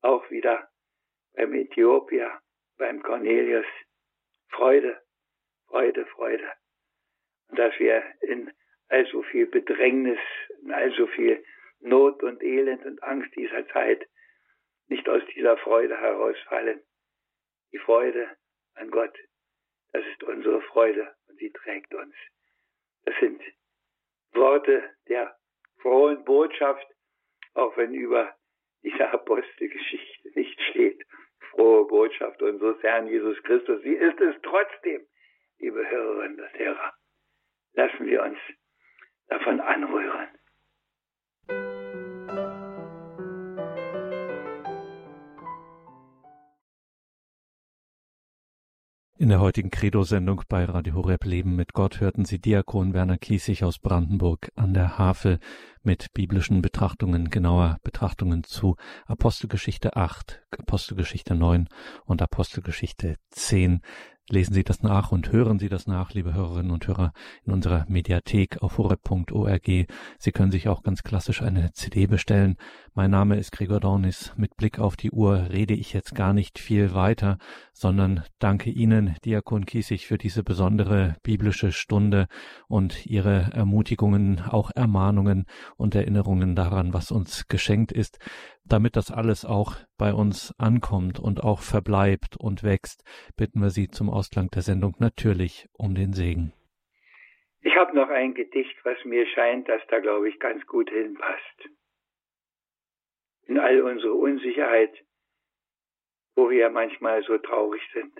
auch 0.00 0.28
wieder 0.30 0.68
beim 1.34 1.54
Äthiopier, 1.54 2.40
beim 2.76 3.02
Cornelius. 3.02 3.66
Freude, 4.48 5.02
Freude, 5.66 6.06
Freude. 6.06 6.52
Dass 7.54 7.78
wir 7.78 8.02
in 8.22 8.52
all 8.88 9.06
so 9.06 9.22
viel 9.22 9.46
Bedrängnis, 9.46 10.18
in 10.62 10.72
all 10.72 10.92
so 10.94 11.06
viel 11.06 11.44
Not 11.80 12.22
und 12.22 12.42
Elend 12.42 12.84
und 12.84 13.02
Angst 13.02 13.34
dieser 13.36 13.66
Zeit 13.68 14.06
nicht 14.88 15.08
aus 15.08 15.22
dieser 15.34 15.56
Freude 15.58 15.98
herausfallen. 15.98 16.82
Die 17.72 17.78
Freude 17.78 18.28
an 18.74 18.90
Gott, 18.90 19.16
das 19.92 20.04
ist 20.06 20.22
unsere 20.24 20.60
Freude 20.62 21.14
und 21.28 21.38
sie 21.38 21.52
trägt 21.52 21.94
uns. 21.94 22.14
Das 23.04 23.14
sind 23.20 23.42
Worte 24.32 24.82
der 25.08 25.36
frohen 25.80 26.24
Botschaft, 26.24 26.86
auch 27.54 27.76
wenn 27.76 27.94
über 27.94 28.34
dieser 28.82 29.12
Apostelgeschichte 29.12 30.30
nicht 30.34 30.60
steht. 30.70 31.04
Frohe 31.50 31.86
Botschaft 31.86 32.42
unseres 32.42 32.82
Herrn 32.82 33.06
Jesus 33.06 33.40
Christus. 33.44 33.82
Sie 33.82 33.94
ist 33.94 34.20
es 34.20 34.34
trotzdem, 34.42 35.06
liebe 35.58 35.88
Hörerinnen 35.88 36.40
und 36.40 36.58
Hörer. 36.58 36.94
Lassen 37.74 38.06
wir 38.06 38.22
uns 38.22 38.38
davon 39.28 39.60
anrühren. 39.60 40.28
In 49.16 49.28
der 49.30 49.40
heutigen 49.40 49.70
Credo-Sendung 49.70 50.42
bei 50.48 50.64
Radio 50.64 50.94
Horeb 50.94 51.24
Leben 51.24 51.56
mit 51.56 51.72
Gott 51.72 52.00
hörten 52.00 52.24
Sie 52.24 52.40
Diakon 52.40 52.94
Werner 52.94 53.16
Kiesig 53.16 53.64
aus 53.64 53.78
Brandenburg 53.78 54.50
an 54.54 54.74
der 54.74 54.98
Havel 54.98 55.38
mit 55.82 56.12
biblischen 56.12 56.62
Betrachtungen, 56.62 57.30
genauer 57.30 57.78
Betrachtungen 57.82 58.44
zu 58.44 58.76
Apostelgeschichte 59.06 59.96
8, 59.96 60.42
Apostelgeschichte 60.58 61.34
9 61.34 61.68
und 62.04 62.22
Apostelgeschichte 62.22 63.16
10. 63.30 63.80
Lesen 64.30 64.54
Sie 64.54 64.64
das 64.64 64.82
nach 64.82 65.12
und 65.12 65.32
hören 65.32 65.58
Sie 65.58 65.68
das 65.68 65.86
nach, 65.86 66.14
liebe 66.14 66.32
Hörerinnen 66.32 66.70
und 66.70 66.86
Hörer, 66.86 67.12
in 67.44 67.52
unserer 67.52 67.84
Mediathek 67.88 68.62
auf 68.62 68.78
horeb.org. 68.78 69.66
Sie 70.18 70.32
können 70.32 70.50
sich 70.50 70.66
auch 70.66 70.82
ganz 70.82 71.02
klassisch 71.02 71.42
eine 71.42 71.72
CD 71.72 72.06
bestellen. 72.06 72.56
Mein 72.96 73.10
Name 73.10 73.36
ist 73.36 73.50
Gregor 73.50 73.80
Dornis. 73.80 74.32
Mit 74.36 74.56
Blick 74.56 74.78
auf 74.78 74.96
die 74.96 75.10
Uhr 75.10 75.48
rede 75.50 75.74
ich 75.74 75.92
jetzt 75.92 76.14
gar 76.14 76.32
nicht 76.32 76.60
viel 76.60 76.94
weiter, 76.94 77.38
sondern 77.72 78.22
danke 78.38 78.70
Ihnen, 78.70 79.16
Diakon 79.24 79.66
Kiesig, 79.66 80.06
für 80.06 80.16
diese 80.16 80.44
besondere 80.44 81.16
biblische 81.24 81.72
Stunde 81.72 82.28
und 82.68 83.04
Ihre 83.06 83.50
Ermutigungen, 83.52 84.40
auch 84.48 84.70
Ermahnungen 84.74 85.46
und 85.76 85.96
Erinnerungen 85.96 86.54
daran, 86.54 86.94
was 86.94 87.10
uns 87.10 87.48
geschenkt 87.48 87.90
ist 87.90 88.18
damit 88.64 88.96
das 88.96 89.10
alles 89.10 89.44
auch 89.44 89.76
bei 89.98 90.12
uns 90.12 90.54
ankommt 90.58 91.20
und 91.20 91.42
auch 91.42 91.60
verbleibt 91.60 92.36
und 92.38 92.64
wächst, 92.64 93.04
bitten 93.36 93.60
wir 93.60 93.70
Sie 93.70 93.88
zum 93.88 94.10
Ausklang 94.10 94.48
der 94.50 94.62
Sendung 94.62 94.94
natürlich 94.98 95.68
um 95.72 95.94
den 95.94 96.12
Segen. 96.12 96.52
Ich 97.60 97.76
habe 97.76 97.94
noch 97.94 98.08
ein 98.08 98.34
Gedicht, 98.34 98.76
was 98.84 98.96
mir 99.04 99.26
scheint, 99.26 99.68
dass 99.68 99.80
da, 99.88 99.98
glaube 99.98 100.28
ich, 100.28 100.38
ganz 100.38 100.66
gut 100.66 100.90
hinpasst. 100.90 101.68
In 103.46 103.58
all 103.58 103.82
unsere 103.82 104.14
Unsicherheit, 104.14 105.04
wo 106.34 106.50
wir 106.50 106.70
manchmal 106.70 107.22
so 107.24 107.38
traurig 107.38 107.82
sind. 107.92 108.18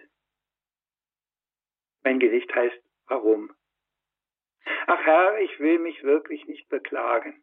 Mein 2.03 2.18
Gedicht 2.18 2.55
heißt 2.55 2.81
Warum? 3.07 3.53
Ach 4.87 5.05
Herr, 5.05 5.39
ich 5.41 5.59
will 5.61 5.79
mich 5.79 6.03
wirklich 6.03 6.47
nicht 6.47 6.68
beklagen. 6.68 7.43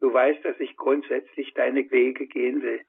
Du 0.00 0.12
weißt, 0.12 0.44
dass 0.44 0.58
ich 0.60 0.76
grundsätzlich 0.76 1.52
deine 1.54 1.90
Wege 1.90 2.26
gehen 2.26 2.62
will. 2.62 2.84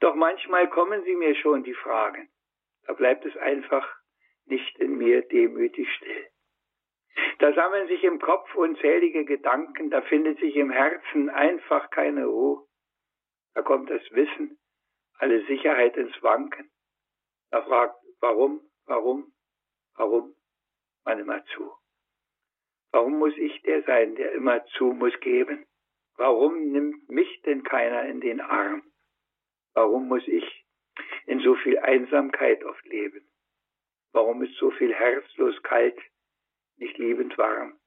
Doch 0.00 0.14
manchmal 0.14 0.68
kommen 0.70 1.02
sie 1.04 1.14
mir 1.14 1.34
schon 1.36 1.64
die 1.64 1.74
Fragen. 1.74 2.28
Da 2.86 2.92
bleibt 2.92 3.24
es 3.24 3.36
einfach 3.36 3.88
nicht 4.46 4.78
in 4.78 4.98
mir 4.98 5.22
demütig 5.22 5.88
still. 5.94 6.28
Da 7.38 7.52
sammeln 7.52 7.88
sich 7.88 8.02
im 8.04 8.18
Kopf 8.20 8.54
unzählige 8.54 9.24
Gedanken, 9.24 9.90
da 9.90 10.02
findet 10.02 10.38
sich 10.38 10.56
im 10.56 10.70
Herzen 10.70 11.30
einfach 11.30 11.90
keine 11.90 12.26
Ruhe. 12.26 12.66
Da 13.54 13.62
kommt 13.62 13.90
das 13.90 14.02
Wissen, 14.10 14.58
alle 15.18 15.44
Sicherheit 15.46 15.96
ins 15.96 16.20
Wanken. 16.22 16.70
Da 17.50 17.62
fragt, 17.62 17.96
warum, 18.20 18.60
warum, 18.86 19.32
warum, 19.96 20.34
man 21.04 21.18
immer 21.20 21.44
zu. 21.46 21.72
Warum 22.90 23.18
muss 23.18 23.36
ich 23.36 23.62
der 23.62 23.82
sein, 23.82 24.14
der 24.16 24.32
immer 24.32 24.64
zu 24.76 24.86
muss 24.86 25.18
geben? 25.20 25.66
Warum 26.16 26.70
nimmt 26.70 27.08
mich 27.08 27.42
denn 27.42 27.62
keiner 27.64 28.04
in 28.06 28.20
den 28.20 28.40
Arm? 28.40 28.82
Warum 29.74 30.08
muss 30.08 30.26
ich 30.28 30.64
in 31.26 31.40
so 31.40 31.56
viel 31.56 31.78
Einsamkeit 31.78 32.64
oft 32.64 32.84
leben? 32.86 33.28
Warum 34.12 34.42
ist 34.42 34.56
so 34.58 34.70
viel 34.70 34.94
herzlos 34.94 35.60
kalt, 35.64 35.98
nicht 36.76 36.96
liebend 36.98 37.36
warm? 37.36 37.78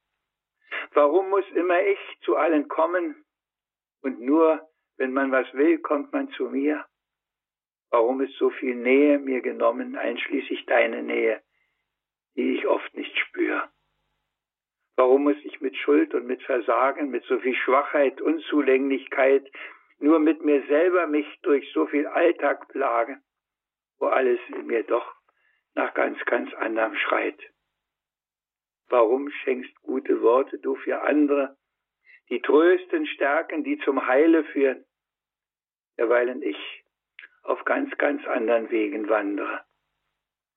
Warum 0.92 1.30
muss 1.30 1.46
immer 1.52 1.82
ich 1.82 2.00
zu 2.22 2.36
allen 2.36 2.68
kommen 2.68 3.26
und 4.02 4.20
nur, 4.20 4.70
wenn 4.98 5.14
man 5.14 5.32
was 5.32 5.52
will, 5.54 5.78
kommt 5.80 6.12
man 6.12 6.30
zu 6.32 6.50
mir? 6.50 6.86
Warum 7.90 8.22
ist 8.22 8.36
so 8.38 8.50
viel 8.50 8.76
Nähe 8.76 9.20
mir 9.20 9.42
genommen, 9.42 9.96
einschließlich 9.96 10.66
deine 10.66 11.04
Nähe, 11.04 11.42
die 12.36 12.58
ich 12.58 12.68
oft 12.68 12.94
nicht 12.96 13.18
spüre? 13.18 13.70
Warum 14.98 15.24
muss 15.24 15.38
ich 15.44 15.62
mit 15.62 15.78
Schuld 15.78 16.14
und 16.16 16.26
mit 16.26 16.42
Versagen, 16.44 17.12
mit 17.12 17.24
so 17.26 17.40
viel 17.40 17.56
Schwachheit, 17.56 18.20
Unzulänglichkeit, 18.20 19.50
nur 20.00 20.20
mit 20.20 20.44
mir 20.44 20.66
selber 20.68 21.08
mich 21.08 21.28
durch 21.44 21.72
so 21.72 21.86
viel 21.86 22.08
Alltag 22.08 22.68
plagen, 22.70 23.24
wo 24.00 24.08
alles 24.08 24.40
in 24.50 24.66
mir 24.66 24.84
doch 24.84 25.16
nach 25.76 25.94
ganz, 25.94 26.18
ganz 26.26 26.52
anderem 26.56 26.96
schreit? 26.96 27.40
Warum 28.90 29.30
schenkst 29.30 29.76
gute 29.82 30.22
Worte 30.22 30.58
du 30.60 30.76
für 30.76 31.02
andere, 31.02 31.58
die 32.30 32.42
trösten, 32.42 33.06
stärken, 33.08 33.64
die 33.64 33.78
zum 33.80 34.06
Heile 34.06 34.44
führen, 34.46 34.86
derweilen 35.98 36.42
ich 36.42 36.58
auf 37.44 37.64
ganz, 37.66 37.96
ganz 37.98 38.26
anderen 38.28 38.70
Wegen 38.70 39.08
wandere, 39.10 39.64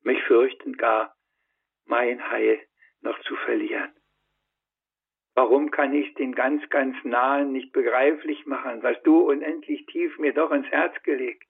mich 0.02 0.22
fürchten 0.24 0.76
gar, 0.76 1.14
mein 1.84 2.30
Heil 2.30 2.60
noch 3.00 3.18
zu 3.20 3.36
verlieren. 3.36 3.92
Warum 5.34 5.70
kann 5.70 5.94
ich 5.94 6.12
den 6.14 6.34
ganz, 6.34 6.68
ganz 6.70 6.96
Nahen 7.04 7.52
nicht 7.52 7.72
begreiflich 7.72 8.46
machen, 8.46 8.82
was 8.82 9.00
du 9.04 9.20
unendlich 9.30 9.86
tief 9.86 10.18
mir 10.18 10.34
doch 10.34 10.50
ins 10.50 10.66
Herz 10.68 11.00
gelegt? 11.04 11.46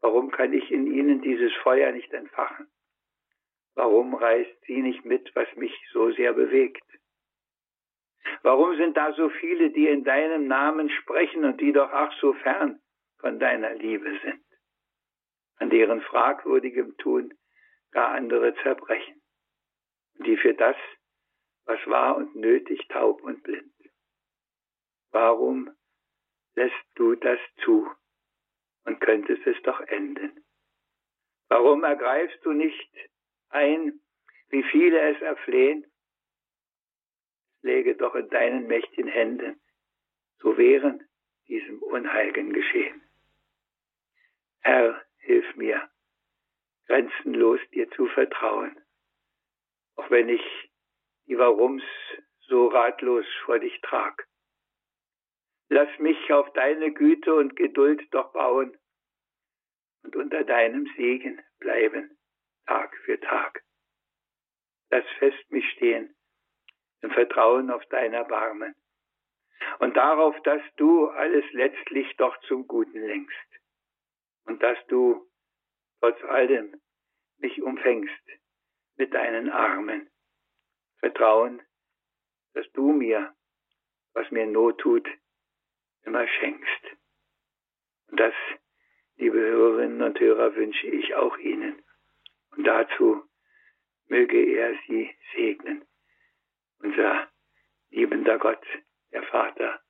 Warum 0.00 0.30
kann 0.30 0.52
ich 0.52 0.70
in 0.70 0.86
ihnen 0.86 1.22
dieses 1.22 1.52
Feuer 1.62 1.92
nicht 1.92 2.12
entfachen? 2.12 2.68
Warum 3.74 4.14
reißt 4.14 4.64
sie 4.66 4.80
nicht 4.82 5.04
mit, 5.04 5.34
was 5.34 5.48
mich 5.56 5.74
so 5.92 6.10
sehr 6.12 6.34
bewegt? 6.34 6.84
Warum 8.42 8.76
sind 8.76 8.96
da 8.96 9.12
so 9.12 9.28
viele, 9.28 9.70
die 9.70 9.88
in 9.88 10.04
deinem 10.04 10.46
Namen 10.46 10.90
sprechen 10.90 11.44
und 11.44 11.60
die 11.60 11.72
doch 11.72 11.90
ach 11.92 12.12
so 12.20 12.32
fern 12.34 12.80
von 13.18 13.38
deiner 13.38 13.74
Liebe 13.74 14.18
sind, 14.22 14.44
an 15.56 15.70
deren 15.70 16.00
fragwürdigem 16.02 16.96
Tun 16.98 17.32
gar 17.92 18.10
andere 18.10 18.54
zerbrechen, 18.62 19.20
und 20.18 20.26
die 20.26 20.36
für 20.36 20.54
das, 20.54 20.76
was 21.64 21.80
war 21.86 22.16
und 22.16 22.36
nötig, 22.36 22.86
taub 22.88 23.22
und 23.22 23.42
blind. 23.42 23.72
Warum 25.10 25.70
lässt 26.54 26.74
du 26.94 27.14
das 27.14 27.38
zu 27.64 27.90
und 28.84 29.00
könntest 29.00 29.46
es 29.46 29.60
doch 29.62 29.80
enden? 29.80 30.44
Warum 31.48 31.84
ergreifst 31.84 32.44
du 32.44 32.52
nicht 32.52 32.90
ein, 33.50 34.00
wie 34.48 34.62
viele 34.64 35.00
es 35.00 35.20
erflehen? 35.22 35.86
Lege 37.66 37.96
doch 37.96 38.14
in 38.14 38.28
deinen 38.30 38.68
mächtigen 38.68 39.08
Händen, 39.08 39.60
so 40.38 40.56
wären 40.56 41.04
diesem 41.48 41.82
Unheiligen 41.82 42.52
geschehen. 42.52 43.02
Herr, 44.60 45.04
hilf 45.18 45.56
mir, 45.56 45.90
grenzenlos 46.86 47.60
dir 47.72 47.90
zu 47.90 48.06
vertrauen, 48.06 48.80
auch 49.96 50.08
wenn 50.10 50.28
ich 50.28 50.70
die 51.26 51.36
Warums 51.36 51.82
so 52.42 52.68
ratlos 52.68 53.26
vor 53.44 53.58
dich 53.58 53.80
trag. 53.80 54.28
Lass 55.68 55.88
mich 55.98 56.32
auf 56.32 56.52
deine 56.52 56.92
Güte 56.92 57.34
und 57.34 57.56
Geduld 57.56 58.06
doch 58.12 58.32
bauen 58.32 58.78
und 60.04 60.14
unter 60.14 60.44
deinem 60.44 60.86
Segen 60.96 61.42
bleiben, 61.58 62.16
Tag 62.66 62.96
für 63.04 63.18
Tag. 63.18 63.64
Lass 64.90 65.04
fest 65.18 65.50
mich 65.50 65.68
stehen 65.72 66.15
im 67.06 67.12
Vertrauen 67.12 67.70
auf 67.70 67.84
dein 67.86 68.12
Erbarmen 68.12 68.74
und 69.78 69.96
darauf, 69.96 70.34
dass 70.42 70.60
du 70.76 71.06
alles 71.08 71.44
letztlich 71.52 72.16
doch 72.16 72.36
zum 72.48 72.66
Guten 72.66 73.00
lenkst 73.00 73.48
und 74.46 74.60
dass 74.60 74.78
du 74.88 75.24
trotz 76.00 76.20
allem 76.24 76.80
mich 77.38 77.62
umfängst 77.62 78.24
mit 78.96 79.14
deinen 79.14 79.50
Armen 79.50 80.10
Vertrauen, 80.98 81.62
dass 82.54 82.66
du 82.72 82.90
mir, 82.90 83.32
was 84.14 84.28
mir 84.32 84.46
Not 84.46 84.80
tut, 84.80 85.08
immer 86.04 86.26
schenkst. 86.26 86.84
Und 88.08 88.18
das, 88.18 88.34
liebe 89.16 89.38
Hörerinnen 89.38 90.02
und 90.02 90.18
Hörer, 90.18 90.56
wünsche 90.56 90.86
ich 90.88 91.14
auch 91.14 91.36
Ihnen. 91.38 91.84
Und 92.56 92.64
dazu 92.66 93.22
möge 94.08 94.38
er 94.38 94.74
Sie 94.88 95.14
segnen. 95.34 95.86
Unser 96.86 97.28
liebender 97.90 98.38
Gott, 98.38 98.64
der 99.10 99.24
Vater 99.24 99.80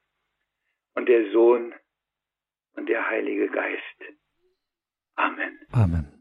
und 0.95 1.07
der 1.07 1.31
Sohn 1.31 1.75
und 2.73 2.89
der 2.89 3.07
Heilige 3.07 3.49
Geist. 3.49 4.01
Amen. 5.17 5.59
Amen. 5.73 6.16